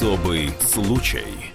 Особый 0.00 0.50
случай. 0.60 1.52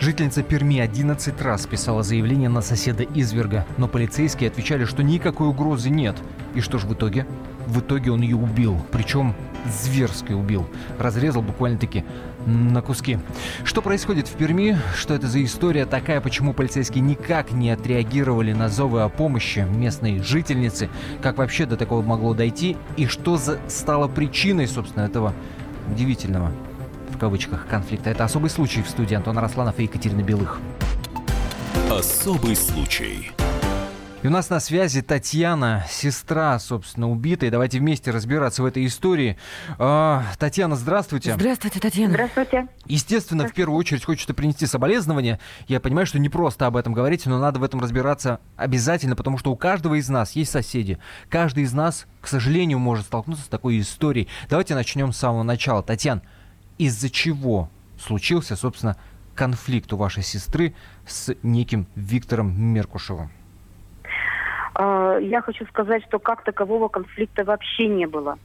Жительница 0.00 0.42
Перми 0.42 0.80
11 0.80 1.40
раз 1.40 1.64
писала 1.64 2.02
заявление 2.02 2.48
на 2.48 2.60
соседа 2.60 3.04
изверга, 3.04 3.64
но 3.76 3.86
полицейские 3.86 4.50
отвечали, 4.50 4.84
что 4.84 5.04
никакой 5.04 5.46
угрозы 5.46 5.88
нет. 5.88 6.16
И 6.56 6.60
что 6.60 6.78
же 6.78 6.88
в 6.88 6.94
итоге? 6.94 7.24
В 7.68 7.78
итоге 7.78 8.10
он 8.10 8.22
ее 8.22 8.34
убил, 8.34 8.84
причем 8.90 9.32
зверски 9.70 10.32
убил. 10.32 10.68
Разрезал 10.98 11.40
буквально-таки 11.40 12.04
на 12.46 12.82
куски. 12.82 13.20
Что 13.62 13.80
происходит 13.80 14.26
в 14.26 14.32
Перми? 14.32 14.76
Что 14.96 15.14
это 15.14 15.28
за 15.28 15.44
история 15.44 15.86
такая? 15.86 16.20
Почему 16.20 16.52
полицейские 16.52 17.02
никак 17.02 17.52
не 17.52 17.70
отреагировали 17.70 18.54
на 18.54 18.68
зовы 18.68 19.02
о 19.02 19.08
помощи 19.08 19.64
местной 19.70 20.18
жительницы? 20.18 20.88
Как 21.22 21.38
вообще 21.38 21.64
до 21.64 21.76
такого 21.76 22.02
могло 22.02 22.34
дойти? 22.34 22.76
И 22.96 23.06
что 23.06 23.36
за 23.36 23.60
стало 23.68 24.08
причиной, 24.08 24.66
собственно, 24.66 25.04
этого 25.04 25.32
удивительного 25.92 26.50
в 27.16 27.18
кавычках 27.18 27.66
конфликта? 27.66 28.10
Это 28.10 28.24
особый 28.24 28.50
случай 28.50 28.82
в 28.82 28.88
студии 28.88 29.14
Антона 29.14 29.40
Росланов 29.40 29.78
и 29.80 29.84
Екатерина 29.84 30.20
Белых. 30.20 30.60
Особый 31.90 32.54
случай. 32.54 33.30
И 34.22 34.26
у 34.26 34.30
нас 34.30 34.50
на 34.50 34.60
связи 34.60 35.00
Татьяна, 35.02 35.86
сестра, 35.88 36.58
собственно, 36.58 37.08
убитой. 37.08 37.48
Давайте 37.48 37.78
вместе 37.78 38.10
разбираться 38.10 38.62
в 38.62 38.66
этой 38.66 38.84
истории. 38.84 39.38
А, 39.78 40.24
Татьяна, 40.38 40.76
здравствуйте. 40.76 41.34
Здравствуйте, 41.34 41.80
Татьяна. 41.80 42.14
Здравствуйте. 42.14 42.68
Естественно, 42.86 43.46
в 43.46 43.54
первую 43.54 43.78
очередь 43.78 44.04
хочется 44.04 44.34
принести 44.34 44.66
соболезнования. 44.66 45.38
Я 45.68 45.80
понимаю, 45.80 46.06
что 46.06 46.18
не 46.18 46.28
просто 46.28 46.66
об 46.66 46.76
этом 46.76 46.92
говорить, 46.92 47.24
но 47.24 47.38
надо 47.38 47.60
в 47.60 47.62
этом 47.62 47.80
разбираться 47.80 48.40
обязательно, 48.56 49.16
потому 49.16 49.38
что 49.38 49.52
у 49.52 49.56
каждого 49.56 49.94
из 49.94 50.08
нас 50.08 50.32
есть 50.32 50.50
соседи. 50.50 50.98
Каждый 51.30 51.64
из 51.64 51.72
нас, 51.72 52.06
к 52.20 52.26
сожалению, 52.26 52.78
может 52.78 53.06
столкнуться 53.06 53.44
с 53.44 53.48
такой 53.48 53.80
историей. 53.80 54.28
Давайте 54.50 54.74
начнем 54.74 55.12
с 55.12 55.18
самого 55.18 55.44
начала. 55.44 55.82
Татьяна, 55.82 56.22
из-за 56.78 57.10
чего 57.10 57.68
случился, 57.98 58.56
собственно, 58.56 58.96
конфликт 59.34 59.92
у 59.92 59.96
вашей 59.96 60.22
сестры 60.22 60.74
с 61.06 61.34
неким 61.42 61.86
Виктором 61.94 62.60
Меркушевым? 62.60 63.30
А, 64.74 65.18
я 65.18 65.40
хочу 65.40 65.66
сказать, 65.66 66.04
что 66.06 66.18
как 66.18 66.44
такового 66.44 66.88
конфликта 66.88 67.44
вообще 67.44 67.88
не 67.88 68.06
было. 68.06 68.38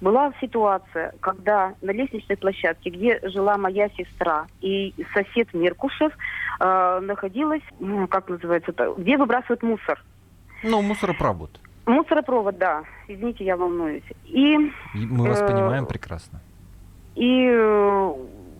Была 0.00 0.32
ситуация, 0.40 1.14
когда 1.20 1.74
на 1.80 1.92
лестничной 1.92 2.36
площадке, 2.36 2.90
где 2.90 3.20
жила 3.22 3.56
моя 3.56 3.88
сестра 3.90 4.46
и 4.60 4.92
сосед 5.14 5.54
Меркушев, 5.54 6.12
э, 6.58 7.00
находилась, 7.00 7.62
ну, 7.78 8.08
как 8.08 8.28
называется 8.28 8.72
где 8.98 9.16
выбрасывают 9.16 9.62
мусор. 9.62 10.02
Ну, 10.64 10.82
мусоропровод. 10.82 11.60
Мусоропровод, 11.86 12.58
да. 12.58 12.82
Извините, 13.06 13.44
я 13.44 13.56
волнуюсь. 13.56 14.02
И, 14.24 14.54
И 14.94 15.06
Мы 15.06 15.28
вас 15.28 15.40
э, 15.40 15.46
понимаем 15.46 15.86
прекрасно. 15.86 16.40
И 17.14 17.48
э, 17.50 18.14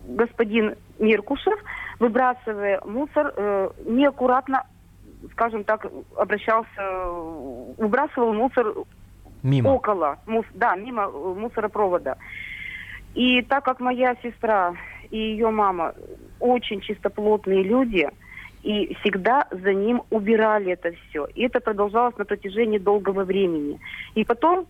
господин 0.07 0.75
Меркушев, 0.99 1.59
выбрасывая 1.99 2.81
мусор, 2.85 3.33
э, 3.35 3.69
неаккуратно, 3.85 4.63
скажем 5.31 5.63
так, 5.63 5.85
обращался, 6.17 6.67
э, 6.77 7.73
выбрасывал 7.77 8.33
мусор 8.33 8.73
Мимо. 9.41 9.69
около, 9.69 10.17
мус- 10.25 10.45
да, 10.53 10.75
мимо 10.75 11.03
э, 11.03 11.33
мусоропровода. 11.37 12.17
И 13.15 13.41
так 13.43 13.65
как 13.65 13.79
моя 13.79 14.15
сестра 14.23 14.75
и 15.09 15.17
ее 15.17 15.49
мама 15.51 15.93
очень 16.39 16.81
чистоплотные 16.81 17.63
люди, 17.63 18.09
и 18.63 18.95
всегда 18.95 19.45
за 19.51 19.73
ним 19.73 20.03
убирали 20.09 20.71
это 20.71 20.93
все. 20.93 21.25
И 21.35 21.43
это 21.43 21.59
продолжалось 21.59 22.17
на 22.17 22.25
протяжении 22.25 22.77
долгого 22.77 23.25
времени. 23.25 23.79
И 24.15 24.23
потом, 24.23 24.65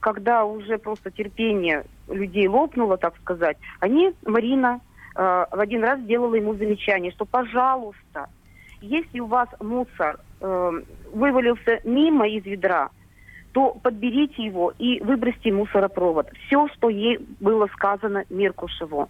когда 0.00 0.44
уже 0.44 0.78
просто 0.78 1.10
терпение 1.10 1.84
людей 2.08 2.48
лопнуло, 2.48 2.96
так 2.96 3.16
сказать, 3.18 3.56
они, 3.80 4.12
Марина, 4.24 4.80
э, 5.14 5.20
в 5.50 5.58
один 5.58 5.82
раз 5.82 6.00
сделала 6.00 6.34
ему 6.34 6.54
замечание, 6.54 7.12
что, 7.12 7.24
пожалуйста, 7.24 8.28
если 8.80 9.20
у 9.20 9.26
вас 9.26 9.48
мусор 9.60 10.20
э, 10.40 10.72
вывалился 11.12 11.80
мимо 11.84 12.28
из 12.28 12.44
ведра, 12.44 12.90
то 13.52 13.70
подберите 13.82 14.44
его 14.44 14.72
и 14.78 15.00
выбросьте 15.00 15.52
мусоропровод. 15.52 16.28
Все, 16.46 16.68
что 16.68 16.88
ей 16.88 17.18
было 17.40 17.66
сказано 17.68 18.24
Меркушеву. 18.30 19.08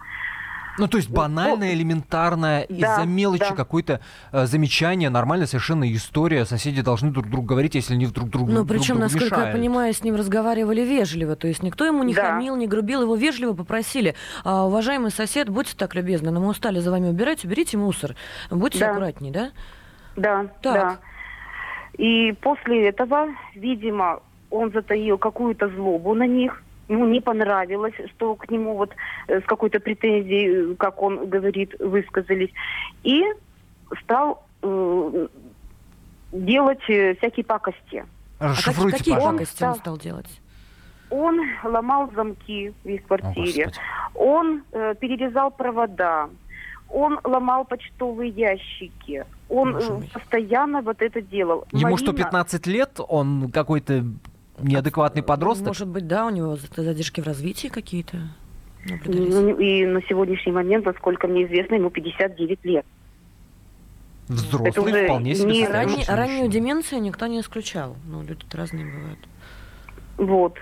Ну, 0.79 0.89
то 0.89 0.97
есть 0.97 1.11
банальное, 1.11 1.73
элементарное, 1.75 2.67
Да, 2.69 2.75
из-за 2.95 3.05
мелочи 3.05 3.41
да. 3.51 3.55
какое-то 3.55 4.01
э, 4.33 4.47
замечание, 4.47 5.11
нормальная 5.11 5.47
совершенно 5.47 5.93
история. 5.93 6.45
Соседи 6.45 6.83
должны 6.83 7.11
друг 7.11 7.29
другу 7.29 7.47
говорить, 7.47 7.75
если 7.75 7.95
они 7.95 8.07
друг 8.07 8.31
другу 8.31 8.51
Ну, 8.53 8.65
друг 8.65 8.69
причем, 8.69 8.95
другу 8.97 9.01
насколько 9.03 9.25
я 9.35 9.41
мешают. 9.41 9.57
понимаю, 9.57 9.93
с 9.95 10.03
ним 10.03 10.15
разговаривали 10.15 10.83
вежливо. 10.83 11.37
То 11.37 11.49
есть 11.49 11.63
никто 11.63 11.85
ему 11.85 12.03
не 12.03 12.15
Да. 12.15 12.23
хамил, 12.33 12.57
не 12.57 12.67
грубил, 12.67 13.03
его 13.03 13.17
вежливо 13.17 13.55
попросили. 13.55 14.15
«А, 14.45 14.67
уважаемый 14.67 15.11
сосед, 15.11 15.49
будьте 15.49 15.75
так 15.77 15.95
любезны, 15.95 16.31
но 16.31 16.41
мы 16.41 16.49
устали 16.49 16.79
за 16.81 16.91
вами 16.91 17.09
убирать, 17.09 17.45
уберите 17.45 17.77
мусор. 17.77 18.15
Будьте 18.51 18.79
Да. 18.81 18.91
аккуратней, 18.91 19.31
да? 19.31 19.51
Да, 20.17 20.47
Так. 20.63 20.75
да. 20.75 20.99
И 21.97 22.33
после 22.41 22.89
этого, 22.89 23.29
видимо, 23.55 24.21
он 24.51 24.71
затаил 24.73 25.19
какую-то 25.19 25.69
злобу 25.71 26.15
на 26.15 26.27
них. 26.27 26.63
Ему 26.89 27.07
не 27.07 27.21
понравилось, 27.21 27.95
что 28.17 28.35
к 28.35 28.51
нему 28.51 28.77
вот 28.77 28.93
э, 29.29 29.41
с 29.41 29.45
какой-то 29.45 29.79
претензией, 29.81 30.73
э, 30.73 30.75
как 30.77 31.03
он 31.03 31.29
говорит, 31.29 31.75
высказались. 31.81 32.51
И 33.03 33.23
стал 34.03 34.45
э, 34.63 35.27
делать 36.33 36.81
э, 36.89 37.15
всякие 37.17 37.45
пакости. 37.45 38.05
А 38.39 38.49
Расшифруйте, 38.51 38.99
какие 38.99 39.15
пожалуйста. 39.15 39.39
пакости 39.39 39.65
он 39.65 39.75
стал 39.77 39.99
делать? 39.99 40.41
Он 41.11 41.41
ломал 41.65 42.11
замки 42.15 42.73
в 42.85 42.89
их 42.89 43.03
О, 43.05 43.07
квартире. 43.17 43.65
Господи. 43.67 43.73
Он 44.15 44.63
э, 44.73 44.95
перерезал 45.01 45.51
провода. 45.51 46.29
Он 46.91 47.19
ломал 47.25 47.65
почтовые 47.67 48.31
ящики. 48.31 49.25
Он 49.49 49.73
Боже 49.75 49.87
э, 49.89 49.93
мой. 49.95 50.11
постоянно 50.13 50.81
вот 50.83 51.03
это 51.03 51.21
делал. 51.21 51.67
Ему 51.73 51.97
что, 51.97 52.13
Марина- 52.13 52.25
15 52.25 52.67
лет? 52.67 53.01
Он 53.09 53.51
какой-то 53.51 54.05
неадекватный 54.63 55.23
подросток? 55.23 55.69
Может 55.69 55.89
быть, 55.89 56.07
да, 56.07 56.27
у 56.27 56.31
него 56.31 56.57
за- 56.57 56.83
задержки 56.83 57.21
в 57.21 57.27
развитии 57.27 57.69
какие-то 57.69 58.17
наблюдались? 58.89 59.35
Ну, 59.35 59.59
И 59.59 59.87
на 59.87 60.03
сегодняшний 60.03 60.53
момент, 60.53 60.85
насколько 60.87 61.27
мне 61.29 61.45
известно, 61.47 61.75
ему 61.75 61.91
59 61.91 62.65
лет. 62.65 62.87
Взрослый, 64.29 64.71
это 64.71 64.83
уже 64.83 65.05
вполне 65.05 65.35
себе 65.35 65.53
не 65.53 65.61
мужчина. 65.69 66.17
раннюю 66.17 66.49
деменцию 66.49 67.01
никто 67.01 67.27
не 67.27 67.41
исключал. 67.41 67.97
Ну, 68.07 68.23
люди 68.23 68.45
разные 68.53 68.85
бывают. 68.85 69.19
Вот. 70.19 70.59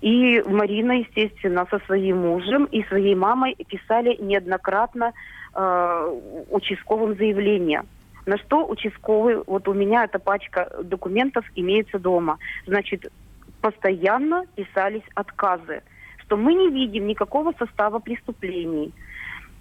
И 0.00 0.40
Марина, 0.46 0.92
естественно, 0.92 1.66
со 1.70 1.78
своим 1.86 2.18
мужем 2.18 2.64
и 2.66 2.82
своей 2.84 3.14
мамой 3.14 3.56
писали 3.68 4.16
неоднократно 4.22 5.12
э, 5.54 6.18
участковым 6.50 7.16
заявление. 7.16 7.82
На 8.26 8.38
что 8.38 8.66
участковый, 8.66 9.42
вот 9.46 9.66
у 9.66 9.74
меня 9.74 10.04
эта 10.04 10.18
пачка 10.18 10.70
документов 10.84 11.44
имеется 11.56 11.98
дома. 11.98 12.38
Значит, 12.66 13.10
постоянно 13.60 14.44
писались 14.56 15.02
отказы, 15.14 15.82
что 16.24 16.36
мы 16.36 16.54
не 16.54 16.70
видим 16.70 17.06
никакого 17.06 17.52
состава 17.58 17.98
преступлений. 17.98 18.92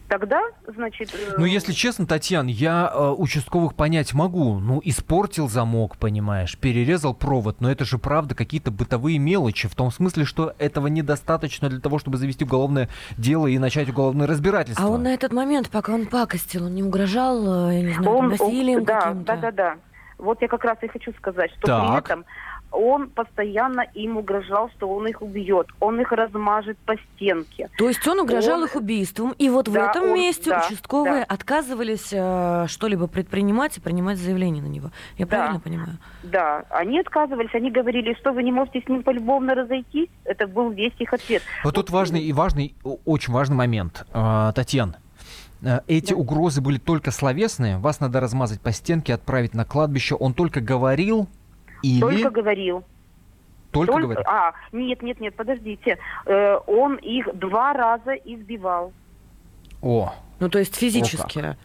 Тогда, 0.07 0.41
значит... 0.65 1.13
э, 1.13 1.35
Ну, 1.37 1.45
если 1.45 1.71
честно, 1.71 2.07
Татьяна, 2.07 2.49
я 2.49 2.91
э, 2.91 3.09
участковых 3.15 3.75
понять 3.75 4.11
могу. 4.15 4.57
Ну, 4.59 4.81
испортил 4.83 5.47
замок, 5.47 5.97
понимаешь, 5.97 6.57
перерезал 6.57 7.13
провод, 7.13 7.61
но 7.61 7.69
это 7.69 7.85
же 7.85 7.99
правда 7.99 8.33
какие-то 8.33 8.71
бытовые 8.71 9.19
мелочи, 9.19 9.67
в 9.67 9.75
том 9.75 9.91
смысле, 9.91 10.25
что 10.25 10.55
этого 10.57 10.87
недостаточно 10.87 11.69
для 11.69 11.79
того, 11.79 11.99
чтобы 11.99 12.17
завести 12.17 12.43
уголовное 12.43 12.89
дело 13.19 13.45
и 13.45 13.59
начать 13.59 13.87
уголовное 13.89 14.25
разбирательство. 14.25 14.83
А 14.83 14.89
он 14.89 15.03
на 15.03 15.13
этот 15.13 15.31
момент, 15.31 15.69
пока 15.69 15.93
он 15.93 16.07
пакостил, 16.07 16.65
он 16.65 16.73
не 16.73 16.81
угрожал, 16.81 17.69
э, 17.69 17.75
я 17.75 17.81
не 17.83 17.93
знаю, 17.93 18.09
Он- 18.17 18.29
насилием 18.29 18.79
он- 18.79 18.85
да, 18.85 19.01
каким-то? 19.01 19.25
да, 19.35 19.37
да, 19.37 19.51
да. 19.51 19.75
Вот 20.17 20.41
я 20.41 20.47
как 20.47 20.65
раз 20.65 20.77
и 20.81 20.87
хочу 20.87 21.13
сказать, 21.13 21.51
что 21.51 21.67
Так. 21.67 21.87
при 21.91 21.97
этом 21.99 22.25
он 22.71 23.09
постоянно 23.09 23.81
им 23.93 24.17
угрожал, 24.17 24.69
что 24.77 24.87
он 24.89 25.07
их 25.07 25.21
убьет, 25.21 25.67
он 25.79 25.99
их 25.99 26.11
размажет 26.11 26.77
по 26.79 26.95
стенке. 26.97 27.69
То 27.77 27.87
есть 27.87 28.07
он 28.07 28.19
угрожал 28.19 28.59
Он- 28.59 28.65
их 28.65 28.75
убийством, 28.75 29.33
и 29.37 29.49
вот 29.49 29.67
в 29.67 29.73
Да, 29.73 29.89
этом 29.89 30.03
он- 30.03 30.13
месте 30.13 30.49
да, 30.51 30.63
участковые 30.65 31.25
да. 31.27 31.33
отказывались 31.33 32.09
э, 32.11 32.65
что-либо 32.67 33.07
предпринимать 33.07 33.77
и 33.77 33.81
принимать 33.81 34.17
заявление 34.17 34.63
на 34.63 34.67
него. 34.67 34.91
Я 35.17 35.25
Да. 35.25 35.29
правильно 35.37 35.59
понимаю? 35.59 35.97
Да, 36.23 36.63
они 36.69 36.99
отказывались, 36.99 37.53
они 37.53 37.71
говорили, 37.71 38.13
что 38.19 38.31
вы 38.31 38.43
не 38.43 38.51
можете 38.51 38.81
с 38.81 38.87
ним 38.87 39.03
полюбовно 39.03 39.55
разойтись. 39.55 40.09
Это 40.25 40.47
был 40.47 40.69
весь 40.71 40.93
их 40.99 41.13
ответ. 41.13 41.41
Вот 41.63 41.75
тут 41.75 41.89
важный 41.89 42.21
и 42.21 42.33
важный, 42.33 42.75
очень 43.05 43.33
важный 43.33 43.55
момент. 43.55 44.05
А, 44.13 44.51
Татьяна, 44.53 44.95
э, 45.61 45.79
эти 45.87 46.13
Да. 46.13 46.19
угрозы 46.19 46.61
были 46.61 46.77
только 46.77 47.11
словесные, 47.11 47.77
вас 47.77 47.99
надо 47.99 48.19
размазать 48.19 48.61
по 48.61 48.71
стенке, 48.71 49.13
отправить 49.13 49.53
на 49.53 49.65
кладбище. 49.65 50.15
Он 50.15 50.33
только 50.33 50.61
говорил 50.61 51.27
или 51.81 51.99
Только 51.99 52.29
говорил. 52.31 52.83
только 53.71 53.91
Только- 53.93 54.07
говорил? 54.07 54.23
А, 54.27 54.53
нет, 54.71 55.01
нет, 55.01 55.19
нет, 55.19 55.35
подождите. 55.35 55.97
Э, 56.25 56.57
он 56.67 56.95
их 56.95 57.27
два 57.37 57.73
раза 57.73 58.13
избивал. 58.13 58.91
О, 59.81 60.13
Ну, 60.39 60.49
то 60.49 60.57
есть 60.59 60.75
физически. 60.75 61.55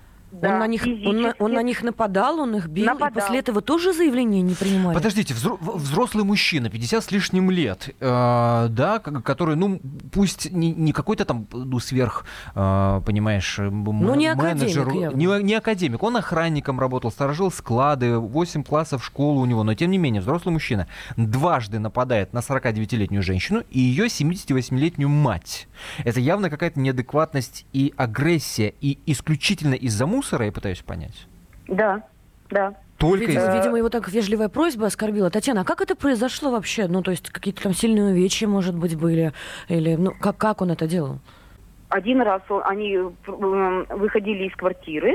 Да, 0.41 0.53
он, 0.55 0.59
на 0.59 0.67
них, 0.67 0.85
он, 0.85 1.23
на, 1.23 1.35
он 1.39 1.53
на 1.53 1.63
них 1.63 1.83
нападал, 1.83 2.41
он 2.41 2.57
их 2.57 2.67
бил, 2.67 2.85
и 2.85 2.87
Нападал. 2.87 3.23
после 3.23 3.39
этого 3.39 3.61
тоже 3.61 3.93
заявление 3.93 4.43
не 4.43 4.55
принимали? 4.55 4.95
Подождите, 4.95 5.35
взрослый 5.35 6.25
мужчина, 6.25 6.69
50 6.71 7.05
с 7.05 7.11
лишним 7.11 7.51
лет, 7.51 7.91
э, 8.01 8.67
да, 8.71 8.99
который, 8.99 9.57
ну, 9.57 9.81
пусть 10.13 10.51
не, 10.51 10.73
не 10.73 10.93
какой-то 10.93 11.25
там, 11.25 11.47
ну, 11.53 11.79
сверх, 11.79 12.25
э, 12.55 13.01
понимаешь, 13.07 13.59
э, 13.59 13.65
м- 13.67 13.85
Ну, 13.85 14.15
не 14.15 14.35
менеджер, 14.35 14.89
академик 14.89 15.15
не, 15.15 15.43
не 15.43 15.55
академик, 15.55 16.03
он 16.03 16.17
охранником 16.17 16.81
работал, 16.81 17.11
сторожил 17.13 17.51
склады, 17.53 18.19
8 18.19 18.65
классов 18.65 19.05
школы 19.05 19.41
у 19.41 19.45
него, 19.45 19.63
но 19.63 19.75
тем 19.75 19.91
не 19.91 19.99
менее, 19.99 20.21
взрослый 20.21 20.53
мужчина 20.53 20.87
дважды 21.17 21.79
нападает 21.79 22.33
на 22.33 22.39
49-летнюю 22.41 23.23
женщину 23.23 23.63
и 23.71 23.79
ее 23.79 24.07
78-летнюю 24.07 25.09
мать. 25.09 25.69
Это 26.05 26.19
явно 26.21 26.51
какая-то 26.51 26.81
неадекватность 26.81 27.67
и 27.73 27.93
агрессия, 27.97 28.75
и 28.81 28.99
исключительно 29.07 29.75
из-за 29.75 30.07
мусора, 30.07 30.24
я 30.47 30.53
пытаюсь 30.53 30.82
понять. 30.82 31.26
Да, 31.69 32.03
да. 32.50 32.75
Только 32.99 33.25
Видимо, 33.26 33.41
из-за... 33.41 33.56
видимо, 33.56 33.79
его 33.79 33.88
так 33.88 34.09
вежливая 34.09 34.49
просьба 34.49 34.87
оскорбила. 34.87 35.31
Татьяна, 35.31 35.62
а 35.62 35.65
как 35.65 35.81
это 35.81 35.97
произошло 35.97 36.50
вообще? 36.50 36.87
Ну, 36.87 37.03
то 37.03 37.11
есть 37.11 37.29
какие-то 37.31 37.62
там 37.62 37.75
сильные 37.75 38.12
увечья, 38.12 38.47
может 38.47 38.76
быть, 38.76 38.97
были? 38.97 39.32
Или, 39.69 39.97
ну, 39.97 40.12
как, 40.21 40.37
как 40.37 40.62
он 40.62 40.71
это 40.71 40.87
делал? 40.87 41.19
Один 41.88 42.21
раз 42.23 42.43
он- 42.49 42.62
они 42.65 42.97
э, 42.97 43.11
выходили 43.26 44.44
из 44.49 44.55
квартиры, 44.56 45.15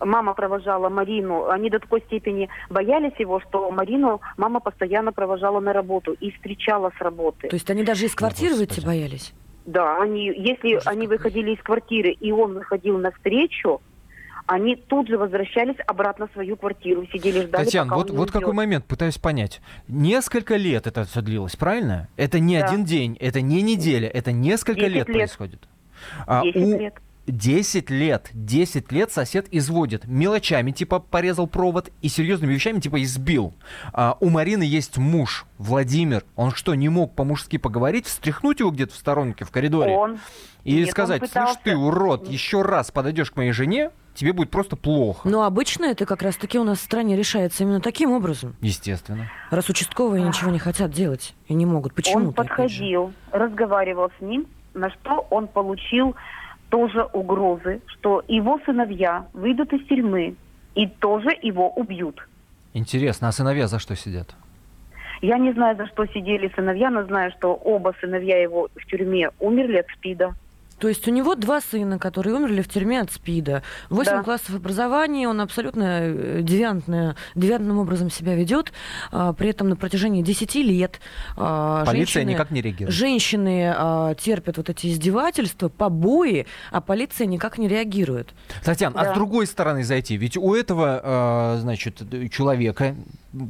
мама 0.00 0.34
провожала 0.34 0.88
Марину, 0.88 1.48
они 1.48 1.70
до 1.70 1.78
такой 1.78 2.00
степени 2.02 2.48
боялись 2.70 3.14
его, 3.18 3.40
что 3.40 3.70
Марину 3.70 4.20
мама 4.36 4.60
постоянно 4.60 5.12
провожала 5.12 5.60
на 5.60 5.72
работу 5.72 6.12
и 6.12 6.30
встречала 6.32 6.92
с 6.98 7.00
работы. 7.00 7.48
То 7.48 7.56
есть 7.56 7.70
они 7.70 7.82
даже 7.84 8.06
из 8.06 8.14
квартиры 8.14 8.56
выйти 8.56 8.80
боялись? 8.84 9.32
Да, 9.64 10.00
они, 10.00 10.26
если 10.26 10.74
Ужас 10.76 10.86
они 10.86 11.06
какой. 11.06 11.16
выходили 11.16 11.54
из 11.54 11.62
квартиры 11.62 12.10
и 12.10 12.30
он 12.30 12.54
выходил 12.54 12.98
навстречу, 12.98 13.80
они 14.46 14.76
тут 14.76 15.08
же 15.08 15.18
возвращались 15.18 15.76
обратно 15.86 16.28
в 16.28 16.32
свою 16.32 16.56
квартиру, 16.56 17.06
сидели 17.12 17.42
ждали, 17.46 17.64
Татьяна, 17.64 17.94
вот, 17.96 18.10
вот 18.10 18.30
какой 18.30 18.52
момент, 18.52 18.84
пытаюсь 18.84 19.18
понять. 19.18 19.60
Несколько 19.88 20.56
лет 20.56 20.86
это 20.86 21.04
все 21.04 21.20
длилось, 21.20 21.56
правильно? 21.56 22.08
Это 22.16 22.38
не 22.38 22.58
Да. 22.58 22.66
один 22.66 22.84
день, 22.84 23.16
это 23.20 23.40
не 23.40 23.62
неделя, 23.62 24.08
это 24.08 24.32
несколько 24.32 24.80
10 24.80 24.94
лет, 24.94 25.08
лет. 25.08 25.16
происходит. 25.16 25.68
А 26.26 26.42
10 26.42 26.56
у- 26.62 26.78
лет. 26.78 26.94
10 27.26 27.90
лет. 27.90 28.30
10 28.32 28.92
лет 28.92 29.12
сосед 29.12 29.46
изводит. 29.50 30.06
Мелочами, 30.06 30.70
типа 30.70 31.00
порезал 31.00 31.46
провод, 31.46 31.90
и 32.02 32.08
серьезными 32.08 32.54
вещами, 32.54 32.80
типа 32.80 33.02
избил. 33.02 33.54
А, 33.92 34.16
у 34.20 34.30
Марины 34.30 34.62
есть 34.62 34.98
муж, 34.98 35.46
Владимир. 35.58 36.24
Он 36.36 36.52
что, 36.52 36.74
не 36.74 36.88
мог 36.88 37.14
по-мужски 37.14 37.58
поговорить, 37.58 38.06
встряхнуть 38.06 38.60
его 38.60 38.70
где-то 38.70 38.92
в 38.94 38.96
сторонке, 38.96 39.44
в 39.44 39.50
коридоре? 39.50 39.92
Он 39.92 40.18
и 40.66 40.74
нет, 40.74 40.86
он 40.86 40.90
сказать, 40.90 41.18
слышь 41.20 41.30
пытался. 41.30 41.60
ты, 41.62 41.76
урод, 41.76 42.28
еще 42.28 42.62
раз 42.62 42.90
подойдешь 42.90 43.30
к 43.30 43.36
моей 43.36 43.52
жене, 43.52 43.92
тебе 44.14 44.32
будет 44.32 44.50
просто 44.50 44.74
плохо. 44.74 45.28
Но 45.28 45.44
обычно 45.44 45.84
это 45.84 46.06
как 46.06 46.22
раз-таки 46.22 46.58
у 46.58 46.64
нас 46.64 46.78
в 46.78 46.82
стране 46.82 47.16
решается 47.16 47.62
именно 47.62 47.80
таким 47.80 48.10
образом. 48.10 48.56
Естественно. 48.60 49.30
Раз 49.50 49.68
участковые 49.68 50.24
ничего 50.24 50.50
не 50.50 50.58
хотят 50.58 50.90
делать 50.90 51.34
и 51.46 51.54
не 51.54 51.66
могут. 51.66 51.92
Он 51.92 51.96
Почему-то, 51.96 52.42
опять 52.42 52.72
же. 52.72 52.78
подходил, 52.78 53.12
разговаривал 53.30 54.10
с 54.18 54.20
ним, 54.20 54.46
на 54.74 54.90
что 54.90 55.24
он 55.30 55.46
получил 55.46 56.16
тоже 56.76 57.04
угрозы, 57.14 57.80
что 57.86 58.22
его 58.28 58.60
сыновья 58.66 59.24
выйдут 59.32 59.72
из 59.72 59.86
тюрьмы 59.86 60.34
и 60.74 60.86
тоже 60.86 61.30
его 61.40 61.70
убьют. 61.70 62.20
Интересно, 62.74 63.28
а 63.28 63.32
сыновья 63.32 63.66
за 63.66 63.78
что 63.78 63.96
сидят? 63.96 64.36
Я 65.22 65.38
не 65.38 65.52
знаю, 65.54 65.74
за 65.78 65.86
что 65.86 66.04
сидели 66.04 66.52
сыновья, 66.54 66.90
но 66.90 67.04
знаю, 67.04 67.32
что 67.38 67.54
оба 67.54 67.94
сыновья 67.98 68.42
его 68.42 68.68
в 68.76 68.86
тюрьме 68.90 69.30
умерли 69.40 69.78
от 69.78 69.86
СПИДа. 69.96 70.34
То 70.78 70.88
есть 70.88 71.06
у 71.08 71.10
него 71.10 71.34
два 71.34 71.60
сына, 71.60 71.98
которые 71.98 72.34
умерли 72.36 72.60
в 72.62 72.68
тюрьме 72.68 73.00
от 73.00 73.10
СПИДа. 73.10 73.62
Восемь 73.88 74.12
Да. 74.12 74.22
классов 74.22 74.54
образования, 74.54 75.28
он 75.28 75.40
абсолютно 75.40 76.00
э, 76.02 76.40
девиантно, 76.42 77.16
девиантным 77.34 77.78
образом 77.78 78.10
себя 78.10 78.34
ведет. 78.34 78.72
А, 79.10 79.32
При 79.32 79.48
этом 79.48 79.68
на 79.68 79.76
протяжении 79.76 80.22
10 80.22 80.54
лет 80.56 81.00
а, 81.36 81.84
Полиция 81.84 82.20
женщины, 82.22 82.30
никак 82.34 82.50
не 82.50 82.60
реагирует. 82.60 82.94
женщины 82.94 83.72
а, 83.74 84.14
терпят 84.14 84.56
вот 84.58 84.68
эти 84.68 84.88
издевательства, 84.88 85.68
побои, 85.68 86.46
а 86.70 86.80
полиция 86.80 87.26
никак 87.26 87.58
не 87.58 87.68
реагирует. 87.68 88.34
Татьяна, 88.62 89.00
а 89.00 89.04
Да. 89.04 89.12
с 89.12 89.14
другой 89.14 89.46
стороны 89.46 89.82
зайти, 89.82 90.16
ведь 90.16 90.36
у 90.36 90.54
этого, 90.54 91.54
э, 91.56 91.60
значит, 91.60 92.02
человека, 92.30 92.94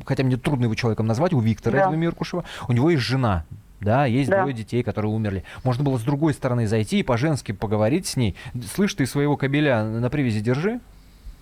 хотя 0.04 0.22
мне 0.22 0.36
трудно 0.36 0.64
его 0.64 0.74
человеком 0.74 1.06
назвать, 1.06 1.32
у 1.32 1.40
Виктора 1.40 1.72
Да. 1.78 1.82
этого 1.84 1.94
Меркушева, 1.94 2.44
у 2.68 2.72
него 2.72 2.90
есть 2.90 3.02
жена, 3.02 3.44
да, 3.80 4.06
есть 4.06 4.30
Да. 4.30 4.40
двое 4.40 4.54
детей, 4.54 4.82
которые 4.82 5.12
умерли. 5.12 5.44
Можно 5.64 5.84
было 5.84 5.98
с 5.98 6.02
другой 6.02 6.32
стороны 6.34 6.66
зайти 6.66 7.00
и 7.00 7.02
по-женски 7.02 7.52
поговорить 7.52 8.06
с 8.06 8.16
ней. 8.16 8.36
Слышь, 8.74 8.94
ты 8.94 9.06
своего 9.06 9.36
кобеля 9.36 9.84
на 9.84 10.10
привязи 10.10 10.40
держи? 10.40 10.80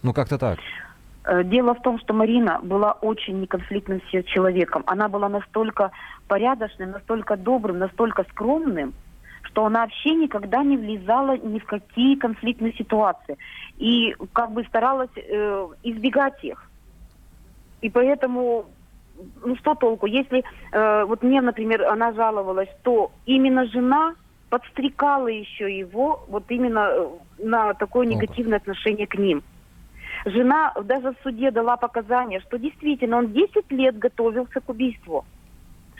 Ну, 0.02 0.12
как-то 0.12 0.38
так. 0.38 0.58
Э, 1.24 1.42
Дело 1.44 1.74
в 1.74 1.80
том, 1.82 1.98
что 1.98 2.12
Марина 2.12 2.60
была 2.62 2.92
очень 2.92 3.40
неконфликтным 3.40 4.02
человеком. 4.26 4.82
Она 4.86 5.08
была 5.08 5.28
настолько 5.28 5.90
порядочным, 6.28 6.90
настолько 6.90 7.36
добрым, 7.36 7.78
настолько 7.78 8.24
скромным, 8.30 8.92
что 9.42 9.64
она 9.64 9.82
вообще 9.82 10.14
никогда 10.14 10.62
не 10.62 10.76
влезала 10.76 11.36
ни 11.38 11.58
в 11.58 11.64
какие 11.64 12.16
конфликтные 12.16 12.72
ситуации. 12.74 13.38
И 13.78 14.14
как 14.32 14.52
бы 14.52 14.64
старалась 14.64 15.10
э, 15.16 15.68
избегать 15.84 16.42
их. 16.44 16.68
И 17.80 17.90
поэтому, 17.90 18.66
ну 19.44 19.56
что 19.56 19.74
толку, 19.74 20.06
если 20.06 20.42
э, 20.72 21.04
вот 21.04 21.22
мне, 21.22 21.40
например, 21.40 21.84
она 21.84 22.12
жаловалась, 22.12 22.68
что 22.80 23.12
именно 23.26 23.66
жена 23.66 24.14
подстрекала 24.50 25.28
еще 25.28 25.76
его 25.76 26.24
вот 26.28 26.44
именно 26.48 26.88
э, 26.90 27.08
на 27.38 27.74
такое 27.74 28.06
негативное 28.06 28.58
отношение 28.58 29.06
к 29.06 29.16
ним. 29.16 29.42
Жена 30.24 30.72
даже 30.84 31.10
в 31.10 31.16
суде 31.22 31.50
дала 31.50 31.76
показания, 31.76 32.40
что 32.40 32.58
действительно 32.58 33.18
он 33.18 33.32
10 33.32 33.70
лет 33.70 33.98
готовился 33.98 34.60
к 34.60 34.68
убийству. 34.68 35.24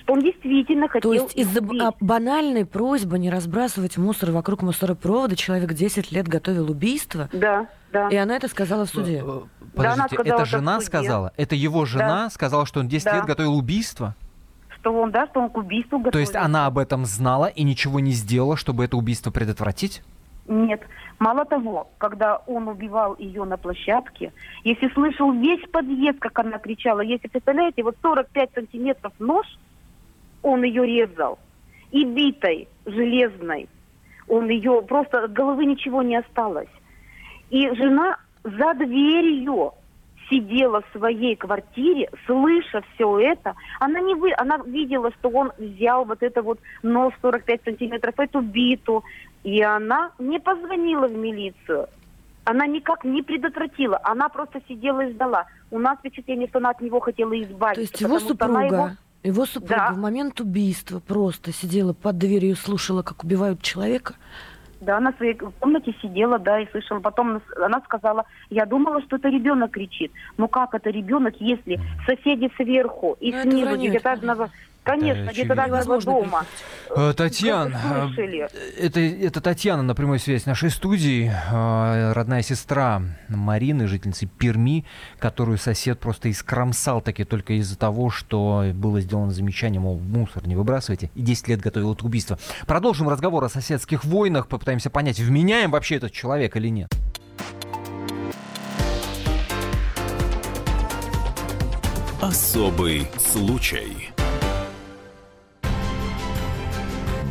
Что 0.04 0.12
он 0.12 0.20
действительно 0.20 0.86
хотел 0.88 1.10
То 1.10 1.14
есть 1.14 1.34
из-за 1.34 1.60
а, 1.80 1.92
банальной 1.98 2.66
просьбы 2.66 3.18
не 3.18 3.30
разбрасывать 3.30 3.96
мусор 3.96 4.32
вокруг 4.32 4.60
мусоропровода 4.62 5.34
человек 5.34 5.72
10 5.72 6.12
лет 6.12 6.28
готовил 6.28 6.70
убийство, 6.70 7.30
Да, 7.32 7.66
да. 7.90 8.08
и 8.10 8.16
она 8.16 8.36
это 8.36 8.48
сказала 8.48 8.84
в 8.84 8.90
суде. 8.90 9.20
Э, 9.20 9.22
Да, 9.22 9.94
она 9.94 10.04
Подождите, 10.04 10.14
сказала 10.14 10.26
это 10.26 10.42
это 10.42 10.44
жена 10.44 10.74
суде. 10.74 10.86
сказала? 10.86 11.32
Это 11.38 11.54
его 11.54 11.84
жена 11.86 12.28
сказала, 12.30 12.66
что 12.66 12.80
он 12.80 12.88
10 12.88 13.04
Да. 13.06 13.16
лет 13.16 13.24
готовил 13.24 13.56
убийство? 13.56 14.14
Что 14.68 14.92
он, 14.92 15.10
да, 15.10 15.26
что 15.26 15.40
он 15.40 15.48
к 15.48 15.56
убийству 15.56 15.98
готовился. 15.98 16.12
То 16.12 16.18
есть 16.18 16.36
она 16.36 16.66
об 16.66 16.76
этом 16.76 17.06
знала 17.06 17.46
и 17.46 17.62
ничего 17.62 17.98
не 17.98 18.12
сделала, 18.12 18.58
чтобы 18.58 18.84
это 18.84 18.98
убийство 18.98 19.30
предотвратить? 19.30 20.02
Нет. 20.46 20.82
Мало 21.18 21.46
того, 21.46 21.88
когда 21.96 22.36
он 22.46 22.68
убивал 22.68 23.16
ее 23.18 23.44
на 23.44 23.56
площадке, 23.56 24.34
если 24.64 24.88
слышал 24.90 25.32
весь 25.32 25.66
подъезд, 25.70 26.18
как 26.18 26.38
она 26.40 26.58
кричала, 26.58 27.00
если 27.00 27.28
представляете, 27.28 27.82
вот 27.82 27.96
45 28.02 28.50
сантиметров 28.54 29.14
нож, 29.18 29.46
он 30.44 30.62
ее 30.62 30.86
резал. 30.86 31.38
И 31.90 32.04
битой, 32.04 32.68
железной. 32.86 33.68
Он 34.28 34.48
ее, 34.48 34.82
просто 34.82 35.24
от 35.24 35.32
головы 35.32 35.64
ничего 35.64 36.02
не 36.02 36.16
осталось. 36.16 36.68
И 37.50 37.68
жена 37.74 38.16
за 38.42 38.74
дверью 38.74 39.72
сидела 40.30 40.80
в 40.82 40.98
своей 40.98 41.36
квартире, 41.36 42.08
слыша 42.26 42.82
все 42.94 43.18
это, 43.18 43.54
она 43.80 44.00
не 44.00 44.14
вы, 44.14 44.32
она 44.36 44.58
видела, 44.64 45.10
что 45.18 45.28
он 45.28 45.52
взял 45.58 46.04
вот 46.04 46.22
это 46.22 46.42
вот 46.42 46.58
нож 46.82 47.12
45 47.20 47.60
сантиметров, 47.64 48.14
эту 48.18 48.40
биту, 48.40 49.04
и 49.42 49.60
она 49.62 50.12
не 50.18 50.38
позвонила 50.40 51.06
в 51.08 51.14
милицию. 51.14 51.88
Она 52.44 52.66
никак 52.66 53.04
не 53.04 53.22
предотвратила, 53.22 54.00
она 54.02 54.28
просто 54.28 54.60
сидела 54.68 55.02
и 55.02 55.12
ждала. 55.12 55.46
У 55.70 55.78
нас 55.78 55.98
впечатление, 55.98 56.48
что 56.48 56.58
она 56.58 56.70
от 56.70 56.80
него 56.80 57.00
хотела 57.00 57.38
избавиться. 57.42 57.74
То 57.74 57.80
есть 57.80 58.00
его 58.00 58.18
супруга, 58.18 58.60
его- 58.64 58.90
его 59.24 59.46
супруга 59.46 59.86
Да. 59.88 59.92
в 59.92 59.98
момент 59.98 60.40
убийства 60.40 61.00
просто 61.00 61.52
сидела 61.52 61.92
под 61.92 62.18
дверью 62.18 62.56
слушала, 62.56 63.02
как 63.02 63.24
убивают 63.24 63.62
человека. 63.62 64.14
Да, 64.80 64.98
она 64.98 65.12
в 65.12 65.16
своей 65.16 65.34
комнате 65.34 65.94
сидела, 66.02 66.38
да, 66.38 66.60
и 66.60 66.70
слышала. 66.70 67.00
Потом 67.00 67.40
она 67.56 67.80
сказала, 67.80 68.26
я 68.50 68.66
думала, 68.66 69.00
что 69.02 69.16
это 69.16 69.28
ребенок 69.28 69.70
кричит. 69.70 70.12
Ну 70.36 70.46
как 70.46 70.74
это 70.74 70.90
ребенок, 70.90 71.34
если 71.40 71.80
соседи 72.06 72.50
сверху 72.56 73.16
и 73.18 73.32
Ну, 73.32 73.42
снизу, 73.42 73.76
где-то 73.76 74.12
одного... 74.12 74.50
Конечно, 74.84 75.30
где-то 75.30 75.54
Невозможно 75.54 76.12
дома. 76.12 76.46
Э, 76.94 77.14
Татьяна, 77.16 78.12
э, 78.16 78.48
это, 78.78 79.00
это 79.00 79.40
Татьяна 79.40 79.82
на 79.82 79.94
прямой 79.94 80.18
связи 80.18 80.42
с 80.42 80.46
нашей 80.46 80.70
студии, 80.70 81.32
э, 81.32 82.12
родная 82.12 82.42
сестра 82.42 83.02
Марины, 83.28 83.88
жительницы 83.88 84.26
Перми, 84.26 84.84
которую 85.18 85.56
сосед 85.56 85.98
просто 85.98 86.30
искромсал 86.30 87.00
таки 87.00 87.24
только 87.24 87.54
из-за 87.54 87.78
того, 87.78 88.10
что 88.10 88.66
было 88.74 89.00
сделано 89.00 89.32
замечание, 89.32 89.80
мол, 89.80 89.98
мусор 89.98 90.46
не 90.46 90.54
выбрасывайте, 90.54 91.10
и 91.14 91.22
10 91.22 91.48
лет 91.48 91.60
готовил 91.60 91.94
это 91.94 92.04
убийство. 92.04 92.38
Продолжим 92.66 93.08
разговор 93.08 93.42
о 93.44 93.48
соседских 93.48 94.04
войнах, 94.04 94.48
попытаемся 94.48 94.90
понять, 94.90 95.18
вменяем 95.18 95.70
вообще 95.70 95.96
этот 95.96 96.12
человек 96.12 96.56
или 96.56 96.68
нет. 96.68 96.94
Особый 102.20 103.08
случай. 103.18 104.13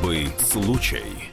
Особый 0.00 0.32
случай. 0.38 1.30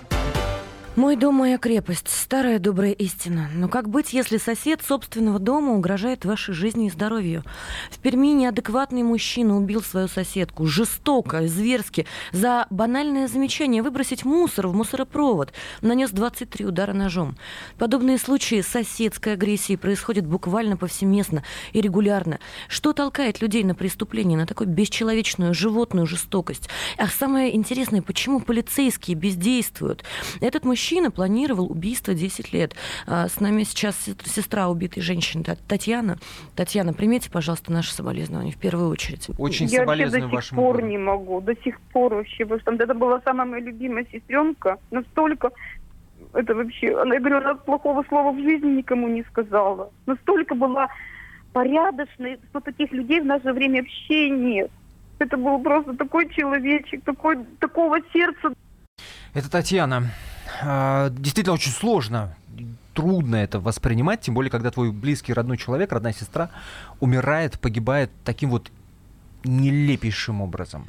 Мой 0.97 1.15
дом, 1.15 1.35
моя 1.35 1.57
крепость. 1.57 2.09
Старая 2.27 2.59
добрая 2.59 2.91
истина. 2.91 3.49
Но 3.55 3.69
как 3.69 3.87
быть, 3.87 4.11
если 4.11 4.35
сосед 4.35 4.81
собственного 4.85 5.39
дома 5.39 5.71
угрожает 5.71 6.25
вашей 6.25 6.53
жизни 6.53 6.87
и 6.87 6.89
здоровью? 6.89 7.45
В 7.89 7.99
Перми 7.99 8.33
неадекватный 8.33 9.01
мужчина 9.01 9.55
убил 9.55 9.81
свою 9.81 10.09
соседку. 10.09 10.65
Жестоко, 10.65 11.47
зверски. 11.47 12.05
За 12.33 12.67
банальное 12.69 13.29
замечание 13.29 13.81
выбросить 13.81 14.25
мусор 14.25 14.67
в 14.67 14.73
мусоропровод. 14.73 15.53
Нанес 15.81 16.11
23 16.11 16.65
удара 16.65 16.91
ножом. 16.91 17.37
Подобные 17.77 18.17
случаи 18.17 18.59
соседской 18.59 19.31
агрессии 19.31 19.77
происходят 19.77 20.27
буквально 20.27 20.75
повсеместно 20.75 21.45
и 21.71 21.79
регулярно. 21.79 22.39
Что 22.67 22.91
толкает 22.91 23.41
людей 23.41 23.63
на 23.63 23.73
преступление, 23.73 24.37
на 24.37 24.45
такую 24.45 24.67
бесчеловечную 24.67 25.53
животную 25.53 26.05
жестокость? 26.05 26.67
А 26.97 27.07
самое 27.07 27.55
интересное, 27.55 28.01
почему 28.01 28.41
полицейские 28.41 29.15
бездействуют? 29.15 30.03
Этот 30.41 30.65
мужчина 30.65 31.09
планировал 31.09 31.71
убийство 31.71 32.16
10 32.17 32.53
лет. 32.53 32.75
А, 33.05 33.27
с 33.27 33.39
нами 33.39 33.63
сейчас 33.63 33.95
сестра 34.25 34.67
убитой 34.67 35.03
женщины 35.03 35.43
Татьяна. 35.67 36.17
Татьяна, 36.55 36.93
примите, 36.93 37.29
пожалуйста, 37.31 37.71
наши 37.71 37.93
соболезнования 37.93 38.51
в 38.51 38.57
первую 38.57 38.89
очередь. 38.89 39.27
Очень 39.37 39.67
Я 39.67 39.79
соболезную 39.79 40.23
вообще 40.23 40.37
до 40.37 40.41
сих 40.43 40.55
пор 40.55 40.75
горю. 40.77 40.87
не 40.87 40.97
могу, 40.97 41.41
до 41.41 41.55
сих 41.63 41.79
пор 41.93 42.15
вообще, 42.15 42.45
потому 42.45 42.77
что 42.77 42.83
это 42.83 42.93
была 42.93 43.21
самая 43.23 43.47
моя 43.47 43.63
любимая 43.63 44.05
сестренка, 44.11 44.77
настолько 44.91 45.51
это 46.33 46.55
вообще, 46.55 46.99
она, 46.99 47.15
я 47.15 47.19
говорю, 47.19 47.37
она 47.37 47.55
плохого 47.55 48.03
слова 48.07 48.31
в 48.31 48.39
жизни 48.39 48.77
никому 48.77 49.07
не 49.07 49.23
сказала. 49.23 49.91
Настолько 50.05 50.55
была 50.55 50.87
порядочной, 51.53 52.39
что 52.49 52.59
таких 52.59 52.91
людей 52.91 53.21
в 53.21 53.25
наше 53.25 53.53
время 53.53 53.81
вообще 53.81 54.29
нет. 54.29 54.69
Это 55.19 55.37
был 55.37 55.59
просто 55.63 55.95
такой 55.95 56.29
человечек, 56.29 57.03
такой, 57.03 57.43
такого 57.59 57.97
сердца 58.13 58.53
Это 59.33 59.49
Татьяна. 59.49 60.03
А, 60.61 61.09
Действительно 61.09 61.53
очень 61.53 61.71
сложно, 61.71 62.35
трудно 62.93 63.35
это 63.35 63.59
воспринимать, 63.59 64.21
тем 64.21 64.33
более, 64.33 64.49
когда 64.49 64.71
твой 64.71 64.91
близкий 64.91 65.33
родной 65.33 65.57
человек, 65.57 65.91
родная 65.91 66.13
сестра, 66.13 66.49
умирает, 66.99 67.59
погибает 67.59 68.09
таким 68.25 68.49
вот 68.49 68.71
нелепейшим 69.43 70.41
образом. 70.41 70.87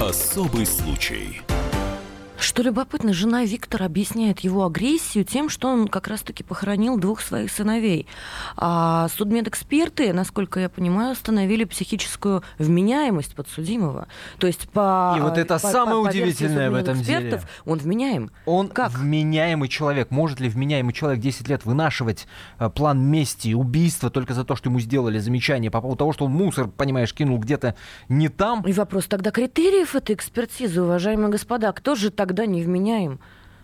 Особый 0.00 0.66
случай. 0.66 1.42
Что 2.46 2.62
любопытно, 2.62 3.12
жена 3.12 3.44
Виктора 3.44 3.86
объясняет 3.86 4.38
его 4.38 4.64
агрессию 4.64 5.24
тем, 5.24 5.48
что 5.48 5.66
он 5.66 5.88
как 5.88 6.06
раз-таки 6.06 6.44
похоронил 6.44 6.96
двух 6.96 7.20
своих 7.20 7.50
сыновей. 7.50 8.06
А 8.56 9.08
судмедэксперты, 9.08 10.12
насколько 10.12 10.60
я 10.60 10.68
понимаю, 10.68 11.14
установили 11.14 11.64
психическую 11.64 12.44
вменяемость 12.60 13.34
подсудимого. 13.34 14.06
То 14.38 14.46
есть 14.46 14.68
по 14.68 15.16
И 15.18 15.20
вот 15.22 15.38
это 15.38 15.54
по- 15.54 15.58
самое 15.58 16.04
по- 16.04 16.08
удивительное 16.08 16.70
в 16.70 16.76
этом 16.76 17.02
деле. 17.02 17.42
Он 17.64 17.78
вменяем. 17.80 18.30
Он 18.44 18.68
Как? 18.68 18.92
вменяемый 18.92 19.68
человек. 19.68 20.12
Может 20.12 20.38
ли 20.38 20.48
вменяемый 20.48 20.92
человек 20.92 21.20
10 21.20 21.48
лет 21.48 21.64
вынашивать 21.64 22.28
э, 22.60 22.70
план 22.70 23.00
мести, 23.00 23.54
убийства 23.54 24.08
только 24.08 24.34
за 24.34 24.44
то, 24.44 24.54
что 24.54 24.68
ему 24.68 24.78
сделали 24.78 25.18
замечание 25.18 25.72
по 25.72 25.80
поводу 25.80 25.98
того, 25.98 26.12
что 26.12 26.26
он 26.26 26.30
мусор, 26.30 26.68
понимаешь, 26.68 27.12
кинул 27.12 27.38
где-то 27.38 27.74
не 28.08 28.28
там? 28.28 28.62
И 28.62 28.72
вопрос 28.72 29.06
тогда 29.06 29.32
критериев 29.32 29.96
этой 29.96 30.14
экспертизы, 30.14 30.80
уважаемые 30.80 31.30
господа, 31.30 31.72
кто 31.72 31.96
же 31.96 32.10
тогда 32.12 32.35
невменяем? 32.44 33.18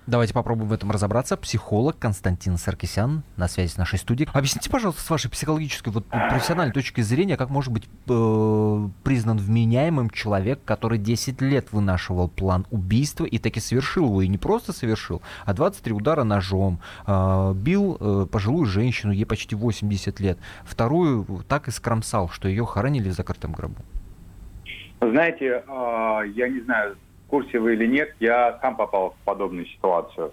Давайте 0.08 0.34
попробуем 0.34 0.68
в 0.68 0.72
этом 0.72 0.90
разобраться. 0.90 1.36
Психолог 1.36 1.96
Константин 1.96 2.56
Саркисян 2.56 3.22
на 3.36 3.46
связи 3.46 3.70
с 3.70 3.76
нашей 3.76 4.00
студией. 4.00 4.28
Объясните, 4.32 4.68
пожалуйста, 4.68 5.00
с 5.00 5.08
вашей 5.08 5.30
психологической, 5.30 5.92
вот 5.92 6.06
профессиональной 6.06 6.72
точки 6.72 7.02
зрения, 7.02 7.36
как 7.36 7.50
может 7.50 7.72
быть 7.72 7.84
э, 8.08 8.88
признан 9.04 9.38
вменяемым 9.38 10.10
человек, 10.10 10.58
который 10.64 10.98
10 10.98 11.40
лет 11.40 11.72
вынашивал 11.72 12.28
план 12.28 12.66
убийства 12.72 13.24
и 13.24 13.38
таки 13.38 13.60
совершил 13.60 14.06
его. 14.06 14.22
И 14.22 14.28
не 14.28 14.38
просто 14.38 14.72
совершил, 14.72 15.22
а 15.44 15.54
23 15.54 15.92
удара 15.94 16.24
ножом. 16.24 16.80
э, 17.06 17.52
бил 17.54 17.96
э, 18.00 18.26
пожилую 18.26 18.66
женщину, 18.66 19.12
ей 19.12 19.24
почти 19.24 19.54
80 19.54 20.18
лет. 20.18 20.38
Вторую 20.64 21.44
так 21.46 21.68
и 21.68 21.70
скромсал, 21.70 22.28
что 22.28 22.48
ее 22.48 22.66
хоронили 22.66 23.08
в 23.08 23.12
закрытом 23.12 23.52
гробу. 23.52 23.76
Знаете, 25.00 25.62
а, 25.68 26.22
я 26.22 26.48
не 26.48 26.60
знаю, 26.60 26.96
курсе 27.32 27.58
вы 27.58 27.72
или 27.72 27.86
нет, 27.86 28.14
я 28.20 28.58
сам 28.60 28.76
попал 28.76 29.16
в 29.18 29.24
подобную 29.24 29.64
ситуацию. 29.64 30.30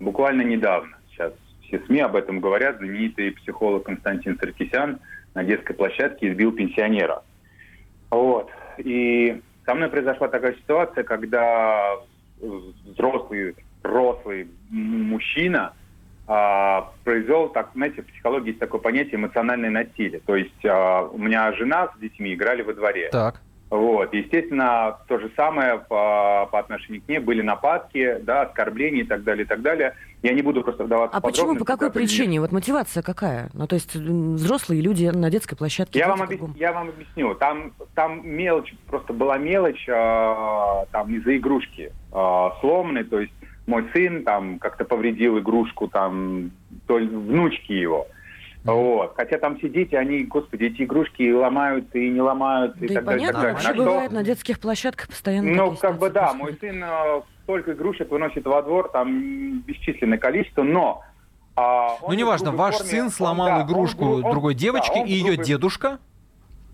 Буквально 0.00 0.40
недавно. 0.40 0.96
Сейчас 1.10 1.34
все 1.60 1.78
СМИ 1.80 2.00
об 2.00 2.16
этом 2.16 2.40
говорят. 2.40 2.78
Знаменитый 2.78 3.32
психолог 3.32 3.84
Константин 3.84 4.38
Саркисян 4.38 4.98
на 5.34 5.44
детской 5.44 5.74
площадке 5.74 6.30
избил 6.30 6.52
пенсионера. 6.52 7.22
Вот. 8.08 8.48
И 8.78 9.42
со 9.66 9.74
мной 9.74 9.90
произошла 9.90 10.28
такая 10.28 10.54
ситуация, 10.54 11.04
когда 11.04 11.96
взрослый, 12.40 13.54
взрослый 13.82 14.48
мужчина 14.70 15.74
а, 16.26 16.92
произвел, 17.04 17.50
так, 17.50 17.72
знаете, 17.74 18.00
в 18.00 18.06
психологии 18.06 18.48
есть 18.48 18.58
такое 18.58 18.80
понятие 18.80 19.16
эмоциональное 19.16 19.68
насилие. 19.68 20.20
То 20.20 20.34
есть 20.34 20.64
а, 20.64 21.02
у 21.02 21.18
меня 21.18 21.52
жена 21.52 21.90
с 21.94 22.00
детьми 22.00 22.32
играли 22.32 22.62
во 22.62 22.72
дворе. 22.72 23.10
Так. 23.12 23.42
Вот, 23.70 24.14
естественно, 24.14 24.96
то 25.08 25.18
же 25.18 25.30
самое 25.36 25.78
по, 25.78 26.48
по 26.50 26.58
отношению 26.58 27.02
к 27.02 27.08
ней 27.08 27.18
были 27.18 27.42
нападки, 27.42 28.16
да, 28.22 28.42
оскорбления 28.42 29.02
и 29.02 29.06
так 29.06 29.24
далее, 29.24 29.44
и 29.44 29.46
так 29.46 29.60
далее. 29.60 29.94
Я 30.22 30.32
не 30.32 30.40
буду 30.40 30.62
просто 30.62 30.84
вдаваться 30.84 31.16
А 31.16 31.20
почему, 31.20 31.54
по 31.54 31.66
какой 31.66 31.92
причине? 31.92 32.40
Вот 32.40 32.50
мотивация 32.50 33.02
какая? 33.02 33.50
Ну, 33.52 33.66
то 33.66 33.74
есть 33.74 33.94
взрослые 33.94 34.80
люди 34.80 35.06
на 35.06 35.30
детской 35.30 35.54
площадке. 35.54 35.98
Я 35.98 36.08
вам, 36.08 36.22
объясню, 36.22 36.54
я 36.56 36.72
вам 36.72 36.88
объясню. 36.88 37.34
Там, 37.34 37.72
там 37.94 38.26
мелочь, 38.26 38.74
просто 38.86 39.12
была 39.12 39.36
мелочь 39.36 39.86
а, 39.88 40.86
там 40.90 41.14
из-за 41.14 41.36
игрушки 41.36 41.92
а, 42.10 42.56
сломанной. 42.60 43.04
То 43.04 43.20
есть 43.20 43.32
мой 43.66 43.86
сын 43.92 44.24
там 44.24 44.58
как-то 44.58 44.86
повредил 44.86 45.38
игрушку 45.38 45.88
там 45.88 46.52
то 46.86 46.98
ли 46.98 47.06
внучки 47.06 47.72
его. 47.72 48.06
Вот. 48.64 49.14
Хотя 49.16 49.38
там 49.38 49.56
все 49.58 49.68
дети, 49.68 49.94
они, 49.94 50.24
господи, 50.24 50.64
эти 50.64 50.82
игрушки 50.82 51.22
и 51.22 51.32
ломают, 51.32 51.94
и 51.94 52.10
не 52.10 52.20
ломают, 52.20 52.76
Да 52.78 52.86
и 52.86 52.88
и 52.90 52.94
так 52.94 53.04
далее. 53.04 53.22
и 53.22 53.26
понятно, 53.26 53.32
так 53.32 53.40
далее. 53.42 53.52
вообще 53.54 53.68
На 53.68 53.74
что- 53.74 53.84
бывает 53.84 54.12
на 54.12 54.22
детских 54.22 54.60
площадках 54.60 55.08
постоянно 55.08 55.50
Ну, 55.54 55.76
как 55.76 55.98
бы 55.98 56.10
да, 56.10 56.34
мой 56.34 56.56
сын 56.60 56.82
э, 56.84 57.20
столько 57.44 57.72
игрушек 57.72 58.10
выносит 58.10 58.44
во 58.46 58.62
двор, 58.62 58.90
там 58.90 59.60
бесчисленное 59.60 60.18
количество, 60.18 60.62
но... 60.62 61.02
а, 61.56 61.94
он 62.02 62.10
Ну, 62.12 62.14
неважно, 62.14 62.52
ваш 62.52 62.76
форме, 62.76 62.90
сын 62.90 63.04
он, 63.04 63.10
сломал 63.10 63.46
да, 63.46 63.56
он 63.60 63.66
игрушку 63.66 64.04
гру- 64.04 64.14
он- 64.24 64.30
другой 64.32 64.54
да, 64.54 64.60
девочки, 64.60 64.98
он 64.98 65.04
в 65.06 65.08
и 65.08 65.12
ее 65.12 65.24
грубой- 65.34 65.44
дедушка 65.44 65.98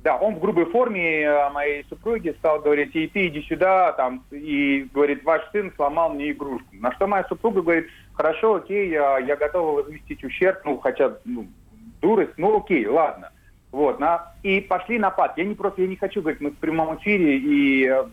Да, 0.03 0.17
он 0.17 0.35
в 0.35 0.41
грубой 0.41 0.65
форме 0.67 1.21
э, 1.23 1.51
моей 1.51 1.85
супруги 1.89 2.35
стал 2.39 2.61
говорить, 2.61 2.95
ей 2.95 3.09
ты 3.09 3.29
иди 3.29 3.43
сюда, 3.43 3.93
там, 3.93 4.25
и 4.33 4.89
говорит, 4.93 5.23
ваш 5.25 5.43
сын 5.53 5.73
сломал 5.77 6.11
мне 6.15 6.33
игрушку. 6.33 6.67
На 6.73 6.93
что 6.93 7.07
моя 7.07 7.25
супруга 7.25 7.63
говорит, 7.63 7.87
хорошо, 8.15 8.55
окей, 8.57 8.91
я, 8.91 9.19
я 9.19 9.37
готова 9.37 9.83
возместить 9.83 10.25
ущерб, 10.25 10.59
ну, 10.65 10.79
хотя, 10.79 11.13
ну, 11.25 11.47
дурость, 12.05 12.35
ну, 12.37 12.59
окей, 12.59 12.87
ладно. 12.87 13.31
Вот, 13.73 13.99
на, 13.99 14.33
и 14.43 14.61
пошли 14.61 14.99
напад. 14.99 15.33
Я 15.39 15.45
не 15.45 15.55
просто, 15.55 15.83
я 15.83 15.89
не 15.89 15.97
хочу 15.97 16.21
говорить, 16.21 16.41
мы 16.41 16.51
в 16.51 16.57
прямом 16.59 16.97
эфире, 16.99 17.39
и, 17.39 17.89
э, 17.89 18.05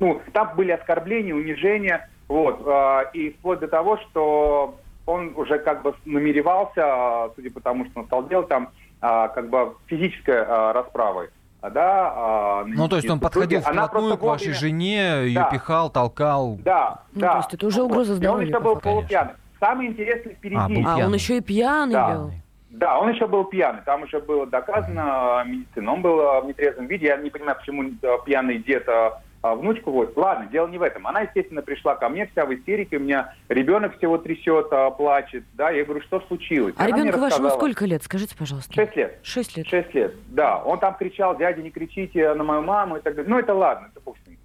ну, 0.00 0.20
там 0.32 0.56
были 0.56 0.72
оскорбления, 0.72 1.34
унижения, 1.34 2.08
вот, 2.28 2.62
э, 2.66 3.00
и 3.12 3.30
вплоть 3.30 3.60
до 3.60 3.68
того, 3.68 3.98
что 3.98 4.74
он 5.04 5.32
уже 5.36 5.58
как 5.58 5.82
бы 5.82 5.94
намеревался, 6.06 6.80
э, 6.80 7.28
судя 7.36 7.50
по 7.52 7.60
тому, 7.60 7.84
что 7.84 8.00
он 8.00 8.06
стал 8.06 8.26
делать, 8.26 8.48
там, 8.48 8.70
а, 9.02 9.28
как 9.28 9.50
бы 9.50 9.74
физической 9.86 10.42
а, 10.42 10.72
расправой. 10.72 11.28
а, 11.60 11.68
Да, 11.70 12.12
а, 12.16 12.64
Ну, 12.66 12.88
то 12.88 12.96
есть 12.96 13.08
он 13.10 13.20
подходил 13.20 13.60
вплотную 13.60 14.16
к 14.16 14.22
вашей 14.22 14.48
вовремя- 14.48 14.54
жене, 14.58 14.98
ее 15.26 15.34
Да. 15.40 15.50
пихал, 15.50 15.90
толкал. 15.90 16.58
Да, 16.64 17.02
Ну, 17.12 17.20
да. 17.20 17.32
то 17.32 17.36
есть 17.38 17.54
это 17.54 17.66
уже 17.66 17.82
угроза 17.82 18.14
И 18.14 18.16
здоровью 18.16 18.46
он 18.46 18.48
еще 18.48 18.60
был 18.60 18.76
полупьяный. 18.76 19.32
Самое 19.60 19.90
интересное 19.90 20.32
впереди. 20.34 20.82
А, 20.86 20.94
А, 20.96 21.06
он 21.06 21.14
еще 21.14 21.36
и 21.36 21.40
пьяный 21.42 21.92
Да. 21.92 22.08
был. 22.16 22.30
Да, 22.76 22.98
он 22.98 23.10
еще 23.10 23.26
был 23.26 23.44
пьяный. 23.44 23.80
Там 23.84 24.02
уже 24.02 24.20
было 24.20 24.46
доказано 24.46 25.42
медицина. 25.46 25.92
Он 25.92 26.02
был 26.02 26.20
а, 26.20 26.40
в 26.42 26.46
нетрезвом 26.46 26.86
виде. 26.86 27.06
Я 27.06 27.16
не 27.16 27.30
понимаю, 27.30 27.56
почему 27.58 27.84
а, 28.02 28.18
пьяный 28.24 28.58
дед 28.58 28.86
а, 28.88 29.22
а, 29.42 29.54
внучку 29.54 29.90
водит. 29.90 30.14
Ладно, 30.16 30.46
дело 30.52 30.66
не 30.66 30.76
в 30.76 30.82
этом. 30.82 31.06
Она, 31.06 31.22
естественно, 31.22 31.62
пришла 31.62 31.94
ко 31.94 32.10
мне 32.10 32.26
вся 32.26 32.44
в 32.44 32.54
истерике. 32.54 32.98
У 32.98 33.00
меня 33.00 33.32
ребенок 33.48 33.96
всего 33.96 34.18
трясет, 34.18 34.66
а, 34.72 34.90
плачет. 34.90 35.44
Да, 35.54 35.70
я 35.70 35.84
говорю, 35.84 36.02
что 36.02 36.20
случилось? 36.20 36.74
А 36.76 36.84
Она 36.84 36.98
ребенку 36.98 37.18
вашему 37.18 37.48
сколько 37.48 37.86
лет? 37.86 38.02
Скажите, 38.02 38.36
пожалуйста. 38.36 38.74
Шесть 38.74 38.94
лет. 38.94 39.18
Шесть 39.22 39.56
лет. 39.56 39.66
Шесть 39.66 39.94
лет, 39.94 40.14
да. 40.26 40.62
Он 40.62 40.78
там 40.78 40.96
кричал, 40.96 41.34
дядя, 41.36 41.62
не 41.62 41.70
кричите 41.70 42.34
на 42.34 42.44
мою 42.44 42.60
маму 42.60 42.98
и 42.98 43.00
так 43.00 43.14
далее. 43.14 43.30
Ну, 43.30 43.38
это 43.38 43.54
ладно, 43.54 43.88
это 43.94 44.00
ним. 44.26 44.38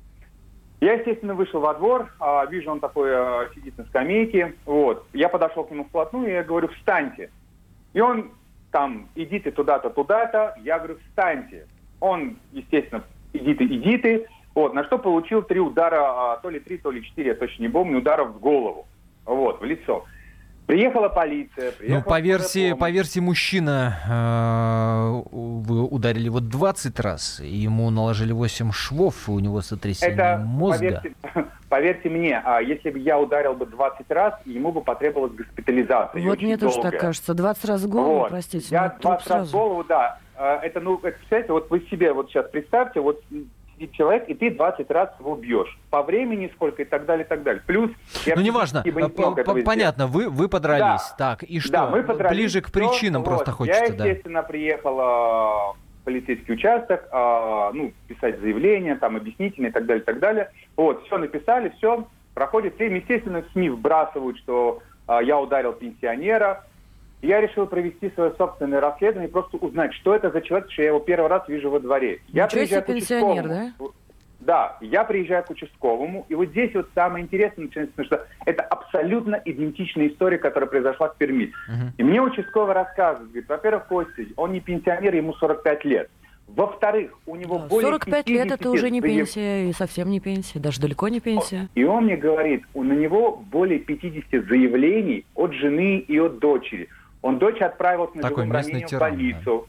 Я, 0.80 0.94
естественно, 0.94 1.36
вышел 1.36 1.60
во 1.60 1.74
двор, 1.74 2.12
а, 2.20 2.46
вижу, 2.46 2.72
он 2.72 2.80
такой 2.80 3.12
а, 3.14 3.48
сидит 3.54 3.78
на 3.78 3.84
скамейке. 3.86 4.56
Вот. 4.66 5.06
Я 5.14 5.28
подошел 5.28 5.64
к 5.66 5.72
нему 5.72 5.84
вплотную, 5.84 6.30
и 6.30 6.34
я 6.34 6.44
говорю, 6.44 6.70
встаньте. 6.70 7.30
И 7.94 8.00
он 8.00 8.32
там, 8.72 9.10
иди 9.16 9.40
ты 9.40 9.52
туда-то, 9.52 9.90
туда-то. 9.90 10.56
Я 10.64 10.78
говорю, 10.78 10.98
встаньте. 11.10 11.68
Он, 12.00 12.38
естественно, 12.52 13.04
иди 13.34 13.54
ты, 13.54 13.66
иди 13.66 13.98
ты. 13.98 14.28
Вот, 14.56 14.74
на 14.74 14.84
что 14.84 14.98
получил 14.98 15.44
три 15.44 15.60
удара, 15.60 16.34
а, 16.34 16.38
то 16.38 16.50
ли 16.50 16.60
три, 16.60 16.78
то 16.78 16.92
ли 16.92 17.04
четыре, 17.04 17.30
я 17.30 17.36
точно 17.36 17.64
не 17.64 17.70
помню, 17.70 18.00
ударов 18.00 18.30
в 18.30 18.40
голову. 18.40 18.86
Вот, 19.26 19.62
в 19.62 19.64
лицо. 19.64 20.06
Приехала 20.72 21.10
полиция. 21.10 21.74
Приехала 21.74 22.00
ну, 22.00 22.10
по 22.10 22.22
версии, 22.22 22.72
по 22.72 22.90
версии 22.90 23.20
мужчина, 23.20 23.98
э, 24.08 25.22
вы 25.30 25.84
ударили 25.84 26.28
его 26.28 26.40
20 26.40 26.98
раз, 27.02 27.42
и 27.42 27.58
ему 27.58 27.90
наложили 27.90 28.32
8 28.32 28.72
швов, 28.72 29.28
и 29.28 29.32
у 29.32 29.40
него 29.40 29.60
сотрясение 29.60 30.16
Это, 30.16 30.38
мозга. 30.38 31.02
Поверьте, 31.04 31.50
поверьте 31.70 32.10
мне, 32.10 32.42
а 32.46 32.62
если 32.62 32.90
бы 32.90 33.00
я 33.00 33.20
ударил 33.20 33.54
бы 33.54 33.66
20 33.66 34.10
раз, 34.12 34.36
ему 34.46 34.72
бы 34.72 34.80
потребовалась 34.80 35.34
госпитализация. 35.34 36.24
Вот 36.24 36.42
мне 36.42 36.56
тоже 36.56 36.82
так 36.82 36.98
кажется. 36.98 37.34
20 37.34 37.66
раз 37.66 37.82
в 37.82 37.90
голову, 37.90 38.20
Вот. 38.20 38.30
простите. 38.30 38.68
Я 38.70 38.84
ну, 38.84 38.90
труп 38.92 39.02
20 39.02 39.12
раз 39.12 39.24
сразу. 39.28 39.50
в 39.50 39.52
голову, 39.52 39.84
да. 39.84 40.20
А, 40.38 40.58
Это, 40.64 40.80
ну, 40.80 40.96
это, 41.00 41.18
представляете, 41.18 41.52
вот 41.52 41.70
вы 41.70 41.82
себе 41.92 42.14
вот 42.14 42.30
сейчас 42.30 42.50
представьте, 42.50 43.02
вот 43.02 43.22
человек, 43.88 44.28
и 44.28 44.34
ты 44.34 44.52
20 44.52 44.90
раз 44.92 45.10
его 45.20 45.36
бьешь. 45.36 45.78
По 45.90 46.04
времени 46.04 46.52
сколько 46.56 46.82
и 46.82 46.86
так 46.86 47.06
далее, 47.06 47.26
и 47.26 47.28
так 47.28 47.44
далее. 47.44 47.64
Плюс... 47.66 47.92
я 48.26 48.36
Ну, 48.36 48.42
неважно. 48.42 48.84
не 48.86 48.92
П-. 48.92 49.64
Понятно, 49.64 50.08
вы, 50.08 50.30
вы 50.30 50.48
подрались. 50.48 51.02
Да. 51.18 51.36
Так, 51.36 51.44
и 51.44 51.60
что? 51.60 51.72
Да, 51.72 51.90
мы 51.90 52.04
подрались, 52.04 52.38
Ближе 52.38 52.62
к 52.62 52.72
причинам 52.72 53.24
вот. 53.24 53.30
просто 53.30 53.52
хочется, 53.52 53.84
Я, 53.84 53.90
да. 53.90 54.06
естественно, 54.06 54.44
приехал 54.44 55.00
а, 55.00 55.74
в 55.74 56.06
полицейский 56.06 56.54
участок, 56.54 57.08
а, 57.12 57.72
ну, 57.74 57.94
писать 58.08 58.40
заявление, 58.40 58.96
там, 58.96 59.16
объяснительное 59.16 59.70
и 59.70 59.74
так 59.74 59.86
далее, 59.86 60.02
и 60.02 60.06
так 60.06 60.20
далее. 60.20 60.52
Вот, 60.76 61.04
все 61.06 61.18
написали, 61.18 61.74
все, 61.78 62.08
проходит 62.34 62.78
время. 62.78 62.98
Естественно, 62.98 63.44
СМИ 63.54 63.70
вбрасывают, 63.70 64.38
что 64.40 64.82
а, 65.08 65.22
я 65.22 65.40
ударил 65.40 65.74
пенсионера. 65.74 66.66
Я 67.22 67.40
решил 67.40 67.68
провести 67.68 68.10
свое 68.16 68.34
собственное 68.38 68.80
расследование 68.80 69.30
и 69.30 69.32
просто 69.32 69.58
узнать, 69.58 69.94
что 69.94 70.16
это 70.16 70.32
за 70.32 70.42
человек, 70.42 70.72
что 70.72 70.82
я 70.82 70.88
его 70.90 71.00
первый 71.00 71.28
раз 71.28 71.48
вижу 71.48 71.70
во 71.70 71.80
дворе. 71.80 72.20
Я 72.30 72.46
Ничего 72.46 72.60
приезжаю 72.60 72.84
к 72.84 72.86
пенсионер, 72.88 73.46
участковому. 73.46 73.94
Да, 74.40 74.78
я 74.82 75.04
приезжаю 75.04 75.44
к 75.44 75.52
участковому, 75.52 76.26
и 76.28 76.34
вот 76.34 76.50
здесь 76.50 76.74
вот 76.74 76.90
самое 76.96 77.24
интересное 77.24 77.66
начинается, 77.66 77.94
потому 77.96 78.06
что 78.08 78.28
это 78.48 78.64
абсолютно 78.64 79.40
идентичная 79.46 80.08
история, 80.08 80.40
которая 80.40 80.68
произошла 80.68 81.10
в 81.10 81.18
Перми. 81.18 81.52
Мгм. 81.68 81.94
И 82.00 82.04
мне 82.04 82.20
участковый 82.24 82.74
рассказывает, 82.74 83.30
говорит, 83.30 83.50
во-первых, 83.50 83.86
Костя, 83.88 84.24
он 84.38 84.54
не 84.54 84.60
пенсионер, 84.60 85.14
ему 85.14 85.34
45 85.36 85.86
лет. 85.86 86.10
Во-вторых, 86.48 87.12
у 87.28 87.36
него 87.36 87.60
Да, 87.60 87.68
более 87.68 87.92
45 87.92 88.28
лет 88.30 88.48
это 88.48 88.58
50 88.58 88.74
уже 88.74 88.90
не 88.90 89.00
пенсия, 89.00 89.70
и 89.70 89.74
совсем 89.74 90.10
не 90.10 90.20
пенсия, 90.20 90.58
даже 90.60 90.82
далеко 90.82 91.08
не 91.08 91.20
пенсия. 91.20 91.70
И 91.76 91.84
он 91.84 92.06
мне 92.06 92.18
говорит, 92.18 92.64
у- 92.74 92.84
на 92.84 92.94
него 92.94 93.38
более 93.52 93.78
50 93.80 94.42
заявлений 94.48 95.24
от 95.36 95.54
жены 95.54 96.00
и 96.00 96.18
от 96.20 96.40
дочери. 96.40 96.90
Он 97.22 97.38
дочь 97.40 97.62
отправил 97.62 98.10
с 98.12 98.16
ножевым 98.16 98.52
ранением 98.52 98.88
в 98.88 98.90
тиран, 98.90 99.10
больницу. 99.12 99.68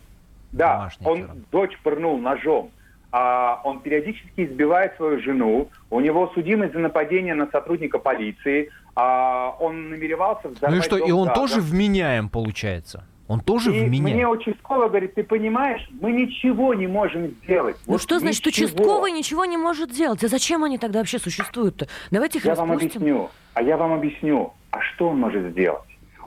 Да, 0.53 0.75
Домашний 0.77 1.07
он 1.07 1.19
тиран. 1.23 1.45
дочь 1.51 1.79
пырнул 1.83 2.19
ножом. 2.19 2.71
А 3.15 3.61
он 3.65 3.81
периодически 3.81 4.47
избивает 4.47 4.97
свою 4.97 5.21
жену. 5.21 5.69
У 5.91 6.01
него 6.01 6.31
судимость 6.35 6.73
за 6.73 6.79
нападение 6.79 7.35
на 7.35 7.47
сотрудника 7.51 7.99
полиции. 7.99 8.71
А 8.97 9.55
он 9.61 9.91
намеревался 9.91 10.49
взорвать 10.49 10.71
Ну 10.71 10.77
и 10.79 10.81
что, 10.83 10.99
дом 10.99 11.09
и 11.09 11.13
он 11.13 11.29
газом. 11.29 11.35
тоже 11.43 11.61
вменяем, 11.61 12.29
получается? 12.31 13.05
Он 13.29 13.41
тоже 13.41 13.71
И 13.75 13.81
мне 13.87 14.01
вменяем? 14.01 14.31
участковый 14.31 14.89
говорит, 14.89 15.15
ты 15.15 15.25
понимаешь, 15.25 15.87
мы 16.01 16.13
ничего 16.13 16.75
не 16.75 16.87
можем 16.87 17.29
сделать. 17.45 17.77
Ну 17.87 17.93
Вот 17.95 18.03
что 18.03 18.19
значит, 18.19 18.45
ничего. 18.47 18.67
участковый 18.67 19.13
ничего 19.13 19.45
не 19.45 19.57
может 19.57 19.91
делать? 19.93 20.23
А 20.25 20.29
зачем 20.29 20.65
они 20.65 20.77
тогда 20.79 20.99
вообще 21.01 21.19
существуют-то? 21.19 21.89
Давайте 22.11 22.39
их 22.39 22.45
Я 22.47 22.55
вам 22.55 22.73
распустим. 22.73 23.01
объясню. 23.03 23.31
А 23.55 23.63
я 23.63 23.77
вам 23.77 23.93
объясню. 23.93 24.53
А 24.71 24.81
что 24.81 25.09
он 25.09 25.19
может 25.21 25.51
сделать? 25.53 25.83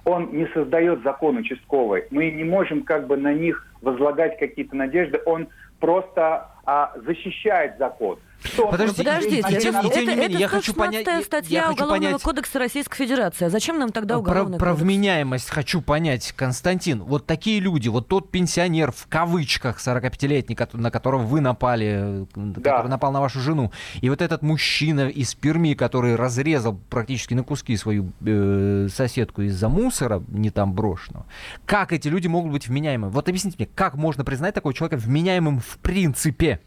Он 0.05 0.29
не 0.31 0.47
создает 0.53 1.03
закон 1.03 1.38
участковый. 1.38 2.05
Мы 2.12 2.31
не 2.31 2.43
можем 2.43 2.83
как 2.83 3.07
бы 3.07 3.17
на 3.17 3.33
них 3.33 3.67
возлагать 3.81 4.38
какие-то 4.38 4.75
надежды. 4.75 5.19
Он 5.25 5.47
просто 5.79 6.47
а, 6.65 6.93
защищает 7.05 7.77
закон. 7.77 8.19
Что 8.46 8.68
Подождите, 8.68 9.03
подождите, 9.03 9.36
и 9.38 9.40
это, 9.40 9.77
это, 9.79 10.00
не 10.00 10.05
менее, 10.05 10.25
это 10.25 10.38
я 10.38 10.48
хочу 10.48 10.72
116 10.72 11.05
понять- 11.05 11.08
я 11.20 11.22
статья 11.24 11.62
хочу 11.64 11.74
Уголовного 11.74 12.12
понять- 12.14 12.22
кодекса 12.24 12.60
Российской 12.60 12.96
Федерации. 12.98 13.46
А 13.46 13.50
зачем 13.50 13.79
нам 13.79 13.92
тогда 13.92 14.16
Про, 14.16 14.20
уголовный 14.22 14.58
про 14.60 14.72
кодекс? 14.72 14.84
вменяемость 14.84 15.50
хочу 15.50 15.81
понять, 15.81 16.34
Константин. 16.36 17.03
Вот 17.03 17.25
такие 17.25 17.60
люди, 17.60 17.88
вот 17.90 18.08
тот 18.08 18.31
пенсионер 18.31 18.92
в 18.92 19.08
кавычках 19.08 19.79
45-летний, 19.79 20.55
кото- 20.55 20.77
на 20.77 20.92
которого 20.92 21.24
вы 21.24 21.42
напали, 21.42 22.25
э, 22.36 22.53
который 22.64 22.90
напал 22.90 23.12
на 23.12 23.22
вашу 23.22 23.40
жену, 23.40 23.72
и 24.01 24.10
вот 24.10 24.22
этот 24.22 24.42
мужчина 24.42 25.10
из 25.10 25.34
Перми, 25.36 25.74
который 25.74 26.16
разрезал 26.16 26.79
практически 26.90 27.34
на 27.34 27.44
куски 27.44 27.75
свою 27.77 28.12
э, 28.25 28.88
соседку 28.94 29.42
из-за 29.42 29.70
мусора, 29.70 30.24
не 30.27 30.50
там 30.51 30.74
брошенного. 30.74 31.25
Как 31.66 31.92
эти 31.94 32.08
люди 32.08 32.27
могут 32.27 32.51
быть 32.51 32.68
вменяемыми? 32.68 33.12
Вот 33.12 33.27
объясните 33.29 33.55
мне, 33.60 33.68
как 33.74 33.96
можно 33.96 34.24
признать 34.24 34.53
такого 34.53 34.74
человека 34.74 34.98
вменяемым 34.98 35.60
в 35.60 35.77
принципе? 35.79 36.60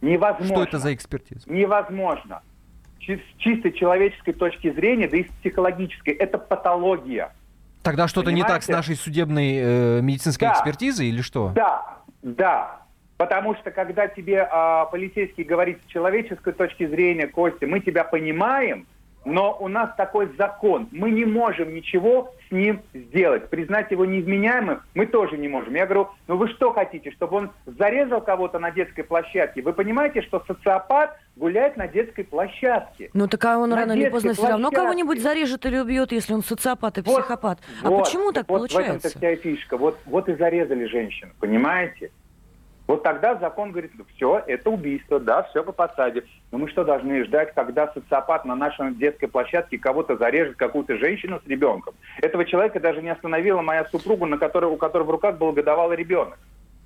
Невозможно. 0.00 0.54
Что 0.54 0.62
это 0.62 0.78
за 0.78 0.94
экспертиза? 0.94 1.42
Невозможно. 1.46 2.42
С 3.00 3.18
чистой 3.38 3.72
человеческой 3.72 4.32
точки 4.32 4.70
зрения, 4.72 5.08
да 5.08 5.16
и 5.16 5.24
с 5.24 5.28
психологической, 5.40 6.14
это 6.14 6.38
патология. 6.38 7.32
Тогда 7.82 8.08
что-то 8.08 8.30
не 8.30 8.42
так 8.42 8.62
с 8.62 8.68
нашей 8.68 8.94
судебной 8.94 9.54
э, 9.56 10.00
медицинской 10.02 10.48
Да. 10.48 10.52
экспертизой 10.54 11.06
или 11.06 11.22
что? 11.22 11.50
Да, 11.54 11.98
да. 12.22 12.82
Потому 13.16 13.54
что 13.56 13.70
когда 13.70 14.06
тебе 14.06 14.48
а, 14.50 14.86
полицейский 14.86 15.44
говорит 15.44 15.78
с 15.84 15.90
человеческой 15.90 16.54
точки 16.54 16.86
зрения, 16.86 17.26
Костя, 17.26 17.66
мы 17.66 17.80
тебя 17.80 18.02
понимаем, 18.04 18.86
но 19.24 19.56
у 19.60 19.68
нас 19.68 19.90
такой 19.96 20.30
закон, 20.38 20.88
мы 20.92 21.10
не 21.10 21.24
можем 21.24 21.74
ничего 21.74 22.32
с 22.48 22.52
ним 22.52 22.82
сделать. 22.94 23.48
Признать 23.48 23.90
его 23.90 24.04
невменяемым 24.04 24.80
мы 24.94 25.06
тоже 25.06 25.36
не 25.36 25.48
можем. 25.48 25.74
Я 25.74 25.84
говорю, 25.86 26.08
ну 26.26 26.36
вы 26.36 26.48
что 26.48 26.72
хотите, 26.72 27.10
чтобы 27.12 27.36
он 27.36 27.50
зарезал 27.66 28.20
кого-то 28.20 28.58
на 28.58 28.70
детской 28.70 29.02
площадке? 29.02 29.62
Вы 29.62 29.72
понимаете, 29.72 30.22
что 30.22 30.42
социопат 30.46 31.16
гуляет 31.36 31.76
на 31.76 31.86
детской 31.86 32.24
площадке? 32.24 33.10
Ну 33.12 33.28
так 33.28 33.44
а 33.44 33.58
он 33.58 33.70
На 33.70 33.76
рано 33.76 33.92
или 33.92 34.08
поздно 34.08 34.32
все 34.32 34.42
равно 34.48 34.70
площадке. 34.70 34.76
кого-нибудь 34.76 35.22
зарежет 35.22 35.66
или 35.66 35.78
убьет, 35.78 36.12
если 36.12 36.32
он 36.34 36.42
социопат 36.42 36.98
и 36.98 37.02
Вот, 37.02 37.20
психопат. 37.20 37.58
А 37.82 37.90
вот, 37.90 38.04
почему 38.04 38.32
так 38.32 38.48
вот 38.48 38.62
в 38.62 38.64
этом-то 38.64 39.08
получается? 39.10 39.18
вся 39.18 39.36
фишка. 39.36 39.76
Вот, 39.76 39.98
вот 40.06 40.28
и 40.28 40.34
зарезали 40.34 40.86
женщину, 40.86 41.32
понимаете? 41.38 42.10
Вот 42.90 43.04
тогда 43.04 43.36
закон 43.36 43.70
говорит, 43.70 43.92
ну 43.96 44.04
все, 44.16 44.42
это 44.48 44.68
убийство, 44.68 45.20
да, 45.20 45.44
все 45.44 45.62
по 45.62 45.70
подсаде. 45.70 46.24
Но 46.50 46.58
мы 46.58 46.68
что 46.68 46.82
должны 46.82 47.24
ждать, 47.24 47.54
когда 47.54 47.86
социопат 47.92 48.44
на 48.44 48.56
нашей 48.56 48.92
детской 48.96 49.28
площадке 49.28 49.78
кого-то 49.78 50.16
зарежет, 50.16 50.56
какую-то 50.56 50.98
женщину 50.98 51.40
с 51.40 51.48
ребенком? 51.48 51.94
Этого 52.20 52.44
человека 52.44 52.80
даже 52.80 53.00
не 53.00 53.10
остановила 53.10 53.62
моя 53.62 53.84
супруга, 53.84 54.26
на 54.26 54.38
которой, 54.38 54.64
у 54.64 54.76
которой 54.76 55.04
в 55.04 55.10
руках 55.10 55.38
был 55.38 55.52
годовалый 55.52 55.96
ребенок. 55.96 56.40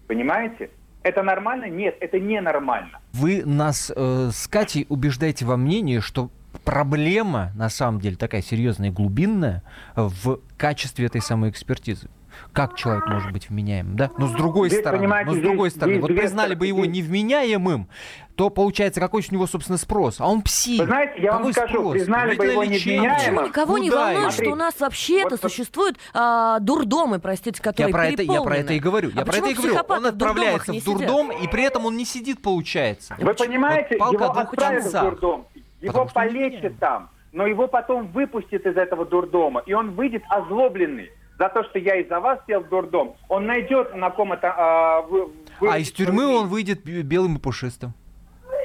Понимаете? 0.06 0.68
Это 1.02 1.22
нормально? 1.22 1.70
Нет, 1.70 1.96
это 2.00 2.20
ненормально. 2.20 3.00
Вы 3.14 3.42
нас 3.46 3.90
э, 3.96 4.28
с 4.30 4.46
Катей 4.46 4.84
убеждаете 4.90 5.46
во 5.46 5.56
мнении, 5.56 6.00
что 6.00 6.28
проблема 6.66 7.50
на 7.56 7.70
самом 7.70 7.98
деле 7.98 8.16
такая 8.16 8.42
серьезная 8.42 8.90
и 8.90 8.92
глубинная 8.92 9.62
в 9.96 10.38
качестве 10.58 11.06
этой 11.06 11.22
самой 11.22 11.48
экспертизы. 11.48 12.10
Как 12.52 12.76
человек 12.76 13.06
может 13.06 13.32
быть 13.32 13.48
вменяемым, 13.50 13.96
да? 13.96 14.10
Но 14.18 14.26
с 14.28 14.32
другой 14.32 14.68
Здесь, 14.68 14.80
стороны, 14.80 15.06
но 15.24 15.34
с 15.34 15.38
другой 15.38 15.68
здесь- 15.70 15.78
стороны, 15.78 15.94
здесь 15.94 16.02
вот 16.02 16.10
две 16.10 16.20
признали 16.20 16.54
бы 16.54 16.66
его 16.66 16.84
невменяемым, 16.84 17.88
то 18.36 18.50
получается 18.50 19.00
какой 19.00 19.22
с 19.22 19.30
него, 19.30 19.46
собственно, 19.46 19.78
спрос? 19.78 20.20
А 20.20 20.26
он 20.28 20.42
псих. 20.42 20.80
Вы 20.80 20.86
знаете, 20.86 21.22
я 21.22 21.30
вам 21.32 21.38
Какой 21.38 21.52
скажу, 21.52 21.74
спрос? 21.74 21.92
признали 21.92 22.30
Ведь 22.30 22.38
бы 22.38 22.46
его 22.46 22.64
невменяемым. 22.64 23.14
Почему 23.16 23.46
никого 23.46 23.78
не 23.78 23.90
волнует, 23.90 24.32
что 24.32 24.50
у 24.50 24.54
нас 24.56 24.80
вообще-то 24.80 25.30
Вот- 25.30 25.40
существуют 25.40 25.98
а, 26.12 26.58
дурдомы, 26.60 27.18
простите, 27.20 27.58
Я 27.58 27.62
которые 27.62 27.92
про, 27.92 28.06
это, 28.06 28.22
я 28.22 28.42
про 28.42 28.56
это 28.56 28.72
и 28.72 28.80
говорю. 28.80 29.10
Я 29.10 29.22
А 29.22 29.24
про 29.24 29.32
почему 29.32 29.46
это 29.46 29.52
и 29.52 29.54
говорю. 29.62 29.74
Он 29.88 30.02
в 30.02 30.06
отправляется 30.06 30.72
в 30.72 30.74
сидят? 30.74 30.84
дурдом, 30.98 31.30
и 31.32 31.46
при 31.48 31.62
этом 31.64 31.86
он 31.86 31.96
не 31.96 32.04
сидит, 32.04 32.42
получается. 32.42 33.14
Вы 33.18 33.34
понимаете, 33.34 33.96
Вот 33.98 34.12
его 34.12 34.24
отправят 34.30 34.84
в 34.84 34.92
дурдом, 34.92 35.46
его 35.80 36.04
полечат 36.06 36.78
там, 36.78 37.10
но 37.32 37.46
его 37.46 37.68
потом 37.68 38.08
выпустят 38.08 38.66
из 38.66 38.76
этого 38.76 39.04
дурдома, 39.06 39.62
и 39.66 39.72
он 39.72 39.92
выйдет 39.92 40.22
озлобленный 40.28 41.10
за 41.38 41.48
то, 41.48 41.64
что 41.64 41.78
я 41.78 41.96
из-за 41.96 42.20
вас 42.20 42.38
сел 42.46 42.60
в 42.60 42.68
дурдом. 42.68 43.14
Он 43.28 43.46
найдет 43.46 43.94
на 43.94 44.10
ком 44.10 44.32
это... 44.32 44.54
а, 44.56 45.02
вы- 45.02 45.28
вы- 45.60 45.68
А 45.70 45.78
из 45.78 45.90
тюрьмы 45.92 46.26
он 46.26 46.48
выйдет 46.48 46.84
бе- 46.84 47.02
белым 47.02 47.36
и 47.36 47.40
пушистым. 47.40 47.92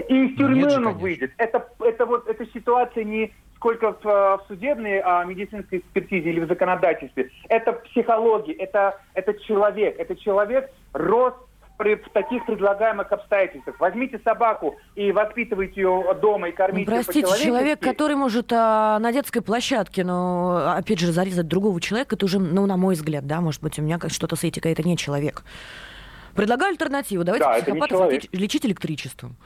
И 0.07 0.25
из 0.27 0.37
тюрьмы 0.37 0.57
Нет 0.59 0.71
же, 0.71 0.77
он 0.77 0.83
конечно. 0.85 1.01
выйдет. 1.01 1.31
Это, 1.37 1.67
это 1.79 2.05
вот 2.05 2.27
эта 2.27 2.45
ситуация 2.47 3.03
не 3.03 3.31
сколько 3.55 3.91
в, 3.93 3.99
а, 4.05 4.37
в 4.37 4.47
судебной 4.47 4.99
а, 5.03 5.23
медицинской 5.25 5.79
экспертизе 5.79 6.29
или 6.29 6.39
в 6.39 6.47
законодательстве. 6.47 7.29
Это 7.49 7.73
психология, 7.73 8.53
это, 8.53 8.99
это 9.13 9.33
человек. 9.41 9.99
Это 9.99 10.15
человек 10.15 10.71
рос 10.93 11.33
при, 11.79 11.95
в 11.95 12.09
таких 12.09 12.45
предлагаемых 12.45 13.09
обстоятельствах. 13.09 13.79
Возьмите 13.79 14.19
собаку 14.25 14.75
и 14.95 15.13
воспитывайте 15.13 15.79
ее 15.79 16.13
дома 16.21 16.49
и 16.49 16.51
Ну, 16.51 16.57
кормите 16.57 16.91
ее 16.91 17.03
простите, 17.03 17.41
человек, 17.41 17.79
который 17.79 18.17
может 18.17 18.51
а, 18.51 18.99
на 18.99 19.13
детской 19.13 19.41
площадке, 19.41 20.03
но 20.03 20.73
опять 20.75 20.99
же 20.99 21.13
зарезать 21.13 21.47
другого 21.47 21.79
человека, 21.79 22.17
это 22.17 22.25
уже, 22.25 22.37
ну, 22.37 22.65
на 22.65 22.75
мой 22.75 22.95
взгляд, 22.95 23.25
да, 23.25 23.39
может 23.39 23.61
быть, 23.61 23.79
у 23.79 23.81
меня 23.81 23.97
что-то 24.09 24.35
с 24.35 24.43
этикой, 24.43 24.73
это 24.73 24.83
не 24.83 24.97
человек. 24.97 25.43
Предлагаю 26.35 26.71
альтернативу. 26.71 27.23
Давайте 27.23 27.45
Да, 27.45 27.53
психопатов 27.53 28.11
лечить 28.33 28.65
электричеством. 28.65 29.37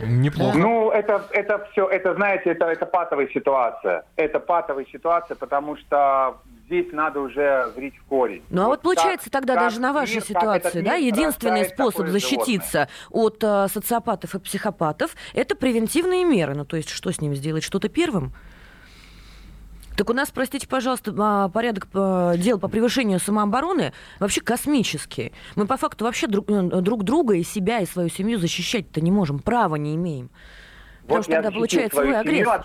Неплохо. 0.00 0.56
Ну, 0.56 0.90
это, 0.90 1.24
это 1.30 1.66
все, 1.72 1.86
это, 1.88 2.14
знаете, 2.14 2.50
это, 2.50 2.66
это 2.66 2.86
патовая 2.86 3.28
ситуация. 3.28 4.04
Это 4.16 4.38
патовая 4.40 4.86
ситуация, 4.92 5.34
потому 5.36 5.76
что 5.76 6.38
здесь 6.66 6.92
надо 6.92 7.20
уже 7.20 7.70
зрить 7.74 7.96
в 7.96 8.04
корень. 8.04 8.42
Ну 8.50 8.62
а 8.62 8.66
вот 8.66 8.82
получается 8.82 9.30
как- 9.30 9.40
тогда 9.40 9.54
как 9.54 9.64
даже 9.64 9.80
на 9.80 9.92
вашей 9.92 10.16
мир, 10.16 10.22
ситуации, 10.24 10.80
да, 10.82 10.94
единственный 10.94 11.64
способ 11.64 12.08
защититься 12.08 12.88
от 13.10 13.42
э, 13.42 13.68
социопатов 13.68 14.34
и 14.34 14.38
психопатов 14.38 15.12
это 15.34 15.56
превентивные 15.56 16.24
меры. 16.24 16.54
Ну 16.54 16.64
то 16.64 16.76
есть 16.76 16.90
что 16.90 17.10
с 17.10 17.20
ними 17.20 17.34
сделать? 17.34 17.64
Что-то 17.64 17.88
первым? 17.88 18.32
Так 19.98 20.08
у 20.10 20.12
нас, 20.12 20.30
простите, 20.30 20.68
пожалуйста, 20.68 21.12
а, 21.18 21.48
порядок 21.48 21.88
э, 21.92 22.34
дел 22.36 22.60
по 22.60 22.68
превышению 22.68 23.18
самообороны 23.18 23.92
вообще 24.20 24.40
космический. 24.40 25.32
Мы 25.56 25.66
по 25.66 25.76
факту 25.76 26.04
вообще 26.04 26.28
друг, 26.28 26.48
э, 26.48 26.62
друг 26.62 27.02
друга 27.02 27.34
и 27.34 27.42
себя, 27.42 27.80
и 27.80 27.86
свою 27.86 28.08
семью 28.08 28.38
защищать-то 28.38 29.00
не 29.00 29.10
можем, 29.10 29.40
права 29.40 29.74
не 29.74 29.96
имеем. 29.96 30.30
Потому 31.00 31.16
Вот 31.16 31.24
что 31.24 31.32
я 31.32 31.42
тогда 31.42 31.50
получается 31.50 32.00
вы 32.00 32.14
агрессор. 32.14 32.64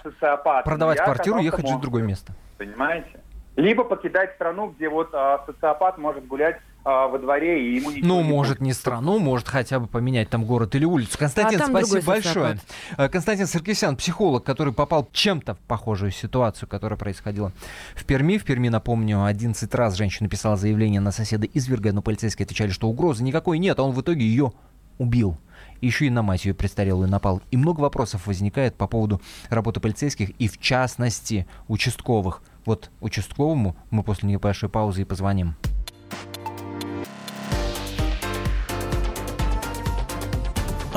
Продавать 0.63 0.99
Я 0.99 1.05
квартиру, 1.05 1.39
ехать 1.39 1.67
жить 1.67 1.77
в 1.77 1.81
другое 1.81 2.03
место. 2.03 2.33
Понимаете? 2.59 3.19
Либо 3.55 3.83
покидать 3.83 4.35
страну, 4.35 4.67
где 4.67 4.87
вот 4.87 5.09
а, 5.13 5.43
социопат 5.47 5.97
может 5.97 6.27
гулять 6.27 6.59
а, 6.85 7.07
во 7.07 7.17
дворе, 7.17 7.65
и 7.65 7.75
ему 7.77 7.91
ничего 7.91 8.07
Ну, 8.07 8.23
не 8.23 8.29
может, 8.29 8.57
будет. 8.57 8.65
не 8.65 8.73
страну, 8.73 9.19
может 9.19 9.47
хотя 9.47 9.79
бы 9.79 9.87
поменять 9.87 10.29
там 10.29 10.43
город 10.43 10.75
или 10.75 10.85
улицу. 10.85 11.17
Константин, 11.17 11.61
А 11.61 11.67
спасибо 11.67 12.01
большое. 12.05 12.59
Э, 12.97 13.07
Константин 13.07 13.47
Саркисян, 13.47 13.95
психолог, 13.95 14.43
который 14.43 14.73
попал 14.73 15.07
чем-то 15.11 15.55
в 15.55 15.59
похожую 15.59 16.11
ситуацию, 16.11 16.67
которая 16.67 16.97
происходила 16.99 17.53
в 17.95 18.03
Перми. 18.05 18.37
В 18.37 18.43
Перми, 18.43 18.67
напомню, 18.69 19.23
11 19.23 19.73
раз 19.75 19.95
женщина 19.95 20.27
писала 20.27 20.57
заявление 20.57 20.99
на 20.99 21.11
соседа 21.11 21.47
изверга, 21.47 21.93
но 21.93 22.01
полицейские 22.01 22.45
отвечали, 22.45 22.71
что 22.71 22.89
угрозы 22.89 23.23
никакой 23.23 23.59
нет, 23.59 23.79
а 23.79 23.83
он 23.83 23.91
в 23.93 24.01
итоге 24.01 24.25
ее 24.25 24.51
убил. 24.97 25.37
Еще 25.79 26.05
и 26.05 26.09
на 26.09 26.21
мать 26.21 26.45
ее 26.45 26.53
престарелую 26.53 27.09
напал. 27.09 27.41
И 27.51 27.57
много 27.57 27.81
вопросов 27.81 28.27
возникает 28.27 28.75
по 28.75 28.87
поводу 28.87 29.21
работы 29.49 29.79
полицейских 29.79 30.29
и, 30.31 30.47
в 30.47 30.57
частности, 30.57 31.45
участковых. 31.67 32.41
Вот 32.65 32.89
участковому 33.01 33.75
мы 33.89 34.03
после 34.03 34.29
небольшой 34.29 34.69
паузы 34.69 35.01
и 35.01 35.05
позвоним. 35.05 35.55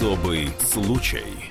Особый 0.00 0.48
случай. 0.58 1.49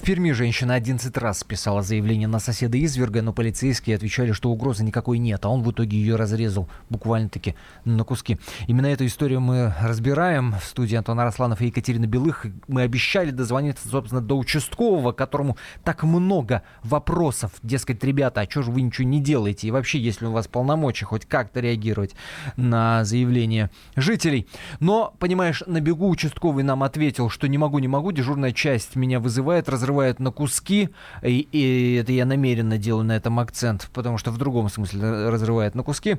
В 0.00 0.02
Перми 0.02 0.30
женщина 0.30 0.72
11 0.76 1.14
раз 1.18 1.44
писала 1.44 1.82
заявление 1.82 2.26
на 2.26 2.38
соседа 2.38 2.82
изверга, 2.82 3.20
но 3.20 3.34
полицейские 3.34 3.96
отвечали, 3.96 4.32
что 4.32 4.48
угрозы 4.48 4.82
никакой 4.82 5.18
нет, 5.18 5.44
а 5.44 5.50
он 5.50 5.62
в 5.62 5.70
итоге 5.70 5.98
ее 5.98 6.16
разрезал 6.16 6.70
буквально-таки 6.88 7.54
на 7.84 8.02
куски. 8.04 8.38
Именно 8.66 8.86
эту 8.86 9.04
историю 9.04 9.42
мы 9.42 9.74
разбираем 9.82 10.54
в 10.58 10.64
студии 10.64 10.96
Антона 10.96 11.24
Росланов 11.24 11.60
и 11.60 11.66
Екатерина 11.66 12.06
Белых. 12.06 12.46
Мы 12.66 12.80
обещали 12.80 13.30
дозвониться, 13.30 13.86
собственно, 13.88 14.22
до 14.22 14.38
участкового, 14.38 15.12
которому 15.12 15.58
так 15.84 16.02
много 16.02 16.62
вопросов. 16.82 17.52
Дескать, 17.62 18.02
ребята, 18.02 18.40
а 18.40 18.50
что 18.50 18.62
же 18.62 18.70
вы 18.70 18.80
ничего 18.80 19.06
не 19.06 19.20
делаете? 19.20 19.68
И 19.68 19.70
вообще, 19.70 19.98
если 19.98 20.24
у 20.24 20.32
вас 20.32 20.48
полномочия 20.48 21.04
хоть 21.04 21.26
как-то 21.26 21.60
реагировать 21.60 22.14
на 22.56 23.04
заявление 23.04 23.68
жителей. 23.96 24.48
Но, 24.80 25.12
понимаешь, 25.18 25.62
на 25.66 25.82
бегу 25.82 26.08
участковый 26.08 26.64
нам 26.64 26.82
ответил, 26.84 27.28
что 27.28 27.46
не 27.48 27.58
могу, 27.58 27.78
не 27.80 27.88
могу, 27.88 28.12
дежурная 28.12 28.52
часть 28.52 28.96
меня 28.96 29.20
вызывает, 29.20 29.68
разрывает 29.68 29.89
на 29.90 30.30
куски, 30.30 30.90
и, 31.22 31.48
и 31.52 31.94
это 31.96 32.12
я 32.12 32.26
намеренно 32.26 32.78
делаю 32.78 33.04
на 33.04 33.16
этом 33.16 33.38
акцент, 33.38 33.88
потому 33.92 34.18
что 34.18 34.30
в 34.30 34.38
другом 34.38 34.68
смысле 34.68 35.28
разрывает 35.28 35.74
на 35.74 35.82
куски. 35.82 36.16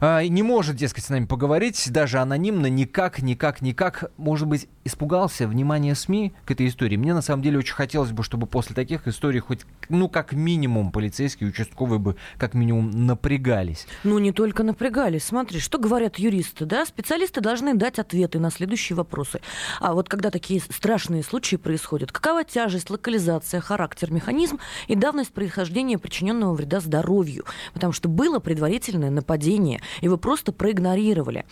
А, 0.00 0.22
не 0.22 0.42
может, 0.42 0.76
дескать, 0.76 1.04
с 1.04 1.08
нами 1.08 1.26
поговорить, 1.26 1.90
даже 1.90 2.18
анонимно, 2.18 2.66
никак, 2.66 3.22
никак, 3.22 3.62
никак. 3.62 4.10
Может 4.16 4.46
быть, 4.48 4.68
испугался 4.84 5.48
внимания 5.48 5.94
СМИ 5.94 6.32
к 6.44 6.50
этой 6.50 6.68
истории. 6.68 6.96
Мне 6.96 7.14
на 7.14 7.22
самом 7.22 7.42
деле 7.42 7.58
очень 7.58 7.74
хотелось 7.74 8.12
бы, 8.12 8.22
чтобы 8.22 8.46
после 8.46 8.74
таких 8.74 9.06
историй 9.08 9.40
хоть, 9.40 9.60
ну, 9.88 10.08
как 10.08 10.32
минимум, 10.32 10.92
полицейские 10.92 11.48
участковые 11.50 11.98
бы 11.98 12.16
как 12.38 12.54
минимум 12.54 13.06
напрягались. 13.06 13.86
Ну, 14.04 14.18
не 14.18 14.32
только 14.32 14.62
напрягались. 14.62 15.24
Смотри, 15.24 15.60
что 15.60 15.78
говорят 15.78 16.18
юристы, 16.18 16.64
да? 16.64 16.84
Специалисты 16.86 17.40
должны 17.40 17.74
дать 17.74 17.98
ответы 17.98 18.38
на 18.38 18.50
следующие 18.50 18.96
вопросы. 18.96 19.40
А 19.80 19.94
вот 19.94 20.08
когда 20.08 20.30
такие 20.30 20.60
страшные 20.60 21.22
случаи 21.22 21.56
происходят, 21.56 22.12
какова 22.12 22.44
тяжесть, 22.44 22.90
локализация, 23.06 23.60
характер, 23.60 24.10
механизм 24.10 24.58
и 24.88 24.96
давность 24.96 25.32
происхождения 25.32 25.96
причиненного 25.96 26.54
вреда 26.54 26.80
здоровью? 26.80 27.44
Потому 27.72 27.92
что 27.92 28.08
было 28.08 28.40
предварительное 28.40 29.10
нападение, 29.10 29.80
и 30.00 30.08
вы 30.08 30.18
просто 30.18 30.50
проигнорировали. 30.52 31.44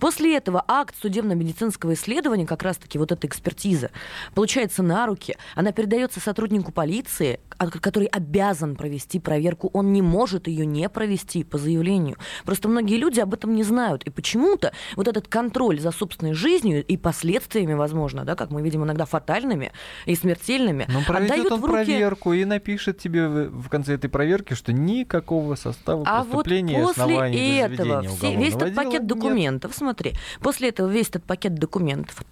После 0.00 0.34
этого 0.34 0.64
акт 0.66 0.94
судебно-медицинского 1.02 1.92
исследования, 1.92 2.46
как 2.46 2.62
раз-таки 2.62 2.98
вот 2.98 3.12
эта 3.12 3.26
экспертиза, 3.26 3.90
получается 4.34 4.82
на 4.82 5.06
руки, 5.06 5.36
она 5.54 5.72
передается 5.72 6.18
сотруднику 6.18 6.72
полиции, 6.72 7.40
а- 7.58 7.68
который 7.68 8.06
обязан 8.06 8.74
провести 8.74 9.20
проверку. 9.20 9.68
Он 9.74 9.92
не 9.92 10.00
может 10.00 10.48
ее 10.48 10.64
не 10.64 10.88
провести 10.88 11.44
по 11.44 11.58
заявлению. 11.58 12.16
Просто 12.46 12.68
многие 12.68 12.96
люди 12.96 13.20
об 13.20 13.34
этом 13.34 13.54
не 13.54 13.64
знают. 13.64 14.02
И 14.04 14.10
почему-то 14.10 14.72
вот 14.96 15.08
этот 15.08 15.28
контроль 15.28 15.78
за 15.78 15.90
собственной 15.90 16.32
жизнью 16.32 16.82
и 16.82 16.96
последствиями, 16.96 17.74
возможно, 17.74 18.24
да, 18.24 18.34
как 18.34 18.50
мы 18.50 18.62
видим 18.62 18.84
иногда 18.84 19.04
фатальными 19.04 19.72
и 20.06 20.14
смертельными, 20.14 20.86
Но 20.88 21.01
проведет 21.06 21.30
отдают 21.30 21.52
он 21.52 21.60
руки... 21.60 21.72
проверку 21.72 22.32
и 22.32 22.44
напишет 22.44 22.98
тебе 22.98 23.28
в 23.28 23.68
конце 23.68 23.94
этой 23.94 24.10
проверки, 24.10 24.54
что 24.54 24.72
никакого 24.72 25.54
состава 25.54 26.04
А 26.06 26.24
вот 26.24 26.44
преступления 26.44 26.80
и 26.80 26.82
после 26.82 27.02
оснований 27.02 27.56
этого 27.56 28.02
все- 28.02 28.36
весь 28.36 28.54
этот 28.54 28.74
пакет 28.74 28.90
дела 28.92 29.00
нет. 29.00 29.06
документов, 29.06 29.74
смотри, 29.74 30.12
после 30.40 30.68
этого 30.70 30.88
весь 30.88 31.08
этот 31.08 31.24
пакет 31.24 31.54
документов 31.54 32.22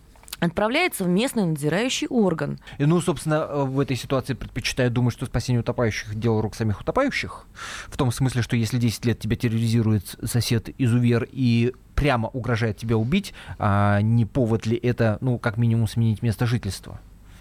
отправляется 0.40 1.04
в 1.04 1.08
местный 1.08 1.44
надзирающий 1.44 2.06
орган. 2.08 2.58
И, 2.78 2.84
ну, 2.86 3.00
собственно, 3.00 3.46
э, 3.48 3.64
в 3.64 3.78
этой 3.78 3.96
ситуации 3.96 4.34
предпочитаю 4.34 4.90
думать, 4.90 5.12
что 5.12 5.26
спасение 5.26 5.60
утопающих– 5.60 6.14
дело 6.18 6.42
рук 6.42 6.54
самих 6.54 6.80
утопающих. 6.80 7.46
В 7.88 7.96
том 7.96 8.10
смысле, 8.10 8.42
что 8.42 8.56
если 8.56 8.78
10 8.78 9.04
лет 9.04 9.18
тебя 9.20 9.36
терроризирует 9.36 10.16
сосед-изувер 10.24 11.28
и 11.30 11.74
прямо 11.94 12.28
угрожает 12.28 12.78
тебя 12.78 12.96
убить, 12.96 13.34
а 13.58 14.00
не 14.00 14.24
повод 14.24 14.66
ли 14.66 14.76
это, 14.76 15.18
ну, 15.20 15.38
как 15.38 15.58
минимум, 15.58 15.86
сменить 15.86 16.22
место 16.22 16.46
жительства? 16.46 16.98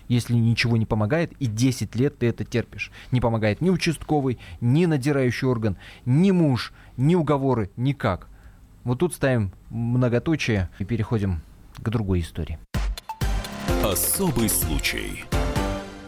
Если 0.09 0.33
ничего 0.33 0.75
не 0.75 0.85
помогает, 0.85 1.31
и 1.39 1.45
10 1.45 1.95
лет 1.95 2.17
ты 2.17 2.27
это 2.27 2.43
терпишь. 2.43 2.91
Не 3.11 3.21
помогает 3.21 3.61
ни 3.61 3.69
участковый, 3.69 4.39
ни 4.59 4.85
надзирающий 4.85 5.47
орган, 5.47 5.77
ни 6.03 6.31
муж, 6.31 6.73
ни 6.97 7.15
уговоры, 7.15 7.69
никак. 7.77 8.27
Вот 8.83 8.99
тут 8.99 9.13
ставим 9.13 9.53
многоточие 9.69 10.69
и 10.79 10.83
переходим 10.83 11.41
к 11.77 11.89
другой 11.89 12.21
истории. 12.21 12.57
Особый 13.83 14.49
случай. 14.49 15.23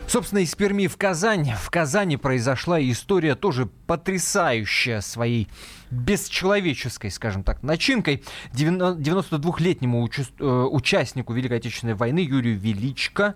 Собственно, 0.07 0.39
из 0.39 0.53
Перми 0.55 0.87
в 0.87 0.97
Казань. 0.97 1.53
В 1.57 1.69
Казани 1.69 2.17
произошла 2.17 2.81
история 2.81 3.35
тоже 3.35 3.67
потрясающая 3.87 4.99
своей 4.99 5.47
бесчеловеческой, 5.89 7.11
скажем 7.11 7.43
так, 7.43 7.63
начинкой. 7.63 8.21
92-летнему 8.51 10.05
участ- 10.05 10.33
э, 10.39 10.43
участнику 10.45 11.31
Великой 11.33 11.59
Отечественной 11.59 11.93
войны 11.93 12.19
Юрию 12.19 12.59
Величко 12.59 13.35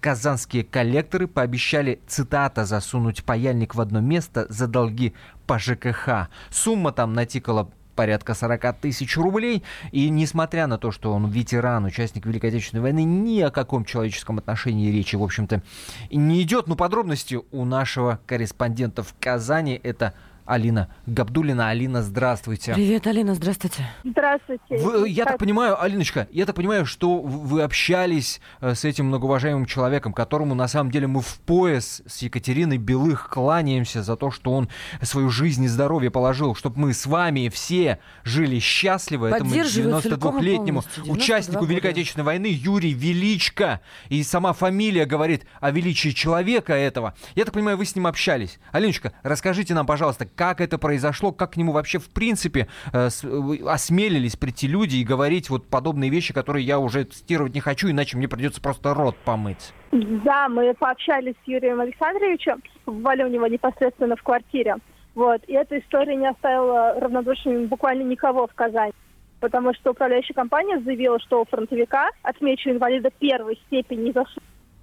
казанские 0.00 0.64
коллекторы 0.64 1.26
пообещали, 1.26 2.00
цитата, 2.06 2.64
засунуть 2.64 3.24
паяльник 3.24 3.74
в 3.74 3.80
одно 3.80 4.00
место 4.00 4.46
за 4.48 4.66
долги 4.66 5.14
по 5.46 5.58
ЖКХ. 5.58 6.28
Сумма 6.50 6.92
там 6.92 7.12
натикала 7.12 7.70
порядка 7.96 8.34
40 8.34 8.80
тысяч 8.80 9.16
рублей. 9.16 9.64
И 9.90 10.08
несмотря 10.10 10.68
на 10.68 10.78
то, 10.78 10.92
что 10.92 11.12
он 11.12 11.28
ветеран, 11.28 11.84
участник 11.84 12.26
Великой 12.26 12.50
Отечественной 12.50 12.82
войны, 12.82 13.02
ни 13.02 13.40
о 13.40 13.50
каком 13.50 13.84
человеческом 13.84 14.38
отношении 14.38 14.92
речи, 14.92 15.16
в 15.16 15.22
общем-то, 15.22 15.62
не 16.10 16.42
идет. 16.42 16.68
Но 16.68 16.76
подробности 16.76 17.40
у 17.50 17.64
нашего 17.64 18.20
корреспондента 18.26 19.02
в 19.02 19.14
Казани 19.18 19.80
это 19.82 20.14
Алина 20.46 20.88
Габдулина. 21.06 21.68
Алина, 21.68 22.02
здравствуйте. 22.02 22.72
Привет, 22.74 23.06
Алина, 23.06 23.34
здравствуйте. 23.34 23.86
Здравствуйте. 24.04 24.76
Вы, 24.78 25.08
я 25.08 25.24
так 25.24 25.38
понимаю, 25.38 25.82
Алиночка, 25.82 26.28
я 26.30 26.46
так 26.46 26.54
понимаю, 26.54 26.86
что 26.86 27.18
вы 27.18 27.62
общались 27.62 28.40
э, 28.60 28.74
с 28.74 28.84
этим 28.84 29.06
многоуважаемым 29.06 29.66
человеком, 29.66 30.12
которому 30.12 30.54
на 30.54 30.68
самом 30.68 30.90
деле 30.90 31.08
мы 31.08 31.20
в 31.20 31.40
пояс 31.40 32.02
с 32.06 32.22
Екатериной 32.22 32.78
Белых 32.78 33.28
кланяемся 33.28 34.02
за 34.02 34.16
то, 34.16 34.30
что 34.30 34.52
он 34.52 34.68
свою 35.02 35.30
жизнь 35.30 35.64
и 35.64 35.68
здоровье 35.68 36.10
положил, 36.10 36.54
чтобы 36.54 36.78
мы 36.78 36.94
с 36.94 37.06
вами 37.06 37.48
все 37.48 37.98
жили 38.22 38.60
счастливо. 38.60 39.26
Этому 39.26 39.52
92-летнему 39.52 40.84
участнику 41.06 41.64
Великой 41.64 41.90
Отечественной 41.90 42.24
войны 42.24 42.46
Юрий 42.46 42.92
Величко. 42.92 43.80
И 44.08 44.22
сама 44.22 44.52
фамилия 44.52 45.06
говорит 45.06 45.44
о 45.60 45.72
величии 45.72 46.10
человека 46.10 46.72
этого. 46.72 47.14
Я 47.34 47.44
так 47.44 47.54
понимаю, 47.54 47.76
вы 47.76 47.84
с 47.84 47.96
ним 47.96 48.06
общались. 48.06 48.58
Алиночка, 48.70 49.12
расскажите 49.22 49.74
нам, 49.74 49.86
пожалуйста, 49.86 50.26
как 50.36 50.60
это 50.60 50.78
произошло, 50.78 51.32
как 51.32 51.52
к 51.52 51.56
нему 51.56 51.72
вообще 51.72 51.98
в 51.98 52.08
принципе 52.10 52.68
э, 52.92 53.08
э, 53.08 53.66
осмелились 53.66 54.36
прийти 54.36 54.68
люди 54.68 54.96
и 54.96 55.04
говорить 55.04 55.50
вот 55.50 55.66
подобные 55.66 56.10
вещи, 56.10 56.32
которые 56.32 56.64
я 56.64 56.78
уже 56.78 57.04
цитировать 57.04 57.54
не 57.54 57.60
хочу, 57.60 57.90
иначе 57.90 58.16
мне 58.16 58.28
придется 58.28 58.60
просто 58.60 58.94
рот 58.94 59.16
помыть. 59.24 59.72
Да, 59.92 60.48
мы 60.48 60.74
пообщались 60.74 61.34
с 61.44 61.48
Юрием 61.48 61.80
Александровичем, 61.80 62.62
бывали 62.84 63.24
у 63.24 63.28
него 63.28 63.46
непосредственно 63.46 64.16
в 64.16 64.22
квартире. 64.22 64.76
Вот. 65.14 65.42
И 65.46 65.54
эта 65.54 65.78
история 65.78 66.14
не 66.14 66.28
оставила 66.28 67.00
равнодушным 67.00 67.66
буквально 67.66 68.02
никого 68.02 68.46
в 68.46 68.54
Казани. 68.54 68.92
Потому 69.40 69.74
что 69.74 69.92
управляющая 69.92 70.34
компания 70.34 70.80
заявила, 70.80 71.18
что 71.20 71.40
у 71.40 71.44
фронтовика, 71.46 72.10
отмечу 72.22 72.70
инвалида 72.70 73.10
первой 73.18 73.56
степени 73.66 74.12
за 74.12 74.24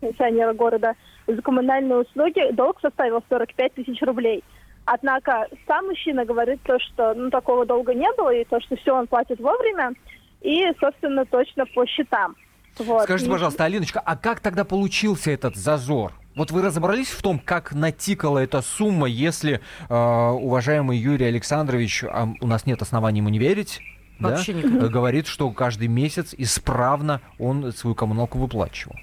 пенсионера 0.01 0.53
города, 0.53 0.95
за 1.27 1.41
коммунальные 1.41 1.99
услуги 1.99 2.51
долг 2.51 2.79
составил 2.81 3.23
45 3.29 3.73
тысяч 3.73 4.01
рублей. 4.01 4.43
Однако 4.85 5.47
сам 5.65 5.87
мужчина 5.87 6.25
говорит 6.25 6.59
то, 6.63 6.77
что 6.79 7.13
ну, 7.13 7.29
такого 7.29 7.65
долга 7.65 7.93
не 7.93 8.11
было, 8.17 8.33
и 8.33 8.43
то, 8.43 8.59
что 8.59 8.75
все 8.75 8.95
он 8.95 9.07
платит 9.07 9.39
вовремя, 9.39 9.93
и, 10.41 10.65
собственно, 10.79 11.25
точно 11.25 11.65
по 11.67 11.85
счетам. 11.85 12.35
Вот. 12.79 13.03
Скажите, 13.03 13.29
пожалуйста, 13.29 13.65
Алиночка, 13.65 14.01
а 14.03 14.17
как 14.17 14.39
тогда 14.39 14.65
получился 14.65 15.31
этот 15.31 15.55
зазор? 15.55 16.11
Вот 16.35 16.51
вы 16.51 16.63
разобрались 16.63 17.09
в 17.11 17.21
том, 17.21 17.39
как 17.39 17.73
натикала 17.73 18.39
эта 18.39 18.61
сумма, 18.61 19.07
если 19.07 19.61
э, 19.87 19.95
уважаемый 19.95 20.97
Юрий 20.97 21.27
Александрович, 21.27 22.03
а 22.03 22.27
у 22.41 22.47
нас 22.47 22.65
нет 22.65 22.81
оснований 22.81 23.19
ему 23.19 23.29
не 23.29 23.39
верить, 23.39 23.79
Вообще 24.19 24.53
да, 24.53 24.87
говорит, 24.87 25.27
что 25.27 25.49
каждый 25.51 25.87
месяц 25.87 26.33
исправно 26.37 27.21
он 27.39 27.71
свою 27.73 27.95
коммуналку 27.95 28.37
выплачивал? 28.37 28.95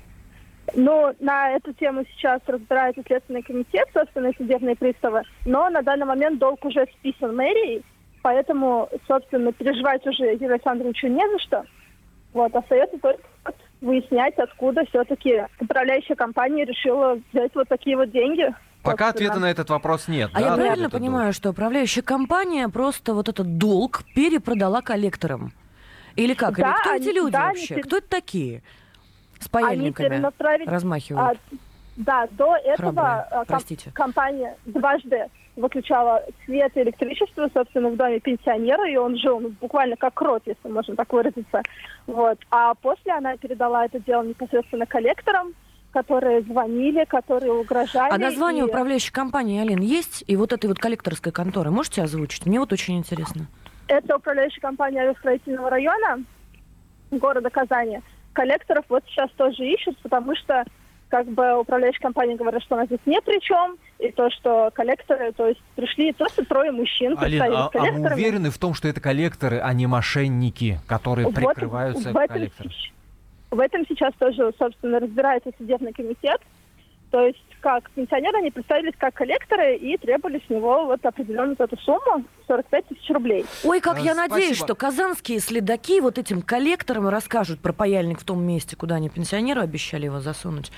Ну, 0.74 1.14
на 1.20 1.50
эту 1.50 1.72
тему 1.72 2.04
сейчас 2.12 2.40
разбирается 2.46 3.02
Следственный 3.06 3.42
комитет, 3.42 3.88
собственно, 3.92 4.33
судебные 4.37 4.76
приставы, 4.76 5.22
но 5.44 5.68
на 5.70 5.83
данный 5.83 6.06
момент 6.06 6.38
долг 6.38 6.64
уже 6.64 6.87
списан 6.98 7.35
мэрией, 7.35 7.85
поэтому, 8.22 8.88
собственно, 9.06 9.52
переживать 9.52 10.06
уже 10.06 10.24
Юрию 10.24 10.52
Александровичу 10.52 11.09
не 11.09 11.28
за 11.30 11.38
что. 11.38 11.64
Вот, 12.33 12.54
остается 12.54 12.98
только 12.98 13.22
выяснять, 13.80 14.37
откуда 14.38 14.85
все-таки 14.87 15.44
управляющая 15.59 16.14
компания 16.14 16.64
решила 16.64 17.18
взять 17.33 17.54
вот 17.54 17.68
такие 17.68 17.96
вот 17.96 18.11
деньги. 18.11 18.54
Пока 18.83 19.09
ответа 19.09 19.38
на 19.38 19.50
этот 19.50 19.68
вопрос 19.70 20.09
нет. 20.09 20.30
А 20.33 20.40
да, 20.40 20.46
я 20.46 20.54
правильно 20.54 20.90
понимаю, 20.90 21.26
долг? 21.26 21.35
что 21.35 21.50
управляющая 21.50 22.02
компания 22.02 22.68
просто 22.68 23.14
вот 23.14 23.28
этот 23.28 23.59
долг 23.59 24.02
перепродала 24.14 24.80
коллекторам? 24.80 25.52
Или 26.16 26.35
как? 26.35 26.56
Да, 26.56 26.70
Или 26.70 26.80
кто 26.80 26.90
они, 26.90 27.06
эти 27.06 27.14
люди 27.14 27.33
да, 27.33 27.46
вообще? 27.48 27.74
Они... 27.74 27.83
Кто 27.83 27.96
это 27.98 28.09
такие? 28.09 28.62
С 29.40 29.48
паяльниками 29.48 30.22
размахивают. 30.66 31.38
А, 31.38 31.57
да, 31.96 32.29
до 32.33 32.57
этого 32.57 33.26
а, 33.31 33.44
ком- 33.44 33.61
компания 33.92 34.57
дважды 34.66 35.26
выключала 35.57 36.22
свет 36.44 36.72
и 36.76 36.83
электричество, 36.83 37.50
собственно, 37.53 37.90
в 37.90 37.96
доме 37.96 38.20
пенсионера, 38.20 38.88
и 38.88 38.96
он 38.96 39.16
жил 39.16 39.40
ну, 39.40 39.50
буквально 39.61 39.96
как 39.96 40.14
крот, 40.14 40.42
если 40.46 40.68
можно 40.68 40.96
так 40.96 41.12
выразиться. 41.12 41.62
Вот. 42.07 42.38
А 42.50 42.74
после 42.74 43.12
она 43.12 43.37
передала 43.37 43.85
это 43.85 43.98
дело 44.00 44.22
непосредственно 44.22 44.87
коллекторам, 44.87 45.55
которые 45.92 46.42
звонили, 46.42 47.05
которые 47.05 47.53
угрожали. 47.53 48.12
А 48.12 48.18
название 48.18 48.64
и... 48.64 48.68
управляющей 48.68 49.12
компании, 49.12 49.61
Алин, 49.61 49.81
есть? 49.81 50.24
И 50.26 50.37
вот 50.37 50.53
этой 50.53 50.66
вот 50.66 50.79
коллекторской 50.79 51.33
конторы 51.33 51.70
можете 51.70 52.03
озвучить? 52.03 52.46
Мне 52.46 52.61
вот 52.61 52.72
очень 52.72 52.96
интересно. 52.96 53.46
Это 53.88 54.16
управляющая 54.16 54.61
компания 54.61 55.00
авиастроительного 55.00 55.68
района 55.68 56.24
города 57.11 57.50
Казани. 57.50 58.00
Коллекторов 58.32 58.84
вот 58.88 59.04
сейчас 59.06 59.30
тоже 59.32 59.66
ищут, 59.66 59.98
потому 59.98 60.34
что 60.36 60.64
как 61.08 61.26
бы 61.26 61.58
управляющая 61.58 62.00
компания 62.00 62.36
говорит, 62.36 62.62
что 62.62 62.76
она 62.76 62.86
здесь 62.86 63.00
не 63.04 63.20
при 63.20 63.40
чем, 63.40 63.76
и 63.98 64.12
то, 64.12 64.30
что 64.30 64.70
коллекторы, 64.72 65.32
то 65.32 65.48
есть 65.48 65.60
пришли 65.74 66.12
просто 66.12 66.44
трое 66.44 66.70
мужчин, 66.70 67.16
Алина, 67.18 67.66
а, 67.66 67.70
а 67.74 67.92
вы 67.92 68.14
уверены 68.14 68.50
в 68.50 68.58
том, 68.58 68.74
что 68.74 68.88
это 68.88 69.00
коллекторы, 69.00 69.58
а 69.58 69.72
не 69.74 69.86
мошенники, 69.86 70.80
которые 70.86 71.26
вот 71.26 71.34
прикрываются 71.34 72.10
в 72.10 72.26
коллектором? 72.26 72.72
В 73.50 73.58
этом 73.58 73.84
сейчас 73.88 74.14
тоже, 74.14 74.52
собственно, 74.56 75.00
разбирается 75.00 75.50
судебный 75.58 75.92
комитет. 75.92 76.40
То 77.10 77.26
есть 77.26 77.44
как 77.61 77.90
пенсионеры, 77.90 78.38
они 78.38 78.51
представились 78.51 78.94
как 78.99 79.14
коллекторы 79.14 79.77
и 79.77 79.96
требовали 79.99 80.42
с 80.46 80.51
него 80.51 80.87
вот 80.87 81.05
определенную 81.05 81.57
эту 81.59 81.77
сумму, 81.79 82.25
45 82.46 82.87
тысяч 82.87 83.11
рублей. 83.11 83.44
Ой, 83.64 83.81
как 83.81 83.96
а, 83.96 84.01
я 84.01 84.14
спасибо. 84.14 84.35
надеюсь, 84.35 84.57
что 84.57 84.75
казанские 84.75 85.40
следаки 85.40 86.01
вот 86.01 86.18
этим 86.18 86.42
коллекторам 86.42 87.09
расскажут 87.09 87.61
про 87.61 87.73
паяльник 87.73 88.20
в 88.20 88.25
том 88.25 88.42
месте, 88.42 88.77
куда 88.77 88.96
они 88.96 89.09
пенсионеру 89.09 89.61
обещали 89.61 90.07
его 90.07 90.20
засунуть. 90.20 90.73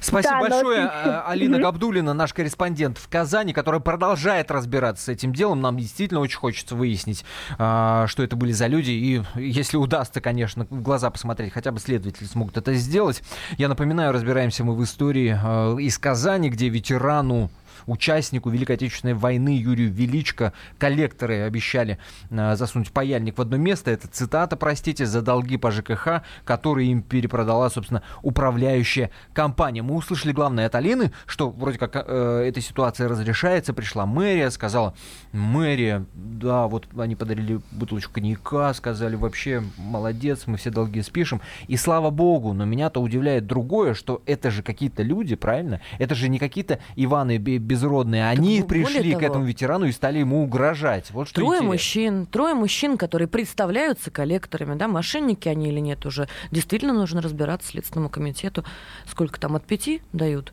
Спасибо 0.00 0.34
да, 0.34 0.40
большое, 0.40 0.84
но... 0.84 0.90
А, 0.92 1.24
Алина 1.28 1.58
Габдулина, 1.58 2.14
наш 2.14 2.32
корреспондент 2.32 2.98
в 2.98 3.08
Казани, 3.08 3.52
которая 3.52 3.80
продолжает 3.80 4.50
разбираться 4.50 5.04
с 5.04 5.08
этим 5.08 5.32
делом. 5.32 5.60
Нам 5.60 5.78
действительно 5.78 6.20
очень 6.20 6.38
хочется 6.38 6.74
выяснить, 6.74 7.24
а, 7.58 8.06
что 8.06 8.22
это 8.22 8.36
были 8.36 8.52
за 8.52 8.66
люди. 8.66 8.90
И 8.90 9.22
если 9.36 9.76
удастся, 9.76 10.20
конечно, 10.20 10.66
в 10.70 10.82
глаза 10.82 11.10
посмотреть, 11.10 11.52
хотя 11.52 11.72
бы 11.72 11.80
следователи 11.80 12.26
смогут 12.26 12.56
это 12.56 12.74
сделать. 12.74 13.22
Я 13.58 13.68
напоминаю, 13.68 14.12
разбираемся 14.12 14.64
мы 14.64 14.74
в 14.74 14.82
истории 14.84 15.38
а, 15.40 15.76
из 15.76 15.98
Казани, 15.98 16.50
где 16.50 16.68
ветерану 16.68 17.50
участнику 17.86 18.50
Великой 18.50 18.76
Отечественной 18.76 19.14
войны 19.14 19.58
Юрию 19.58 19.92
Величко 19.92 20.52
коллекторы 20.78 21.42
обещали 21.42 21.98
э, 22.30 22.56
засунуть 22.56 22.92
паяльник 22.92 23.38
в 23.38 23.40
одно 23.40 23.56
место. 23.56 23.90
Это 23.90 24.08
цитата, 24.08 24.56
простите, 24.56 25.06
за 25.06 25.22
долги 25.22 25.56
по 25.56 25.70
ЖКХ, 25.70 26.22
которые 26.44 26.90
им 26.90 27.02
перепродала, 27.02 27.68
собственно, 27.68 28.02
управляющая 28.22 29.10
компания. 29.32 29.82
Мы 29.82 29.94
услышали 29.94 30.32
главное 30.32 30.66
от 30.66 30.74
Алины, 30.74 31.12
что 31.26 31.50
вроде 31.50 31.78
как 31.78 31.96
э, 31.96 32.44
эта 32.46 32.60
ситуация 32.60 33.08
разрешается. 33.08 33.72
Пришла 33.72 34.06
мэрия, 34.06 34.50
сказала, 34.50 34.94
мэрия, 35.32 36.06
да, 36.14 36.66
вот 36.66 36.86
они 36.96 37.16
подарили 37.16 37.60
бутылочку 37.70 38.14
коньяка, 38.14 38.72
сказали, 38.74 39.16
вообще 39.16 39.62
молодец, 39.76 40.46
мы 40.46 40.56
все 40.56 40.70
долги 40.70 41.02
спишем. 41.02 41.40
И 41.68 41.76
слава 41.76 42.10
богу, 42.10 42.52
но 42.52 42.64
меня-то 42.64 43.00
удивляет 43.00 43.46
другое, 43.46 43.94
что 43.94 44.22
это 44.26 44.50
же 44.50 44.62
какие-то 44.62 45.02
люди, 45.02 45.34
правильно? 45.36 45.80
Это 45.98 46.14
же 46.14 46.28
не 46.28 46.38
какие-то 46.38 46.78
Иваны 46.96 47.38
безродные, 47.64 48.28
они 48.28 48.60
так, 48.60 48.68
пришли 48.68 49.10
того, 49.12 49.20
к 49.20 49.22
этому 49.22 49.44
ветерану 49.44 49.86
и 49.86 49.92
стали 49.92 50.18
ему 50.18 50.42
угрожать. 50.42 51.10
Вот 51.10 51.28
что 51.28 51.36
трое 51.36 51.58
интересно. 51.58 51.66
мужчин, 51.66 52.26
трое 52.26 52.54
мужчин, 52.54 52.96
которые 52.96 53.28
представляются 53.28 54.10
коллекторами, 54.10 54.76
да, 54.76 54.88
мошенники 54.88 55.48
они 55.48 55.68
или 55.68 55.80
нет 55.80 56.06
уже. 56.06 56.28
Действительно 56.50 56.92
нужно 56.92 57.20
разбираться 57.22 57.68
Следственному 57.68 58.10
комитету, 58.10 58.64
сколько 59.06 59.40
там 59.40 59.56
от 59.56 59.64
пяти 59.64 60.02
дают. 60.12 60.52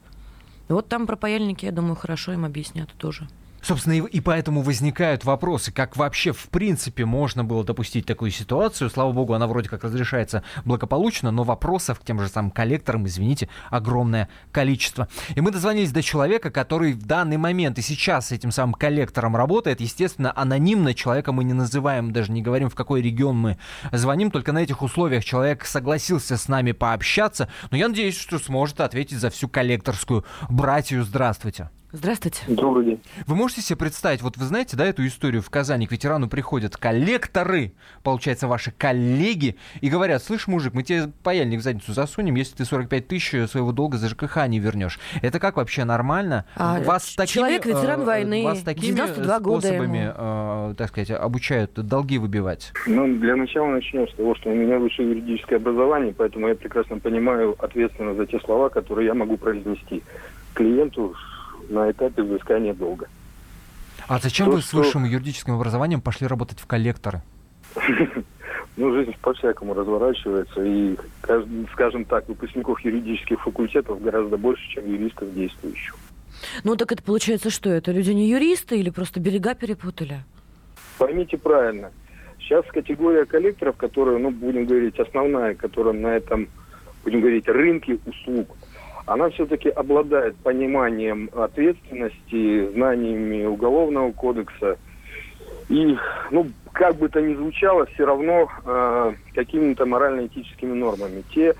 Вот 0.69 0.87
там 0.87 1.05
про 1.05 1.15
паяльники, 1.15 1.65
я 1.65 1.71
думаю, 1.71 1.95
хорошо 1.95 2.33
им 2.33 2.45
объяснят 2.45 2.89
тоже. 2.97 3.27
Собственно, 3.61 3.93
и, 3.93 4.01
и 4.01 4.21
поэтому 4.21 4.61
возникают 4.61 5.23
вопросы, 5.23 5.71
как 5.71 5.95
вообще 5.95 6.31
в 6.31 6.49
принципе 6.49 7.05
можно 7.05 7.43
было 7.43 7.63
допустить 7.63 8.05
такую 8.05 8.31
ситуацию. 8.31 8.89
Слава 8.89 9.11
богу, 9.11 9.33
она 9.33 9.47
вроде 9.47 9.69
как 9.69 9.83
разрешается 9.83 10.43
благополучно, 10.65 11.31
но 11.31 11.43
вопросов 11.43 11.99
к 11.99 12.03
тем 12.03 12.19
же 12.19 12.27
самым 12.27 12.51
коллекторам, 12.51 13.05
извините, 13.05 13.49
огромное 13.69 14.29
количество. 14.51 15.07
И 15.35 15.41
мы 15.41 15.51
дозвонились 15.51 15.91
до 15.91 16.01
человека, 16.01 16.49
который 16.49 16.93
в 16.93 17.05
данный 17.05 17.37
момент 17.37 17.77
и 17.77 17.81
сейчас 17.81 18.27
с 18.27 18.31
этим 18.31 18.51
самым 18.51 18.73
коллектором 18.73 19.35
работает. 19.35 19.79
Естественно, 19.79 20.33
анонимно 20.35 20.93
человека 20.93 21.31
мы 21.31 21.43
не 21.43 21.53
называем, 21.53 22.11
даже 22.11 22.31
не 22.31 22.41
говорим, 22.41 22.69
в 22.69 22.75
какой 22.75 23.01
регион 23.01 23.37
мы 23.37 23.57
звоним. 23.91 24.31
Только 24.31 24.51
на 24.53 24.59
этих 24.59 24.81
условиях 24.81 25.23
человек 25.23 25.65
согласился 25.65 26.37
с 26.37 26.47
нами 26.47 26.71
пообщаться. 26.71 27.49
Но 27.69 27.77
я 27.77 27.87
надеюсь, 27.87 28.17
что 28.17 28.39
сможет 28.39 28.81
ответить 28.81 29.19
за 29.19 29.29
всю 29.29 29.47
коллекторскую 29.47 30.25
братью. 30.49 31.03
Здравствуйте. 31.03 31.69
Здравствуйте. 31.93 32.43
Добрый 32.47 32.85
день. 32.85 33.01
Вы 33.27 33.35
можете 33.35 33.61
себе 33.61 33.77
представить, 33.77 34.21
вот 34.21 34.37
вы 34.37 34.45
знаете, 34.45 34.77
да, 34.77 34.85
эту 34.85 35.05
историю 35.05 35.41
в 35.41 35.49
Казани, 35.49 35.87
к 35.87 35.91
ветерану 35.91 36.29
приходят 36.29 36.77
коллекторы, 36.77 37.73
получается, 38.01 38.47
ваши 38.47 38.71
коллеги, 38.71 39.57
и 39.81 39.89
говорят, 39.89 40.23
слышь, 40.23 40.47
мужик, 40.47 40.73
мы 40.73 40.83
тебе 40.83 41.11
паяльник 41.21 41.59
в 41.59 41.63
задницу 41.63 41.91
засунем, 41.91 42.35
если 42.35 42.55
ты 42.55 42.63
45 42.63 43.07
тысяч 43.07 43.49
своего 43.49 43.73
долга 43.73 43.97
за 43.97 44.07
ЖКХ 44.07 44.47
не 44.47 44.59
вернешь. 44.59 44.99
Это 45.21 45.41
как 45.41 45.57
вообще 45.57 45.83
нормально? 45.83 46.45
А, 46.55 46.79
вас 46.79 47.13
такими, 47.13 47.33
человек, 47.33 47.65
ветеран 47.65 48.01
э, 48.01 48.05
войны, 48.05 48.43
вас 48.45 48.61
такими 48.61 48.95
92 48.95 49.39
способами, 49.39 50.13
э, 50.15 50.73
так 50.77 50.87
сказать, 50.87 51.11
обучают 51.11 51.73
долги 51.73 52.19
выбивать? 52.19 52.71
Ну, 52.87 53.05
для 53.17 53.35
начала 53.35 53.67
начнем 53.67 54.07
с 54.07 54.13
того, 54.13 54.33
что 54.35 54.49
у 54.49 54.55
меня 54.55 54.79
высшее 54.79 55.09
юридическое 55.09 55.59
образование, 55.59 56.13
поэтому 56.17 56.47
я 56.47 56.55
прекрасно 56.55 56.99
понимаю 56.99 57.53
ответственность 57.59 58.17
за 58.17 58.27
те 58.27 58.39
слова, 58.39 58.69
которые 58.69 59.07
я 59.07 59.13
могу 59.13 59.35
произнести 59.35 60.01
клиенту 60.53 61.15
на 61.71 61.89
этапе 61.89 62.21
взыскания 62.21 62.73
долга. 62.73 63.07
А 64.07 64.19
зачем 64.19 64.47
То, 64.47 64.53
вы 64.53 64.61
с 64.61 64.65
что- 64.67 64.77
высшим 64.77 65.05
юридическим 65.05 65.53
образованием 65.55 66.01
пошли 66.01 66.27
работать 66.27 66.59
в 66.59 66.67
коллекторы? 66.67 67.21
Ну, 68.77 68.93
жизнь 68.93 69.13
по-всякому 69.21 69.73
разворачивается, 69.73 70.63
и, 70.63 70.95
скажем 71.73 72.05
так, 72.05 72.27
выпускников 72.29 72.79
юридических 72.79 73.41
факультетов 73.41 74.01
гораздо 74.01 74.37
больше, 74.37 74.65
чем 74.69 74.89
юристов 74.89 75.33
действующих. 75.33 75.93
Ну 76.63 76.77
так 76.77 76.89
это 76.93 77.03
получается 77.03 77.49
что? 77.49 77.69
Это 77.69 77.91
люди 77.91 78.11
не 78.11 78.29
юристы 78.29 78.79
или 78.79 78.89
просто 78.89 79.19
берега 79.19 79.55
перепутали? 79.55 80.23
Поймите 80.97 81.37
правильно, 81.37 81.91
сейчас 82.39 82.65
категория 82.67 83.25
коллекторов, 83.25 83.75
которая, 83.75 84.17
ну, 84.19 84.31
будем 84.31 84.65
говорить, 84.65 84.97
основная, 84.99 85.53
которая 85.53 85.93
на 85.93 86.07
этом, 86.07 86.47
будем 87.03 87.19
говорить, 87.19 87.49
рынке 87.49 87.99
услуг, 88.05 88.55
она 89.05 89.29
все-таки 89.29 89.69
обладает 89.69 90.35
пониманием 90.37 91.29
ответственности, 91.33 92.71
знаниями 92.73 93.45
уголовного 93.45 94.11
кодекса. 94.11 94.77
И, 95.69 95.95
ну, 96.31 96.47
как 96.73 96.97
бы 96.97 97.07
то 97.09 97.21
ни 97.21 97.33
звучало, 97.35 97.85
все 97.87 98.05
равно 98.05 98.49
э, 98.65 99.13
какими-то 99.33 99.85
морально-этическими 99.85 100.73
нормами. 100.73 101.23
Те, 101.33 101.53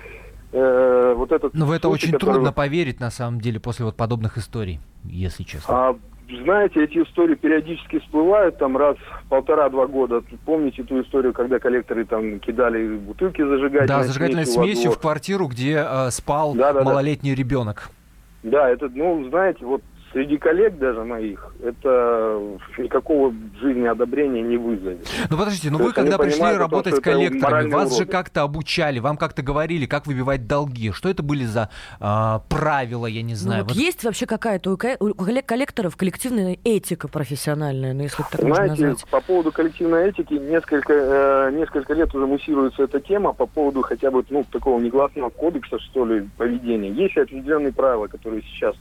э, 0.52 1.14
вот 1.16 1.32
этот 1.32 1.54
Но 1.54 1.66
в 1.66 1.70
это 1.72 1.88
случай, 1.88 2.06
очень 2.08 2.12
который- 2.18 2.34
трудно 2.34 2.52
поверить, 2.52 3.00
на 3.00 3.10
самом 3.10 3.40
деле, 3.40 3.58
после 3.58 3.84
вот 3.86 3.96
подобных 3.96 4.36
историй, 4.36 4.80
если 5.04 5.44
честно. 5.44 5.88
А, 5.88 5.96
знаете, 6.42 6.84
эти 6.84 6.98
истории 6.98 7.34
периодически 7.34 7.98
всплывают 8.00 8.58
там 8.58 8.76
раз 8.76 8.96
полтора-два 9.28 9.86
года. 9.86 10.22
Помните 10.44 10.82
ту 10.82 11.02
историю, 11.02 11.32
когда 11.32 11.58
коллекторы 11.58 12.04
там 12.04 12.40
кидали 12.40 12.96
бутылки 12.96 13.42
зажигательной 13.42 13.86
Да, 13.86 14.02
зажигательной 14.02 14.46
смесью 14.46 14.72
смесью 14.72 14.92
в 14.92 14.98
квартиру, 14.98 15.46
где 15.46 15.84
э, 15.86 16.10
спал 16.10 16.54
Да-да-да. 16.54 16.84
малолетний 16.84 17.34
ребенок. 17.34 17.90
Да, 18.42 18.68
это, 18.68 18.88
ну, 18.92 19.28
знаете, 19.28 19.64
вот 19.64 19.82
среди 20.12 20.36
коллег 20.38 20.78
даже 20.78 21.02
моих, 21.04 21.54
это 21.62 22.40
никакого 22.78 23.30
в 23.30 23.56
жизни 23.60 23.86
одобрения 23.86 24.42
не 24.42 24.56
вызовет. 24.56 25.06
Ну 25.30 25.36
подождите, 25.36 25.70
ну 25.70 25.78
вы 25.78 25.92
когда 25.92 26.18
пришли 26.18 26.32
понимают 26.34 26.58
том, 26.58 26.70
работать 26.70 26.96
с 26.96 27.00
коллекторами, 27.00 27.70
вас 27.70 27.90
же 27.90 27.96
уроды. 28.02 28.12
как-то 28.12 28.42
обучали, 28.42 28.98
вам 28.98 29.16
как-то 29.16 29.42
говорили, 29.42 29.86
как 29.86 30.06
выбивать 30.06 30.46
долги. 30.46 30.90
Что 30.92 31.08
это 31.08 31.22
были 31.22 31.44
за 31.44 31.70
а, 32.00 32.40
правила, 32.48 33.06
я 33.06 33.22
не 33.22 33.32
Ну, 33.32 33.36
знаю. 33.38 33.62
вот 33.64 33.72
Вот 33.72 33.80
есть 33.80 34.04
вообще 34.04 34.26
какая-то 34.26 34.70
у 34.72 34.76
коллег- 34.76 35.46
коллекторов 35.46 35.96
коллективная 35.96 36.58
этика 36.64 37.08
профессиональная, 37.08 37.94
ну 37.94 38.02
если 38.02 38.22
так 38.30 38.42
можно 38.42 38.54
Знаете, 38.66 38.86
назвать? 38.86 39.10
по 39.10 39.20
поводу 39.20 39.52
коллективной 39.52 40.08
этики 40.10 40.34
несколько, 40.34 40.92
э, 40.92 41.50
несколько 41.52 41.94
лет 41.94 42.14
уже 42.14 42.26
муссируется 42.26 42.82
эта 42.84 43.00
тема 43.00 43.32
по 43.32 43.46
поводу 43.46 43.82
хотя 43.82 44.10
бы 44.10 44.24
ну, 44.30 44.44
такого 44.50 44.80
негласного 44.80 45.30
кодекса, 45.30 45.78
что 45.78 46.04
ли, 46.04 46.28
поведения. 46.36 46.90
Есть 46.90 47.16
определенные 47.16 47.72
правила, 47.72 48.06
которые 48.06 48.42
сейчас 48.42 48.74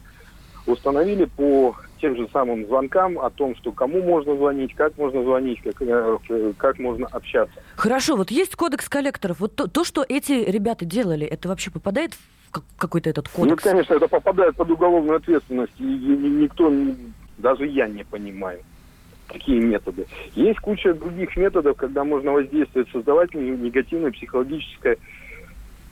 установили 0.66 1.26
по 1.26 1.76
тем 2.00 2.16
же 2.16 2.28
самым 2.34 2.66
звонкам 2.66 3.20
о 3.20 3.30
том, 3.30 3.56
что 3.56 3.72
кому 3.72 4.02
можно 4.02 4.36
звонить, 4.36 4.74
как 4.76 4.98
можно 4.98 5.22
звонить, 5.24 5.62
как, 5.62 5.82
э, 5.82 6.54
как 6.58 6.80
можно 6.80 7.08
общаться. 7.08 7.54
Хорошо, 7.76 8.16
вот 8.16 8.32
есть 8.32 8.56
кодекс 8.56 8.90
коллекторов. 8.90 9.40
Вот 9.40 9.56
то, 9.56 9.68
то, 9.68 9.84
что 9.84 10.04
эти 10.08 10.32
ребята 10.32 10.86
делали, 10.86 11.26
это 11.28 11.48
вообще 11.50 11.70
попадает 11.72 12.14
в 12.14 12.52
как- 12.52 12.64
какой-то 12.78 13.10
этот 13.10 13.30
Ну, 13.38 13.44
кодекс? 13.44 13.64
конечно, 13.64 13.94
это 13.94 14.08
попадает 14.08 14.56
под 14.56 14.72
уголовную 14.72 15.18
ответственность, 15.18 15.74
и, 15.80 15.84
и- 15.84 16.18
никто, 16.42 16.72
даже 17.38 17.68
я 17.68 17.88
не 17.88 18.04
понимаю 18.04 18.60
такие 19.28 19.62
методы. 19.62 20.08
Есть 20.36 20.60
куча 20.60 20.94
других 20.94 21.38
методов, 21.38 21.78
когда 21.78 22.04
можно 22.04 22.32
воздействовать, 22.34 22.90
создавать 22.92 23.34
не- 23.34 23.52
негативное 23.52 24.12
психологическое, 24.12 24.98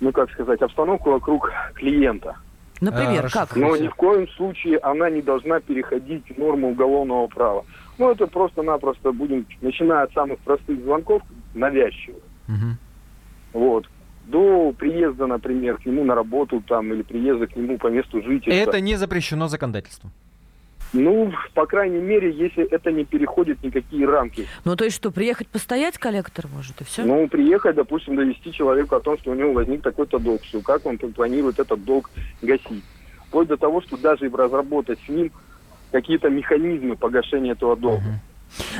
ну 0.01 0.11
как 0.11 0.31
сказать, 0.31 0.61
обстановку 0.61 1.11
вокруг 1.11 1.49
клиента. 1.75 2.35
Например, 2.81 3.25
А, 3.25 3.29
как? 3.29 3.55
Но 3.55 3.75
ни 3.75 3.87
в 3.87 3.95
коем 3.95 4.27
случае 4.29 4.77
она 4.79 5.09
не 5.09 5.21
должна 5.21 5.59
переходить 5.59 6.23
в 6.29 6.37
норму 6.37 6.69
уголовного 6.71 7.27
права. 7.27 7.65
Ну, 7.97 8.11
это 8.11 8.27
просто-напросто 8.27 9.11
будем, 9.11 9.45
начиная 9.61 10.03
от 10.03 10.13
самых 10.13 10.39
простых 10.39 10.81
звонков, 10.81 11.21
навязчивых. 11.53 12.23
Мгм. 12.47 12.77
Вот. 13.53 13.89
До 14.27 14.71
приезда, 14.77 15.27
например, 15.27 15.77
к 15.77 15.85
нему 15.85 16.03
на 16.05 16.15
работу 16.15 16.61
там 16.61 16.93
или 16.93 17.01
приезда 17.01 17.47
к 17.47 17.55
нему 17.55 17.77
по 17.77 17.87
месту 17.87 18.21
жительства. 18.21 18.51
Это 18.51 18.79
не 18.79 18.95
запрещено 18.95 19.47
законодательством. 19.47 20.11
Ну, 20.93 21.31
по 21.53 21.65
крайней 21.65 21.99
мере, 21.99 22.31
если 22.31 22.63
это 22.63 22.91
не 22.91 23.05
переходит 23.05 23.63
никакие 23.63 24.07
рамки. 24.07 24.47
Ну, 24.65 24.75
то 24.75 24.85
есть 24.85 24.95
что, 24.95 25.11
приехать 25.11 25.47
постоять 25.47 25.97
коллектор 25.97 26.47
может, 26.47 26.81
и 26.81 26.83
все? 26.83 27.03
Ну, 27.03 27.27
приехать, 27.27 27.75
допустим, 27.75 28.15
довести 28.15 28.51
человека 28.51 28.97
о 28.97 28.99
том, 28.99 29.17
что 29.19 29.31
у 29.31 29.35
него 29.35 29.53
возник 29.53 29.81
такой-то 29.81 30.19
долг, 30.19 30.43
что 30.43 30.61
как 30.61 30.85
он 30.85 30.97
планирует 30.97 31.59
этот 31.59 31.83
долг 31.83 32.09
гасить. 32.41 32.83
Вплоть 33.27 33.47
до 33.47 33.57
того, 33.57 33.81
что 33.81 33.97
даже 33.97 34.29
разработать 34.29 34.99
с 35.05 35.09
ним 35.09 35.31
какие-то 35.91 36.29
механизмы 36.29 36.95
погашения 36.95 37.51
этого 37.51 37.75
долга. 37.75 38.19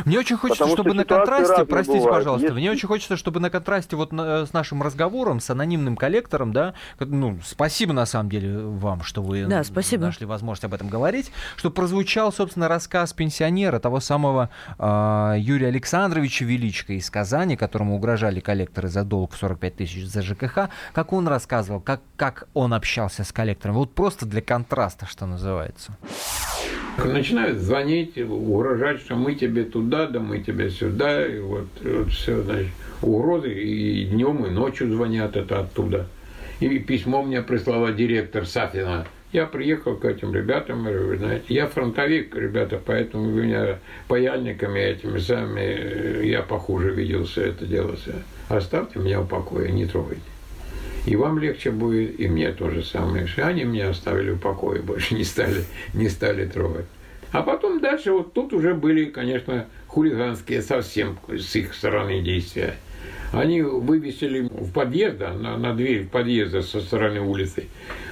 Мне 0.05 0.19
очень 0.19 0.37
хочется, 0.37 0.63
Потому 0.65 0.75
чтобы 0.75 0.89
что 0.91 0.97
на 0.97 1.05
контрасте, 1.05 1.65
простите, 1.65 1.99
бывают. 1.99 2.17
пожалуйста, 2.17 2.47
Есть- 2.47 2.55
мне 2.57 2.71
очень 2.71 2.87
хочется, 2.87 3.17
чтобы 3.17 3.39
на 3.39 3.49
контрасте 3.49 3.95
вот 3.95 4.11
на- 4.11 4.45
с 4.45 4.53
нашим 4.53 4.81
разговором, 4.81 5.39
с 5.39 5.49
анонимным 5.49 5.95
коллектором, 5.95 6.53
да, 6.53 6.73
ну, 6.99 7.39
спасибо 7.45 7.93
на 7.93 8.05
самом 8.05 8.29
деле 8.29 8.57
вам, 8.59 9.03
что 9.03 9.21
вы 9.21 9.45
Да, 9.45 9.63
спасибо. 9.63 10.05
нашли 10.05 10.25
возможность 10.25 10.63
об 10.65 10.73
этом 10.73 10.89
говорить, 10.89 11.31
что 11.55 11.69
прозвучал, 11.71 12.31
собственно, 12.31 12.67
рассказ 12.67 13.13
пенсионера, 13.13 13.79
того 13.79 13.99
самого 13.99 14.49
а, 14.77 15.35
Юрия 15.37 15.67
Александровича 15.67 16.45
Величко 16.45 16.93
из 16.93 17.09
Казани, 17.09 17.55
которому 17.57 17.95
угрожали 17.95 18.39
коллекторы 18.39 18.87
за 18.89 19.03
долг 19.03 19.33
в 19.33 19.37
45 19.37 19.75
тысяч 19.75 20.05
за 20.07 20.21
ЖКХ, 20.21 20.69
как 20.93 21.13
он 21.13 21.27
рассказывал, 21.27 21.79
как, 21.79 22.01
как 22.15 22.47
он 22.53 22.73
общался 22.73 23.23
с 23.23 23.31
коллектором, 23.31 23.75
вот 23.75 23.93
просто 23.93 24.25
для 24.25 24.41
контраста, 24.41 25.05
что 25.05 25.25
называется. 25.25 25.97
Начинают 27.05 27.59
звонить, 27.59 28.17
угрожать, 28.17 28.99
что 29.01 29.15
мы 29.15 29.35
тебе 29.35 29.63
туда, 29.63 30.07
да 30.07 30.19
мы 30.19 30.39
тебе 30.39 30.69
сюда. 30.69 31.25
И 31.25 31.39
вот, 31.39 31.67
вот 31.81 32.11
все, 32.11 32.41
значит, 32.41 32.71
угрозы. 33.01 33.53
И 33.53 34.05
днем, 34.05 34.45
и 34.45 34.49
ночью 34.49 34.91
звонят 34.91 35.35
это 35.35 35.59
оттуда. 35.59 36.07
И 36.59 36.79
письмо 36.79 37.23
мне 37.23 37.41
прислала 37.41 37.91
директор 37.91 38.45
Сафина. 38.45 39.05
Я 39.31 39.45
приехал 39.45 39.95
к 39.95 40.05
этим 40.05 40.33
ребятам, 40.33 40.85
вы 40.85 41.17
знаете, 41.17 41.45
я 41.49 41.67
фронтовик, 41.67 42.35
ребята, 42.35 42.81
поэтому 42.83 43.29
вы 43.29 43.43
меня 43.43 43.77
паяльниками 44.07 44.79
этими 44.79 45.19
самыми, 45.19 45.59
э, 45.59 46.21
я 46.25 46.41
похуже 46.41 46.91
видел 46.91 47.25
все 47.25 47.43
это 47.43 47.67
дело. 47.67 47.95
Все. 47.95 48.13
Оставьте 48.47 48.97
меня 48.97 49.21
в 49.21 49.27
покое, 49.27 49.71
не 49.71 49.85
трогайте. 49.85 50.21
И 51.05 51.15
вам 51.15 51.39
легче 51.39 51.71
будет, 51.71 52.19
и 52.19 52.27
мне 52.27 52.51
то 52.51 52.69
же 52.69 52.83
самое. 52.83 53.27
Что 53.27 53.47
Они 53.47 53.63
меня 53.63 53.89
оставили 53.89 54.31
в 54.31 54.39
покое, 54.39 54.81
больше 54.81 55.15
не 55.15 55.23
стали, 55.23 55.63
не 55.93 56.09
стали 56.09 56.45
трогать. 56.45 56.85
А 57.31 57.43
потом 57.43 57.79
дальше 57.79 58.11
вот 58.11 58.33
тут 58.33 58.53
уже 58.53 58.73
были, 58.73 59.05
конечно, 59.05 59.67
хулиганские 59.87 60.61
совсем 60.61 61.17
с 61.27 61.55
их 61.55 61.73
стороны 61.73 62.21
действия. 62.21 62.75
Они 63.31 63.61
вывесили 63.61 64.41
в 64.41 64.71
подъезд, 64.71 65.19
да, 65.19 65.33
на, 65.33 65.57
на 65.57 65.75
дверь 65.75 66.07
подъезда 66.07 66.63
со 66.63 66.81
стороны 66.81 67.21
улицы, 67.21 67.67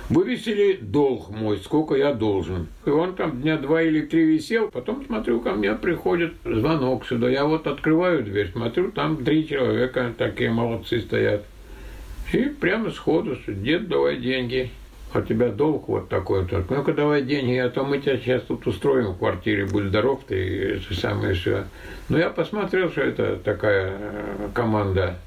вывесили 0.09 0.77
долг 0.79 1.29
мой, 1.29 1.57
сколько 1.57 1.95
я 1.95 2.13
должен. 2.13 2.67
И 2.85 2.89
он 2.91 3.15
там 3.15 3.41
дня 3.41 3.57
два 3.57 3.81
или 3.81 4.01
три 4.01 4.25
висел, 4.25 4.69
потом 4.69 5.03
смотрю, 5.05 5.39
ко 5.41 5.53
мне 5.53 5.73
приходит 5.73 6.33
звонок 6.45 7.05
сюда. 7.07 7.29
Я 7.29 7.45
вот 7.45 7.65
открываю 7.65 8.23
дверь, 8.23 8.51
смотрю, 8.51 8.91
там 8.91 9.23
три 9.23 9.47
человека, 9.47 10.13
такие 10.15 10.51
молодцы 10.51 10.99
стоят. 10.99 11.43
И 12.33 12.43
прямо 12.45 12.91
сходу, 12.91 13.37
дед, 13.47 13.87
давай 13.87 14.17
деньги. 14.17 14.71
А 15.13 15.21
тебя 15.21 15.47
долг 15.47 15.87
вот 15.87 16.09
такой 16.09 16.43
вот. 16.43 16.69
Ну-ка 16.69 16.93
давай 16.93 17.21
деньги, 17.21 17.55
а 17.55 17.69
то 17.69 17.85
мы 17.85 17.99
тебя 17.99 18.17
сейчас 18.17 18.41
тут 18.43 18.67
устроим 18.67 19.13
в 19.13 19.17
квартире, 19.17 19.65
будь 19.65 19.85
здоров 19.85 20.21
ты, 20.27 20.75
это 20.75 20.93
самое 20.93 21.33
все. 21.33 21.63
Но 22.09 22.17
я 22.17 22.29
посмотрел, 22.29 22.91
что 22.91 23.01
это 23.01 23.37
такая 23.37 23.95
э, 23.97 24.49
команда 24.53 25.17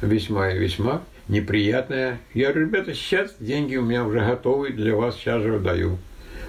весьма 0.00 0.50
и 0.50 0.58
весьма 0.58 1.02
неприятная. 1.28 2.20
Я 2.32 2.52
говорю, 2.52 2.68
ребята, 2.68 2.94
сейчас 2.94 3.34
деньги 3.40 3.76
у 3.76 3.82
меня 3.82 4.04
уже 4.04 4.20
готовы, 4.20 4.70
для 4.70 4.94
вас 4.94 5.16
сейчас 5.16 5.42
же 5.42 5.58
даю. 5.58 5.98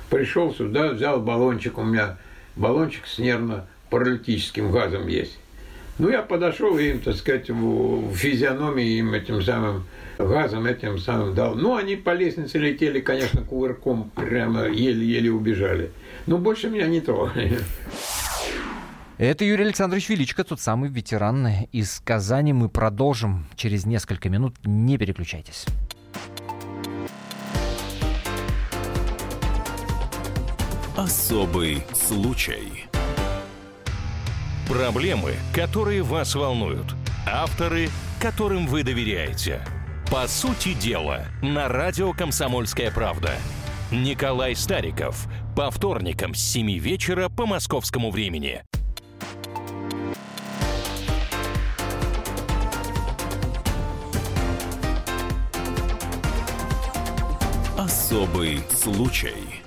Пришел 0.09 0.53
сюда, 0.53 0.89
взял 0.89 1.19
баллончик, 1.19 1.77
у 1.77 1.83
меня 1.83 2.17
баллончик 2.55 3.07
с 3.07 3.17
нервно-паралитическим 3.17 4.71
газом 4.71 5.07
есть. 5.07 5.39
Ну, 5.97 6.10
я 6.10 6.21
подошел 6.21 6.77
и 6.77 6.89
им, 6.89 6.99
так 6.99 7.15
сказать, 7.15 7.49
в, 7.49 8.12
в 8.12 8.15
физиономии 8.15 8.97
им 8.97 9.13
этим 9.13 9.41
самым 9.41 9.86
газом 10.17 10.65
этим 10.65 10.97
самым 10.97 11.34
дал. 11.34 11.55
Ну, 11.55 11.75
они 11.75 11.95
по 11.95 12.13
лестнице 12.13 12.58
летели, 12.58 12.99
конечно, 12.99 13.41
кувырком, 13.41 14.12
прямо 14.15 14.67
еле-еле 14.67 15.31
убежали. 15.31 15.91
Но 16.25 16.38
больше 16.38 16.69
меня 16.69 16.88
не 16.88 17.01
трогали. 17.01 17.60
Это 19.17 19.45
Юрий 19.45 19.63
Александрович 19.63 20.10
Величко, 20.10 20.43
тот 20.43 20.60
самый 20.60 20.89
ветеран 20.89 21.47
из 21.71 22.01
Казани. 22.03 22.51
Мы 22.51 22.67
продолжим 22.67 23.45
через 23.55 23.86
несколько 23.86 24.29
минут. 24.29 24.55
Не 24.65 24.97
переключайтесь. 24.97 25.65
Особый 30.97 31.84
случай. 31.93 32.86
Проблемы, 34.68 35.36
которые 35.53 36.01
вас 36.01 36.34
волнуют. 36.34 36.95
Авторы, 37.28 37.89
которым 38.20 38.66
вы 38.66 38.82
доверяете. 38.82 39.61
По 40.09 40.28
сути 40.28 40.74
дела, 40.74 41.26
на 41.43 41.68
радио 41.68 42.13
«Комсомольская 42.13 42.89
правда». 42.89 43.36
Николай 43.91 44.55
Стариков. 44.55 45.28
По 45.55 45.70
вторникам 45.70 46.34
с 46.34 46.39
7 46.39 46.80
вечера 46.80 47.30
по 47.30 47.45
московскому 47.45 48.09
времени. 48.09 48.63
Особый 57.78 58.63
случай. 58.72 59.64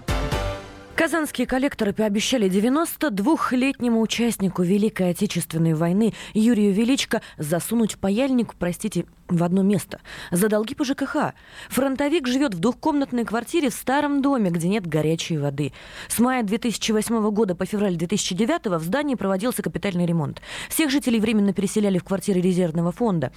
Казанские 0.99 1.47
коллекторы 1.47 1.93
пообещали 1.93 2.51
92-летнему 2.51 4.01
участнику 4.01 4.65
Великой 4.65 5.11
Отечественной 5.11 5.75
войны 5.75 6.13
Юрию 6.35 6.73
Величко 6.73 7.23
засунуть 7.37 7.99
паяльник, 7.99 8.57
простите, 8.57 9.07
в 9.29 9.45
одно 9.45 9.63
место. 9.63 10.01
За 10.33 10.49
долги 10.49 10.75
по 10.75 10.85
ЖКХ. 10.85 11.35
Фронтовик 11.69 12.27
живет 12.27 12.55
в 12.55 12.59
двухкомнатной 12.59 13.25
квартире 13.25 13.71
в 13.71 13.75
старом 13.75 14.23
доме, 14.23 14.51
где 14.51 14.67
нет 14.67 14.89
горячей 14.89 15.39
воды. 15.39 15.73
С 16.09 16.19
мая 16.19 16.43
2008 16.43 17.31
года 17.31 17.55
по 17.55 17.65
февраль 17.65 17.95
2009 17.95 18.67
в 18.67 18.83
здании 18.83 19.15
проводился 19.15 19.63
капитальный 19.63 20.05
ремонт. 20.05 20.43
Всех 20.69 20.91
жителей 20.91 21.21
временно 21.21 21.53
переселяли 21.53 21.99
в 21.99 22.05
квартиры 22.05 22.41
резервного 22.41 22.91
фонда. 22.91 23.31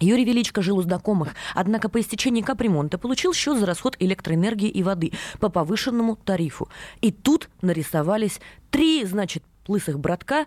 Юрий 0.00 0.24
Величко 0.24 0.62
жил 0.62 0.78
у 0.78 0.82
знакомых, 0.82 1.34
однако 1.54 1.88
по 1.88 2.00
истечении 2.00 2.42
капремонта 2.42 2.98
получил 2.98 3.32
счет 3.32 3.58
за 3.58 3.66
расход 3.66 3.96
электроэнергии 3.98 4.68
и 4.68 4.82
воды 4.82 5.12
по 5.40 5.48
повышенному 5.48 6.16
тарифу. 6.16 6.68
И 7.00 7.12
тут 7.12 7.48
нарисовались 7.62 8.40
три, 8.70 9.04
значит, 9.04 9.42
лысых 9.68 9.98
братка, 9.98 10.46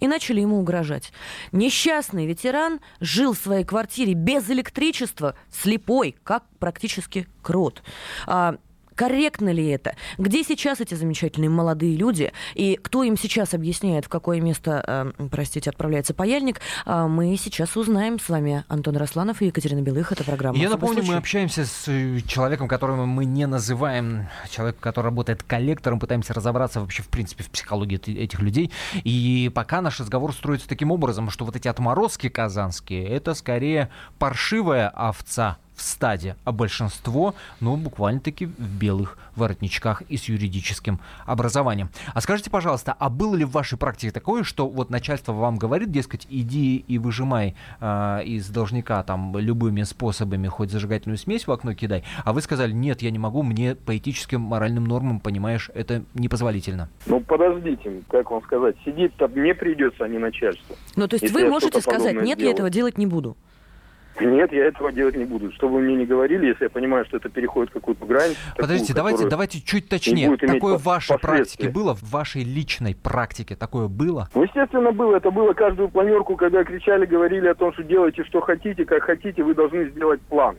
и 0.00 0.06
начали 0.06 0.40
ему 0.40 0.60
угрожать. 0.60 1.12
Несчастный 1.52 2.26
ветеран 2.26 2.80
жил 3.00 3.34
в 3.34 3.38
своей 3.38 3.64
квартире 3.64 4.14
без 4.14 4.48
электричества, 4.48 5.34
слепой, 5.50 6.16
как 6.22 6.44
практически 6.58 7.26
крот. 7.42 7.82
А, 8.26 8.58
Корректно 8.98 9.50
ли 9.50 9.64
это? 9.68 9.94
Где 10.18 10.42
сейчас 10.42 10.80
эти 10.80 10.94
замечательные 10.94 11.48
молодые 11.48 11.96
люди? 11.96 12.32
И 12.56 12.74
кто 12.82 13.04
им 13.04 13.16
сейчас 13.16 13.54
объясняет, 13.54 14.06
в 14.06 14.08
какое 14.08 14.40
место, 14.40 15.12
э, 15.16 15.28
простите, 15.30 15.70
отправляется 15.70 16.14
паяльник? 16.14 16.60
Э, 16.84 17.06
мы 17.06 17.36
сейчас 17.36 17.76
узнаем 17.76 18.18
с 18.18 18.28
вами 18.28 18.64
Антон 18.66 18.96
Росланов 18.96 19.40
и 19.40 19.46
Екатерина 19.46 19.82
Белых. 19.82 20.10
Это 20.10 20.24
программа 20.24 20.58
Я 20.58 20.68
напомню, 20.68 20.96
случай. 20.96 21.10
мы 21.12 21.16
общаемся 21.16 21.64
с 21.64 21.84
э, 21.86 22.18
человеком, 22.26 22.66
которого 22.66 23.06
мы 23.06 23.24
не 23.24 23.46
называем, 23.46 24.26
человеком, 24.50 24.80
который 24.80 25.06
работает 25.06 25.44
коллектором, 25.44 26.00
пытаемся 26.00 26.34
разобраться 26.34 26.80
вообще, 26.80 27.04
в 27.04 27.08
принципе, 27.08 27.44
в 27.44 27.50
психологии 27.50 28.00
этих 28.20 28.40
людей. 28.40 28.72
И 29.04 29.48
пока 29.54 29.80
наш 29.80 30.00
разговор 30.00 30.32
строится 30.32 30.68
таким 30.68 30.90
образом, 30.90 31.30
что 31.30 31.44
вот 31.44 31.54
эти 31.54 31.68
отморозки 31.68 32.28
казанские, 32.28 33.06
это 33.06 33.34
скорее 33.34 33.90
паршивая 34.18 34.88
овца, 34.88 35.58
в 35.78 35.82
стаде, 35.82 36.36
а 36.44 36.52
большинство, 36.52 37.34
ну, 37.60 37.76
буквально-таки 37.76 38.46
в 38.46 38.78
белых 38.78 39.16
воротничках 39.36 40.02
и 40.02 40.16
с 40.16 40.24
юридическим 40.24 40.98
образованием. 41.24 41.88
А 42.12 42.20
скажите, 42.20 42.50
пожалуйста, 42.50 42.94
а 42.98 43.08
было 43.08 43.36
ли 43.36 43.44
в 43.44 43.52
вашей 43.52 43.78
практике 43.78 44.10
такое, 44.12 44.42
что 44.42 44.68
вот 44.68 44.90
начальство 44.90 45.32
вам 45.32 45.56
говорит, 45.56 45.92
дескать, 45.92 46.26
иди 46.28 46.76
и 46.76 46.98
выжимай 46.98 47.54
э, 47.80 48.24
из 48.24 48.48
должника 48.48 49.02
там 49.04 49.38
любыми 49.38 49.84
способами, 49.84 50.48
хоть 50.48 50.70
зажигательную 50.70 51.16
смесь 51.16 51.46
в 51.46 51.52
окно 51.52 51.74
кидай, 51.74 52.02
а 52.24 52.32
вы 52.32 52.42
сказали, 52.42 52.72
нет, 52.72 53.00
я 53.00 53.12
не 53.12 53.18
могу, 53.18 53.44
мне 53.44 53.76
по 53.76 53.96
этическим 53.96 54.40
моральным 54.40 54.84
нормам, 54.84 55.20
понимаешь, 55.20 55.70
это 55.74 56.02
непозволительно. 56.14 56.88
Ну, 57.06 57.20
подождите, 57.20 58.02
как 58.10 58.32
вам 58.32 58.42
сказать, 58.42 58.74
сидеть-то 58.84 59.28
мне 59.28 59.54
придется, 59.54 60.04
а 60.04 60.08
не 60.08 60.18
начальство. 60.18 60.74
Ну, 60.96 61.06
то 61.06 61.14
есть 61.14 61.32
вы 61.32 61.48
можете 61.48 61.80
сказать, 61.80 62.20
нет, 62.20 62.40
я 62.40 62.50
этого 62.50 62.68
делать 62.68 62.98
не 62.98 63.06
буду? 63.06 63.36
Нет, 64.20 64.52
я 64.52 64.66
этого 64.66 64.92
делать 64.92 65.16
не 65.16 65.24
буду. 65.24 65.52
Что 65.52 65.68
вы 65.68 65.80
мне 65.80 65.94
не 65.94 66.06
говорили, 66.06 66.46
если 66.46 66.64
я 66.64 66.70
понимаю, 66.70 67.04
что 67.06 67.16
это 67.16 67.28
переходит 67.28 67.72
какую-то 67.72 68.04
грань. 68.04 68.34
Подождите, 68.56 68.94
такую, 68.94 69.12
давайте, 69.12 69.28
давайте 69.28 69.60
чуть 69.60 69.88
точнее. 69.88 70.36
Такое 70.36 70.76
в 70.76 70.84
вашей 70.84 71.18
практике 71.18 71.68
было, 71.68 71.94
в 71.94 72.02
вашей 72.10 72.42
личной 72.42 72.94
практике 72.94 73.56
такое 73.56 73.88
было? 73.88 74.28
Ну, 74.34 74.42
естественно, 74.42 74.92
было. 74.92 75.16
Это 75.16 75.30
было 75.30 75.52
каждую 75.52 75.88
планерку, 75.88 76.36
когда 76.36 76.64
кричали, 76.64 77.06
говорили 77.06 77.48
о 77.48 77.54
том, 77.54 77.72
что 77.72 77.82
делайте, 77.82 78.24
что 78.24 78.40
хотите, 78.40 78.84
как 78.84 79.04
хотите, 79.04 79.42
вы 79.42 79.54
должны 79.54 79.88
сделать 79.90 80.20
план. 80.22 80.56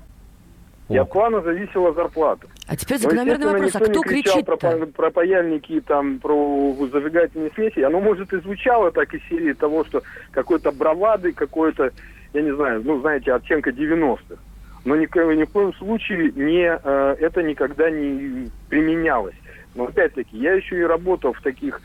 И 0.89 0.97
от 0.97 1.11
плана 1.11 1.41
зависела 1.41 1.93
зарплата. 1.93 2.47
А 2.67 2.75
теперь 2.75 2.97
закономерный 2.97 3.45
Но, 3.45 3.51
вопрос, 3.51 3.75
а 3.75 3.79
кто 3.79 4.01
кричит 4.01 4.45
про, 4.45 4.57
про 4.57 5.11
паяльники, 5.11 5.81
там, 5.81 6.17
про 6.17 6.75
зажигательные 6.91 7.51
смеси. 7.51 7.81
Оно, 7.81 7.99
может, 7.99 8.33
и 8.33 8.41
звучало 8.41 8.91
так 8.91 9.13
из 9.13 9.21
серии 9.29 9.53
того, 9.53 9.85
что 9.85 10.01
какой-то 10.31 10.71
бравады, 10.71 11.31
какой-то 11.31 11.91
я 12.33 12.41
не 12.41 12.55
знаю, 12.55 12.81
ну, 12.83 12.99
знаете, 13.01 13.33
оттенка 13.33 13.71
90-х. 13.71 14.41
Но 14.85 14.95
ни, 14.95 15.05
ни 15.35 15.43
в 15.43 15.51
коем 15.51 15.73
случае 15.73 16.31
не, 16.35 16.79
э, 16.81 17.15
это 17.19 17.43
никогда 17.43 17.89
не 17.89 18.49
применялось. 18.69 19.35
Но 19.75 19.85
опять-таки, 19.85 20.37
я 20.37 20.53
еще 20.53 20.79
и 20.79 20.83
работал 20.83 21.33
в 21.33 21.41
таких, 21.41 21.81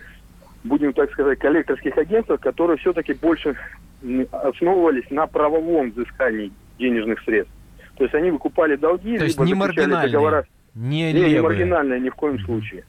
будем 0.63 0.93
так 0.93 1.11
сказать, 1.13 1.39
коллекторских 1.39 1.97
агентствах, 1.99 2.41
которые 2.41 2.77
все-таки 2.79 3.15
больше 3.15 3.57
основывались 4.31 5.11
на 5.11 5.27
правовом 5.27 5.91
взыскании 5.91 6.53
денежных 6.79 7.21
средств. 7.23 7.53
То 7.97 8.05
есть 8.05 8.15
они 8.15 8.31
выкупали 8.31 8.77
долги, 8.77 9.19
То 9.19 9.25
есть 9.25 9.37
либо 9.39 9.47
не 9.47 9.55
маргинальные, 9.55 10.11
договора. 10.11 10.47
Не, 10.75 11.13
не, 11.13 11.35
не 11.35 11.41
маргинальные 11.41 12.01
ни 12.01 12.09
в 12.09 12.15
коем 12.15 12.39
случае. 12.41 12.85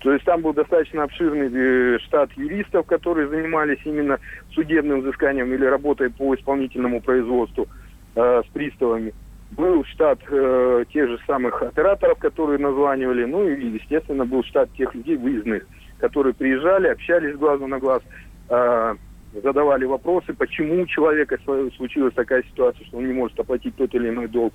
То 0.00 0.12
есть 0.12 0.24
там 0.24 0.42
был 0.42 0.52
достаточно 0.52 1.02
обширный 1.02 1.50
э, 1.52 1.98
штат 2.00 2.30
юристов, 2.32 2.86
которые 2.86 3.28
занимались 3.28 3.80
именно 3.84 4.18
судебным 4.52 5.00
взысканием 5.00 5.52
или 5.52 5.64
работой 5.64 6.10
по 6.10 6.34
исполнительному 6.34 7.00
производству 7.00 7.66
э, 8.14 8.42
с 8.46 8.52
приставами. 8.52 9.12
Был 9.50 9.84
штат 9.84 10.20
э, 10.28 10.84
тех 10.92 11.08
же 11.08 11.18
самых 11.26 11.62
операторов, 11.62 12.18
которые 12.18 12.58
названивали, 12.58 13.24
ну 13.24 13.48
и, 13.48 13.66
естественно, 13.66 14.24
был 14.24 14.44
штат 14.44 14.70
тех 14.74 14.94
людей 14.94 15.16
выездных, 15.16 15.66
которые 15.98 16.34
приезжали, 16.34 16.88
общались 16.88 17.36
глазу 17.36 17.66
на 17.66 17.80
глаз, 17.80 18.02
э, 18.50 18.94
задавали 19.42 19.84
вопросы, 19.84 20.32
почему 20.32 20.82
у 20.82 20.86
человека 20.86 21.38
случилась 21.76 22.14
такая 22.14 22.42
ситуация, 22.44 22.86
что 22.86 22.98
он 22.98 23.06
не 23.06 23.14
может 23.14 23.38
оплатить 23.40 23.74
тот 23.74 23.92
или 23.94 24.10
иной 24.10 24.28
долг 24.28 24.52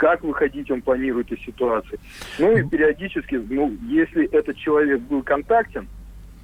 как 0.00 0.24
выходить 0.24 0.70
он 0.70 0.80
планирует 0.80 1.30
из 1.30 1.44
ситуации. 1.44 2.00
Ну 2.38 2.56
и 2.56 2.66
периодически, 2.66 3.34
ну, 3.34 3.76
если 3.86 4.24
этот 4.32 4.56
человек 4.56 4.98
был 5.02 5.22
контактен, 5.22 5.86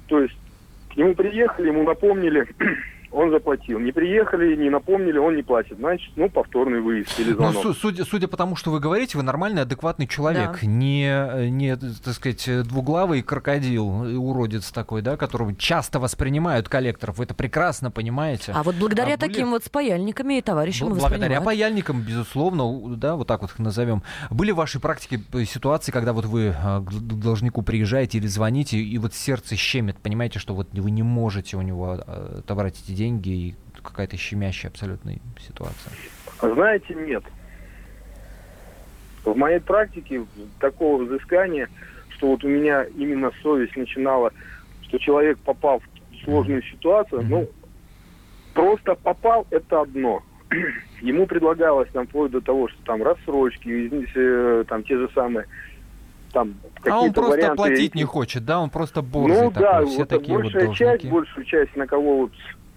то 0.05 0.21
есть 0.21 0.37
к 0.93 0.95
нему 0.95 1.15
приехали, 1.15 1.69
ему 1.69 1.81
напомнили, 1.81 2.47
он 3.11 3.31
заплатил. 3.31 3.79
Не 3.79 3.91
приехали, 3.91 4.55
не 4.55 4.69
напомнили, 4.69 5.17
он 5.17 5.35
не 5.35 5.43
платит. 5.43 5.77
Значит, 5.77 6.11
ну, 6.15 6.29
повторный 6.29 6.81
выезд 6.81 7.19
или 7.19 7.31
ну, 7.31 7.35
звонок. 7.35 7.63
Ну, 7.63 7.73
судя, 7.73 8.05
судя 8.05 8.27
по 8.27 8.37
тому, 8.37 8.55
что 8.55 8.71
вы 8.71 8.79
говорите, 8.79 9.17
вы 9.17 9.23
нормальный, 9.23 9.61
адекватный 9.61 10.07
человек. 10.07 10.59
Да. 10.61 10.67
Не, 10.67 11.49
не, 11.49 11.75
так 11.75 12.13
сказать, 12.13 12.49
двуглавый 12.67 13.21
крокодил, 13.21 13.87
уродец 14.19 14.71
такой, 14.71 15.01
да, 15.01 15.17
которого 15.17 15.55
часто 15.55 15.99
воспринимают 15.99 16.69
коллекторов. 16.69 17.17
Вы 17.17 17.25
это 17.25 17.33
прекрасно 17.33 17.91
понимаете. 17.91 18.51
А 18.53 18.63
вот 18.63 18.75
благодаря 18.75 19.15
а 19.15 19.17
были... 19.17 19.29
таким 19.29 19.51
вот 19.51 19.63
спаяльниками 19.63 20.37
и 20.37 20.41
товарищам 20.41 20.89
Бл- 20.89 20.99
Благодаря 20.99 21.41
паяльникам, 21.41 22.01
безусловно, 22.01 22.95
да, 22.95 23.15
вот 23.15 23.27
так 23.27 23.41
вот 23.41 23.51
их 23.51 23.59
назовем. 23.59 24.03
Были 24.29 24.51
в 24.51 24.55
вашей 24.55 24.81
практике 24.81 25.21
ситуации, 25.45 25.91
когда 25.91 26.13
вот 26.13 26.25
вы 26.25 26.53
а, 26.57 26.81
к 26.81 26.91
должнику 26.91 27.61
приезжаете 27.61 28.17
или 28.17 28.27
звоните, 28.27 28.77
и 28.77 28.97
вот 28.97 29.13
сердце 29.13 29.55
щемит, 29.55 29.97
понимаете, 29.97 30.39
что 30.39 30.53
вот 30.53 30.67
вы 30.73 30.91
не 30.91 31.03
можете 31.03 31.57
у 31.57 31.61
него 31.61 31.91
отобрать 32.39 32.75
эти 32.83 32.91
деньги 32.97 33.29
и 33.29 33.55
какая-то 33.81 34.17
щемящая 34.17 34.71
абсолютная 34.71 35.19
ситуация? 35.39 35.93
Знаете, 36.41 36.93
нет. 36.95 37.23
В 39.23 39.35
моей 39.35 39.59
практике 39.59 40.25
такого 40.59 41.03
взыскания, 41.03 41.69
что 42.09 42.27
вот 42.27 42.43
у 42.43 42.47
меня 42.47 42.83
именно 42.83 43.31
совесть 43.43 43.75
начинала, 43.75 44.31
что 44.83 44.97
человек 44.97 45.37
попал 45.39 45.79
в 45.79 46.23
сложную 46.23 46.63
ситуацию, 46.63 47.21
mm-hmm. 47.21 47.27
ну, 47.27 47.49
просто 48.53 48.95
попал, 48.95 49.45
это 49.51 49.81
одно. 49.81 50.23
Ему 51.01 51.27
предлагалось 51.27 51.89
там 51.91 52.07
вплоть 52.07 52.31
до 52.31 52.41
того, 52.41 52.69
что 52.69 52.81
там 52.83 53.03
рассрочки, 53.03 53.91
э, 54.15 54.63
там 54.67 54.83
те 54.83 54.97
же 54.97 55.09
самые 55.13 55.45
там 56.33 56.55
а 56.85 57.01
он 57.01 57.13
просто 57.13 57.31
варианты... 57.31 57.55
платить 57.55 57.95
не 57.95 58.03
хочет, 58.03 58.45
да? 58.45 58.59
Он 58.59 58.69
просто 58.69 59.01
борзый 59.01 59.43
Ну 59.43 59.51
такой. 59.51 59.61
да, 59.61 59.85
Все 59.85 59.99
вот 59.99 60.09
такие 60.09 60.37
большая 60.37 60.67
вот 60.67 60.75
часть, 60.75 61.05
большую 61.05 61.45
часть, 61.45 61.75
на 61.75 61.87
кого 61.87 62.17
вот 62.17 62.31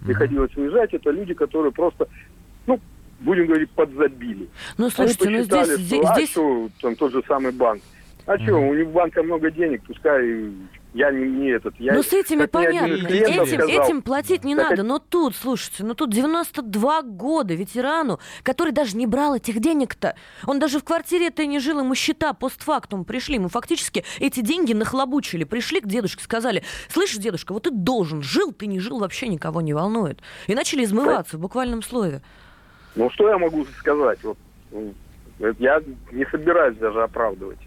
приходилось 0.05 0.57
уезжать, 0.57 0.93
это 0.95 1.11
люди, 1.11 1.35
которые 1.35 1.73
просто, 1.73 2.09
ну, 2.67 2.81
будем 3.21 3.47
говорить, 3.47 3.71
подзабили. 3.71 4.49
Ну, 4.79 4.91
слушайте, 4.91 5.29
Они 5.29 5.39
посчитали, 5.39 5.71
ну 5.71 5.77
здесь... 5.77 6.05
Что, 6.05 6.15
здесь... 6.15 6.29
А 6.29 6.33
что, 6.33 6.69
там 6.81 6.97
тот 6.97 7.13
же 7.13 7.23
самый 7.27 7.53
банк. 7.53 7.83
А 8.27 8.37
mm. 8.37 8.43
что, 8.43 8.57
у 8.57 8.75
них 8.75 8.89
банка 8.91 9.23
много 9.23 9.51
денег, 9.51 9.83
пускай 9.87 10.53
я 10.93 11.11
не, 11.13 11.29
не 11.29 11.51
этот. 11.51 11.75
Я, 11.79 11.95
ну, 11.95 12.03
с 12.03 12.13
этими 12.13 12.47
понятно. 12.47 13.07
Этим, 13.07 13.47
сказал, 13.47 13.69
этим 13.69 14.03
платить 14.03 14.43
не 14.43 14.57
так 14.57 14.71
надо. 14.71 14.83
Но 14.83 14.99
тут, 14.99 15.37
слушайте, 15.37 15.85
ну 15.85 15.95
тут 15.95 16.11
92 16.11 17.03
года 17.03 17.55
ветерану, 17.55 18.19
который 18.43 18.73
даже 18.73 18.97
не 18.97 19.07
брал 19.07 19.37
этих 19.37 19.61
денег-то. 19.61 20.17
Он 20.47 20.59
даже 20.59 20.81
в 20.81 20.85
квартире 20.85 21.29
этой 21.29 21.47
не 21.47 21.61
жил, 21.61 21.79
ему 21.79 21.95
счета 21.95 22.33
постфактум 22.33 23.05
пришли. 23.05 23.39
Мы 23.39 23.49
фактически 23.49 24.05
эти 24.19 24.41
деньги 24.41 24.73
нахлобучили. 24.73 25.45
Пришли 25.45 25.81
к 25.81 25.87
дедушке, 25.87 26.25
сказали, 26.25 26.65
слышишь, 26.89 27.19
дедушка, 27.19 27.53
вот 27.53 27.65
ты 27.65 27.71
должен. 27.71 28.23
Жил, 28.23 28.53
ты 28.53 28.67
не 28.67 28.81
жил, 28.81 28.99
вообще 28.99 29.29
никого 29.29 29.61
не 29.61 29.73
волнует. 29.73 30.21
И 30.49 30.55
начали 30.55 30.85
измываться 30.85 31.37
в 31.37 31.41
буквальном 31.41 31.83
слове. 31.83 32.23
Ну, 32.97 33.09
что 33.11 33.29
я 33.29 33.39
могу 33.39 33.65
сказать? 33.79 34.19
Вот, 34.25 34.39
я 35.59 35.81
не 36.11 36.27
собираюсь 36.27 36.77
даже 36.79 37.03
оправдывать. 37.03 37.59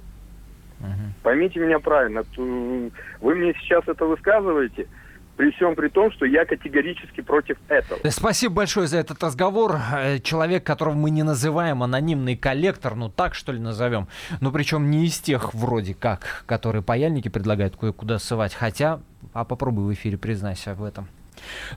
Поймите 1.21 1.59
меня 1.59 1.79
правильно, 1.79 2.23
вы 2.38 3.36
мне 3.36 3.53
сейчас 3.61 3.88
это 3.88 4.05
высказываете, 4.05 4.88
при 5.36 5.51
всем 5.51 5.75
при 5.75 5.88
том, 5.89 6.11
что 6.11 6.25
я 6.25 6.45
категорически 6.45 7.21
против 7.21 7.57
этого. 7.67 7.99
Спасибо 8.09 8.55
большое 8.55 8.88
за 8.88 8.97
этот 8.97 9.23
разговор. 9.23 9.77
Э, 9.93 10.19
человек, 10.19 10.63
которого 10.63 10.93
мы 10.93 11.09
не 11.09 11.23
называем 11.23 11.81
анонимный 11.81 12.36
коллектор, 12.36 12.95
ну 12.95 13.09
так 13.09 13.34
что 13.34 13.51
ли 13.51 13.59
назовем, 13.59 14.07
но 14.41 14.51
причем 14.51 14.91
не 14.91 15.05
из 15.05 15.19
тех 15.19 15.53
вроде 15.53 15.95
как, 15.95 16.43
которые 16.45 16.84
паяльники 16.84 17.29
предлагают 17.29 17.75
кое-куда 17.75 18.19
ссывать, 18.19 18.53
хотя, 18.53 18.99
а 19.34 19.43
попробуй 19.43 19.86
в 19.86 19.93
эфире 19.93 20.17
признайся 20.17 20.75
в 20.75 20.84
этом. 20.84 21.07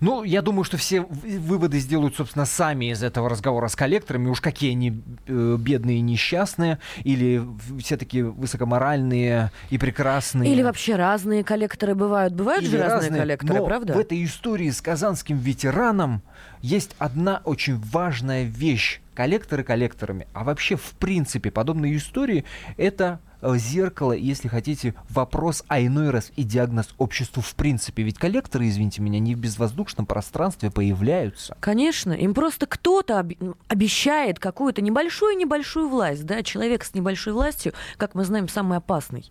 Ну, 0.00 0.22
я 0.22 0.42
думаю, 0.42 0.64
что 0.64 0.76
все 0.76 1.02
выводы 1.02 1.78
сделают, 1.78 2.16
собственно, 2.16 2.44
сами 2.44 2.90
из 2.92 3.02
этого 3.02 3.28
разговора 3.28 3.68
с 3.68 3.76
коллекторами. 3.76 4.28
Уж 4.28 4.40
какие 4.40 4.72
они 4.72 5.02
э, 5.26 5.56
бедные 5.58 5.98
и 5.98 6.00
несчастные, 6.00 6.78
или 7.04 7.42
все 7.80 7.96
такие 7.96 8.24
высокоморальные 8.24 9.50
и 9.70 9.78
прекрасные. 9.78 10.52
Или 10.52 10.62
вообще 10.62 10.96
разные 10.96 11.44
коллекторы 11.44 11.94
бывают. 11.94 12.34
Бывают 12.34 12.62
или 12.62 12.70
же 12.70 12.78
разные, 12.78 12.96
разные 12.96 13.20
коллекторы, 13.20 13.58
но 13.60 13.66
правда? 13.66 13.94
в 13.94 13.98
этой 13.98 14.24
истории 14.24 14.70
с 14.70 14.80
казанским 14.80 15.38
ветераном 15.38 16.22
есть 16.60 16.94
одна 16.98 17.40
очень 17.44 17.78
важная 17.78 18.44
вещь. 18.44 19.00
Коллекторы 19.14 19.64
коллекторами, 19.64 20.26
а 20.34 20.44
вообще 20.44 20.76
в 20.76 20.90
принципе 20.98 21.50
подобные 21.50 21.96
истории 21.96 22.44
это 22.76 23.20
зеркало, 23.42 24.12
если 24.12 24.48
хотите, 24.48 24.94
вопрос, 25.08 25.64
а 25.68 25.80
иной 25.80 26.10
раз 26.10 26.32
и 26.36 26.42
диагноз 26.42 26.88
обществу 26.98 27.42
в 27.42 27.54
принципе. 27.54 28.02
Ведь 28.02 28.18
коллекторы, 28.18 28.68
извините 28.68 29.02
меня, 29.02 29.18
не 29.18 29.34
в 29.34 29.38
безвоздушном 29.38 30.06
пространстве 30.06 30.70
появляются. 30.70 31.56
Конечно, 31.60 32.12
им 32.12 32.34
просто 32.34 32.66
кто-то 32.66 33.20
об... 33.20 33.32
обещает 33.68 34.38
какую-то 34.38 34.82
небольшую-небольшую 34.82 35.88
власть. 35.88 36.24
Да? 36.24 36.42
Человек 36.42 36.84
с 36.84 36.94
небольшой 36.94 37.32
властью, 37.32 37.72
как 37.96 38.14
мы 38.14 38.24
знаем, 38.24 38.48
самый 38.48 38.78
опасный. 38.78 39.30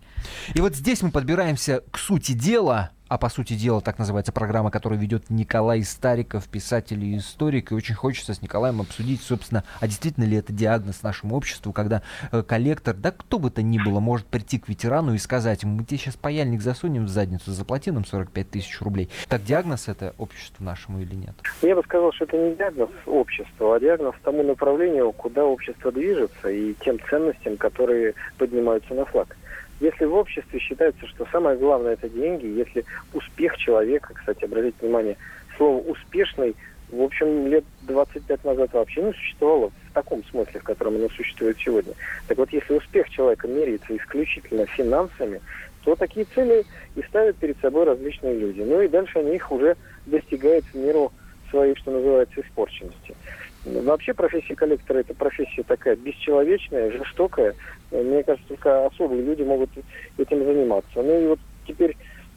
И 0.54 0.60
вот 0.60 0.74
здесь 0.74 1.02
мы 1.02 1.10
подбираемся 1.10 1.82
к 1.90 1.98
сути 1.98 2.32
дела, 2.32 2.90
а 3.08 3.18
по 3.18 3.28
сути 3.28 3.54
дела 3.54 3.80
так 3.80 3.98
называется 3.98 4.32
программа, 4.32 4.70
которую 4.70 5.00
ведет 5.00 5.30
Николай 5.30 5.82
Стариков, 5.82 6.48
писатель 6.48 7.02
и 7.04 7.16
историк. 7.16 7.72
И 7.72 7.74
очень 7.74 7.94
хочется 7.94 8.34
с 8.34 8.42
Николаем 8.42 8.80
обсудить, 8.80 9.22
собственно, 9.22 9.64
а 9.80 9.86
действительно 9.86 10.24
ли 10.24 10.36
это 10.36 10.52
диагноз 10.52 11.02
нашему 11.02 11.36
обществу, 11.36 11.72
когда 11.72 12.02
э, 12.32 12.42
коллектор, 12.42 12.94
да 12.94 13.12
кто 13.12 13.38
бы 13.38 13.50
то 13.50 13.62
ни 13.62 13.78
было, 13.78 14.00
может 14.00 14.26
прийти 14.26 14.58
к 14.58 14.68
ветерану 14.68 15.14
и 15.14 15.18
сказать 15.18 15.62
ему, 15.62 15.76
мы 15.76 15.84
тебе 15.84 15.98
сейчас 15.98 16.16
паяльник 16.16 16.60
засунем 16.60 17.06
в 17.06 17.08
задницу, 17.08 17.52
заплати 17.52 17.90
нам 17.90 18.04
45 18.04 18.50
тысяч 18.50 18.80
рублей. 18.80 19.08
Так 19.28 19.44
диагноз 19.44 19.88
это 19.88 20.14
обществу 20.18 20.64
нашему 20.64 21.00
или 21.00 21.14
нет? 21.14 21.34
Я 21.62 21.76
бы 21.76 21.82
сказал, 21.82 22.12
что 22.12 22.24
это 22.24 22.36
не 22.36 22.54
диагноз 22.54 22.90
обществу, 23.06 23.72
а 23.72 23.80
диагноз 23.80 24.14
тому 24.26 24.42
направлению, 24.42 25.12
куда 25.12 25.44
общество 25.44 25.92
движется 25.92 26.48
и 26.48 26.74
тем 26.74 26.98
ценностям, 27.08 27.56
которые 27.56 28.14
поднимаются 28.38 28.92
на 28.94 29.04
флаг. 29.04 29.36
Если 29.80 30.04
в 30.06 30.14
обществе 30.14 30.58
считается, 30.58 31.06
что 31.06 31.26
самое 31.30 31.56
главное 31.58 31.94
это 31.94 32.08
деньги, 32.08 32.46
если 32.46 32.84
успех 33.12 33.56
человека, 33.58 34.14
кстати, 34.14 34.44
обратите 34.44 34.76
внимание, 34.80 35.16
слово 35.56 35.82
успешный, 35.86 36.56
в 36.88 37.02
общем, 37.02 37.48
лет 37.48 37.64
25 37.82 38.44
назад 38.44 38.72
вообще 38.72 39.02
не 39.02 39.12
существовало 39.12 39.70
в 39.90 39.92
таком 39.92 40.24
смысле, 40.24 40.60
в 40.60 40.64
котором 40.64 40.96
оно 40.96 41.08
существует 41.10 41.58
сегодня. 41.58 41.94
Так 42.26 42.38
вот, 42.38 42.50
если 42.52 42.74
успех 42.74 43.08
человека 43.10 43.48
меряется 43.48 43.96
исключительно 43.96 44.66
финансами, 44.66 45.40
то 45.82 45.94
такие 45.94 46.26
цели 46.34 46.64
и 46.94 47.02
ставят 47.02 47.36
перед 47.38 47.58
собой 47.60 47.84
различные 47.84 48.38
люди. 48.38 48.60
Ну 48.60 48.80
и 48.80 48.88
дальше 48.88 49.18
они 49.18 49.36
их 49.36 49.50
уже 49.50 49.76
достигают 50.06 50.64
в 50.66 50.74
меру 50.74 51.12
своей, 51.50 51.74
что 51.76 51.90
называется, 51.90 52.40
испорченности. 52.40 53.14
Вообще 53.64 54.14
профессия 54.14 54.54
коллектора 54.54 54.98
это 54.98 55.14
профессия 55.14 55.64
такая 55.64 55.96
бесчеловечная, 55.96 56.92
жестокая. 56.92 57.54
Мне 57.90 58.22
кажется, 58.22 58.48
только 58.48 58.86
особые 58.86 59.22
люди 59.22 59.42
могут 59.42 59.70
этим 60.18 60.44
заниматься. 60.44 61.02
Ну 61.02 61.20
и 61.20 61.26
вот 61.28 61.38
теперь 61.66 61.96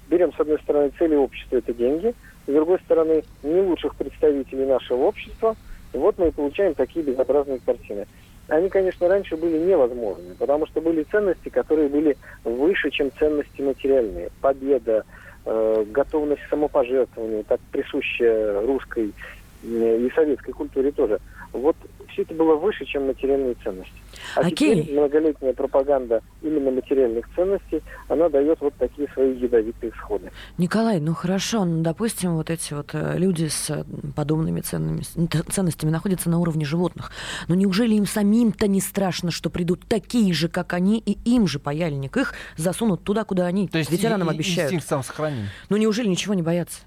берем 0.09 0.33
с 0.33 0.39
одной 0.39 0.59
стороны 0.59 0.91
цели 0.97 1.15
общества 1.15 1.57
это 1.57 1.73
деньги, 1.73 2.13
с 2.47 2.51
другой 2.51 2.79
стороны 2.79 3.23
не 3.43 3.61
лучших 3.61 3.95
представителей 3.95 4.65
нашего 4.65 5.03
общества. 5.03 5.55
Вот 5.93 6.17
мы 6.17 6.27
и 6.27 6.31
получаем 6.31 6.73
такие 6.75 7.03
безобразные 7.03 7.59
картины. 7.65 8.05
Они, 8.47 8.69
конечно, 8.69 9.07
раньше 9.07 9.37
были 9.37 9.59
невозможны, 9.59 10.35
потому 10.37 10.65
что 10.65 10.81
были 10.81 11.03
ценности, 11.03 11.49
которые 11.49 11.87
были 11.87 12.17
выше, 12.43 12.89
чем 12.89 13.11
ценности 13.17 13.61
материальные. 13.61 14.29
Победа, 14.41 15.03
э, 15.45 15.85
готовность 15.91 16.41
к 16.41 16.49
самопожертвованию, 16.49 17.43
так 17.43 17.59
присущая 17.71 18.61
русской 18.61 19.13
и 19.61 20.11
советской 20.15 20.51
культуре 20.53 20.91
тоже. 20.91 21.19
Вот 21.53 21.75
все 22.11 22.23
это 22.23 22.33
было 22.33 22.55
выше, 22.55 22.85
чем 22.85 23.07
материальные 23.07 23.55
ценности. 23.63 23.93
А 24.35 24.41
Окей. 24.41 24.81
теперь 24.81 24.93
многолетняя 24.93 25.53
пропаганда 25.53 26.21
именно 26.41 26.71
материальных 26.71 27.25
ценностей, 27.35 27.81
она 28.07 28.29
дает 28.29 28.59
вот 28.61 28.73
такие 28.75 29.07
свои 29.13 29.35
ядовитые 29.37 29.91
исходы. 29.91 30.31
Николай, 30.57 30.99
ну 30.99 31.13
хорошо, 31.13 31.65
ну, 31.65 31.81
допустим, 31.81 32.35
вот 32.35 32.49
эти 32.49 32.73
вот 32.73 32.89
э, 32.93 33.17
люди 33.17 33.47
с 33.47 33.69
э, 33.69 33.83
подобными 34.15 34.61
ценными, 34.61 35.01
ценностями 35.49 35.89
находятся 35.89 36.29
на 36.29 36.39
уровне 36.39 36.65
животных. 36.65 37.11
Но 37.47 37.55
неужели 37.55 37.95
им 37.95 38.05
самим-то 38.05 38.67
не 38.67 38.81
страшно, 38.81 39.31
что 39.31 39.49
придут 39.49 39.87
такие 39.87 40.33
же, 40.33 40.49
как 40.49 40.73
они, 40.73 40.99
и 40.99 41.17
им 41.25 41.47
же 41.47 41.59
паяльник 41.59 42.17
их 42.17 42.33
засунут 42.57 43.03
туда, 43.03 43.23
куда 43.23 43.45
они 43.45 43.67
То 43.67 43.77
есть 43.77 43.91
ветеранам 43.91 44.29
и, 44.29 44.35
обещают? 44.35 44.73
Инстинкт 44.73 44.87
самосохранения. 44.87 45.49
Ну 45.69 45.77
неужели 45.77 46.07
ничего 46.07 46.33
не 46.33 46.43
боятся? 46.43 46.81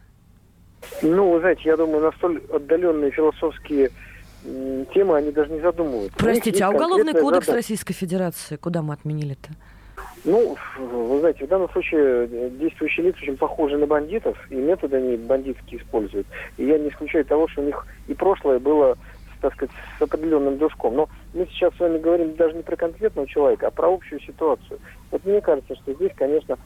Ну, 1.00 1.30
вы 1.30 1.40
знаете, 1.40 1.62
я 1.64 1.76
думаю, 1.76 2.02
на 2.02 2.12
столь 2.12 2.42
отдаленные 2.52 3.10
философские 3.12 3.90
темы 4.94 5.16
они 5.16 5.30
даже 5.30 5.52
не 5.52 5.60
задумываются. 5.60 6.18
Простите, 6.18 6.64
а 6.64 6.70
Уголовный 6.70 7.12
кодекс 7.12 7.46
задача. 7.46 7.52
Российской 7.52 7.94
Федерации 7.94 8.56
куда 8.56 8.82
мы 8.82 8.94
отменили-то? 8.94 9.50
Ну, 10.24 10.56
вы 10.78 11.20
знаете, 11.20 11.44
в 11.46 11.48
данном 11.48 11.68
случае 11.70 12.28
действующие 12.50 13.06
лица 13.06 13.18
очень 13.22 13.36
похожи 13.36 13.76
на 13.76 13.86
бандитов, 13.86 14.38
и 14.50 14.54
методы 14.54 14.96
они 14.96 15.16
бандитские 15.16 15.80
используют. 15.80 16.26
И 16.58 16.64
я 16.64 16.78
не 16.78 16.90
исключаю 16.90 17.24
того, 17.24 17.48
что 17.48 17.60
у 17.60 17.64
них 17.64 17.86
и 18.06 18.14
прошлое 18.14 18.60
было, 18.60 18.96
так 19.40 19.52
сказать, 19.54 19.74
с 19.98 20.02
определенным 20.02 20.58
душком. 20.58 20.94
Но 20.94 21.08
мы 21.34 21.46
сейчас 21.46 21.74
с 21.74 21.80
вами 21.80 21.98
говорим 21.98 22.36
даже 22.36 22.54
не 22.54 22.62
про 22.62 22.76
конкретного 22.76 23.26
человека, 23.26 23.66
а 23.66 23.70
про 23.72 23.92
общую 23.92 24.20
ситуацию. 24.20 24.78
Вот 25.10 25.24
мне 25.24 25.40
кажется, 25.40 25.74
что 25.74 25.92
здесь, 25.92 26.12
конечно, 26.14 26.56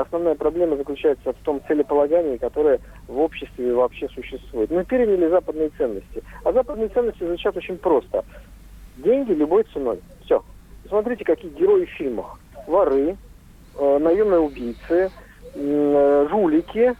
Основная 0.00 0.34
проблема 0.34 0.76
заключается 0.76 1.32
в 1.32 1.36
том 1.44 1.60
целеполагании, 1.68 2.38
которое 2.38 2.80
в 3.08 3.18
обществе 3.18 3.74
вообще 3.74 4.08
существует. 4.08 4.70
Мы 4.70 4.84
переняли 4.84 5.28
западные 5.28 5.70
ценности. 5.76 6.22
А 6.44 6.52
западные 6.52 6.88
ценности 6.88 7.24
звучат 7.24 7.56
очень 7.56 7.76
просто. 7.76 8.24
Деньги 8.96 9.32
любой 9.32 9.64
ценой. 9.72 10.00
Все. 10.24 10.42
Смотрите, 10.88 11.24
какие 11.24 11.50
герои 11.50 11.84
в 11.84 11.90
фильмах. 11.90 12.38
Воры, 12.66 13.16
э, 13.78 13.98
наемные 13.98 14.40
убийцы, 14.40 15.10
э, 15.54 16.26
жулики. 16.30 16.94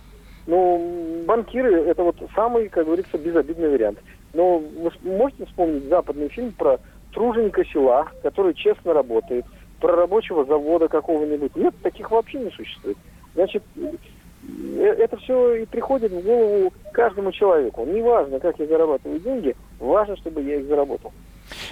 Ну, 0.46 1.22
банкиры– 1.26 1.74
это 1.86 2.02
вот 2.02 2.16
самый, 2.34 2.68
как 2.68 2.86
говорится, 2.86 3.16
безобидный 3.16 3.70
вариант. 3.70 3.98
Но 4.34 4.58
вы 4.58 4.90
можете 5.02 5.46
вспомнить 5.46 5.84
западный 5.84 6.28
фильм 6.28 6.52
про 6.52 6.78
труженика 7.14 7.64
села, 7.64 8.08
который 8.22 8.54
честно 8.54 8.92
работает– 8.92 9.46
про 9.82 9.96
рабочего 9.96 10.44
завода 10.44 10.86
какого-нибудь. 10.86 11.56
Нет, 11.56 11.74
таких 11.82 12.12
вообще 12.12 12.38
не 12.38 12.50
существует. 12.50 12.96
Значит, 13.34 13.64
э, 13.76 14.84
это 14.84 15.16
все 15.16 15.56
и 15.56 15.66
приходит 15.66 16.12
в 16.12 16.24
голову 16.24 16.72
каждому 16.92 17.32
человеку. 17.32 17.84
Неважно, 17.84 18.38
как 18.38 18.60
я 18.60 18.66
зарабатываю 18.66 19.18
деньги, 19.18 19.56
важно, 19.80 20.16
чтобы 20.16 20.42
я 20.42 20.60
их 20.60 20.66
заработал. 20.66 21.12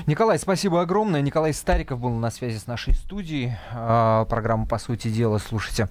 Николай, 0.06 0.38
спасибо 0.38 0.80
огромное. 0.80 1.20
Николай 1.20 1.52
Стариков 1.52 2.00
был 2.00 2.10
на 2.10 2.30
связи 2.30 2.58
с 2.58 2.66
нашей 2.66 2.94
студией. 2.94 3.54
А, 3.72 4.24
программу 4.26 4.66
«По 4.66 4.78
сути 4.78 5.08
дела» 5.08 5.38
слушайте 5.38 5.88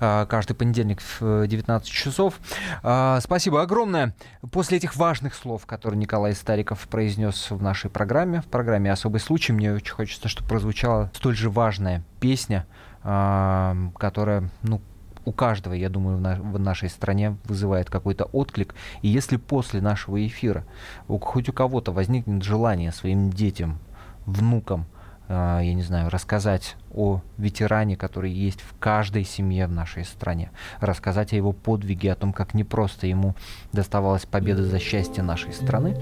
а, 0.00 0.26
каждый 0.26 0.54
понедельник 0.54 1.00
в 1.20 1.46
19 1.46 1.88
часов. 1.88 2.34
А, 2.82 3.20
спасибо 3.20 3.62
огромное. 3.62 4.14
После 4.52 4.78
этих 4.78 4.96
важных 4.96 5.34
слов, 5.34 5.66
которые 5.66 5.98
Николай 5.98 6.34
Стариков 6.34 6.86
произнес 6.88 7.50
в 7.50 7.62
нашей 7.62 7.90
программе, 7.90 8.42
в 8.42 8.46
программе 8.46 8.92
«Особый 8.92 9.20
случай», 9.20 9.52
мне 9.52 9.72
очень 9.72 9.94
хочется, 9.94 10.28
чтобы 10.28 10.48
прозвучала 10.48 11.10
столь 11.14 11.36
же 11.36 11.50
важная 11.50 12.02
песня, 12.20 12.66
которая, 13.02 14.50
ну, 14.62 14.80
у 15.24 15.32
каждого, 15.32 15.74
я 15.74 15.88
думаю, 15.88 16.16
в, 16.16 16.20
на, 16.20 16.34
в 16.36 16.58
нашей 16.58 16.88
стране 16.88 17.36
вызывает 17.44 17.90
какой-то 17.90 18.24
отклик. 18.24 18.74
И 19.02 19.08
если 19.08 19.36
после 19.36 19.80
нашего 19.80 20.24
эфира 20.26 20.64
у, 21.08 21.18
хоть 21.18 21.48
у 21.48 21.52
кого-то 21.52 21.92
возникнет 21.92 22.42
желание 22.42 22.92
своим 22.92 23.30
детям, 23.30 23.78
внукам, 24.26 24.86
э, 25.28 25.60
я 25.62 25.74
не 25.74 25.82
знаю, 25.82 26.10
рассказать 26.10 26.76
о 26.94 27.20
ветеране, 27.38 27.96
который 27.96 28.32
есть 28.32 28.60
в 28.60 28.78
каждой 28.78 29.24
семье 29.24 29.66
в 29.66 29.72
нашей 29.72 30.04
стране, 30.04 30.50
рассказать 30.80 31.32
о 31.32 31.36
его 31.36 31.52
подвиге, 31.52 32.12
о 32.12 32.16
том, 32.16 32.32
как 32.32 32.54
непросто 32.54 33.06
ему 33.06 33.34
доставалась 33.72 34.26
победа 34.26 34.64
за 34.64 34.78
счастье 34.78 35.22
нашей 35.22 35.52
страны, 35.52 35.96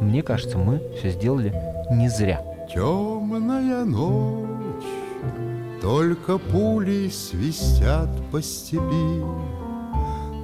мне 0.00 0.22
кажется, 0.22 0.58
мы 0.58 0.80
все 0.98 1.10
сделали 1.10 1.54
не 1.90 2.08
зря. 2.08 2.40
Темная 2.72 3.84
ночь 3.84 5.51
только 5.82 6.38
пули 6.38 7.08
свистят 7.08 8.08
по 8.30 8.40
степи, 8.40 9.20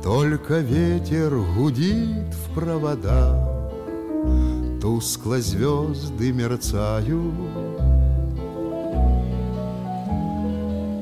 Только 0.03 0.59
ветер 0.59 1.33
гудит 1.57 2.35
в 2.35 2.55
провода, 2.55 3.71
Тускло 4.83 5.41
звезды 5.41 6.33
мерцают. 6.33 7.35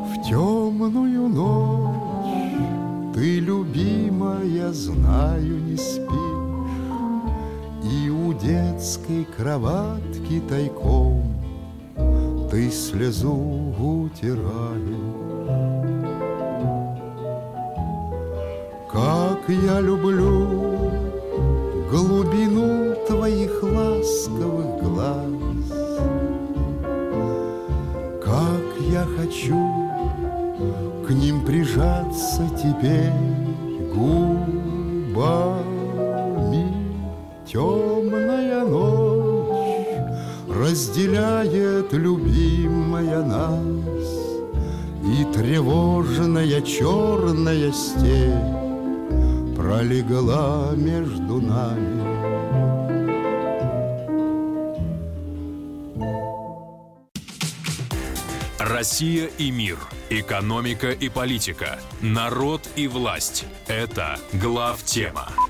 В 0.05 0.29
темную 0.29 1.29
ночь 1.29 3.15
Ты, 3.15 3.41
любимая, 3.41 4.71
знаю, 4.73 5.63
не 5.63 5.77
спишь 5.77 6.11
И 7.91 8.11
у 8.11 8.35
детской 8.35 9.27
кроватки 9.37 10.43
тайком 10.47 11.36
Ты 12.57 12.71
слезу 12.71 13.35
утираешь 13.79 14.81
Как 18.91 19.47
я 19.47 19.81
люблю 19.83 20.89
глубину 21.91 22.95
твоих 23.07 23.63
ласковых 23.63 24.83
глаз. 24.83 25.69
Как 28.25 28.65
я 28.91 29.05
хочу 29.19 29.61
к 31.07 31.11
ним 31.11 31.45
прижаться 31.45 32.49
теперь 32.57 33.13
губами 33.95 34.67
ночь 37.47 37.86
разделяет 40.77 41.91
любимая 41.95 43.23
нас 43.23 43.63
И 45.03 45.25
тревожная 45.33 46.61
черная 46.61 47.73
степь 47.73 49.57
пролегла 49.57 50.73
между 50.77 51.41
нами. 51.41 52.05
Россия 58.59 59.31
и 59.39 59.51
мир. 59.51 59.79
Экономика 60.11 60.91
и 60.91 61.09
политика. 61.09 61.79
Народ 62.03 62.69
и 62.77 62.87
власть. 62.87 63.47
Это 63.67 64.19
глав 64.35 64.83
тема. 64.83 65.29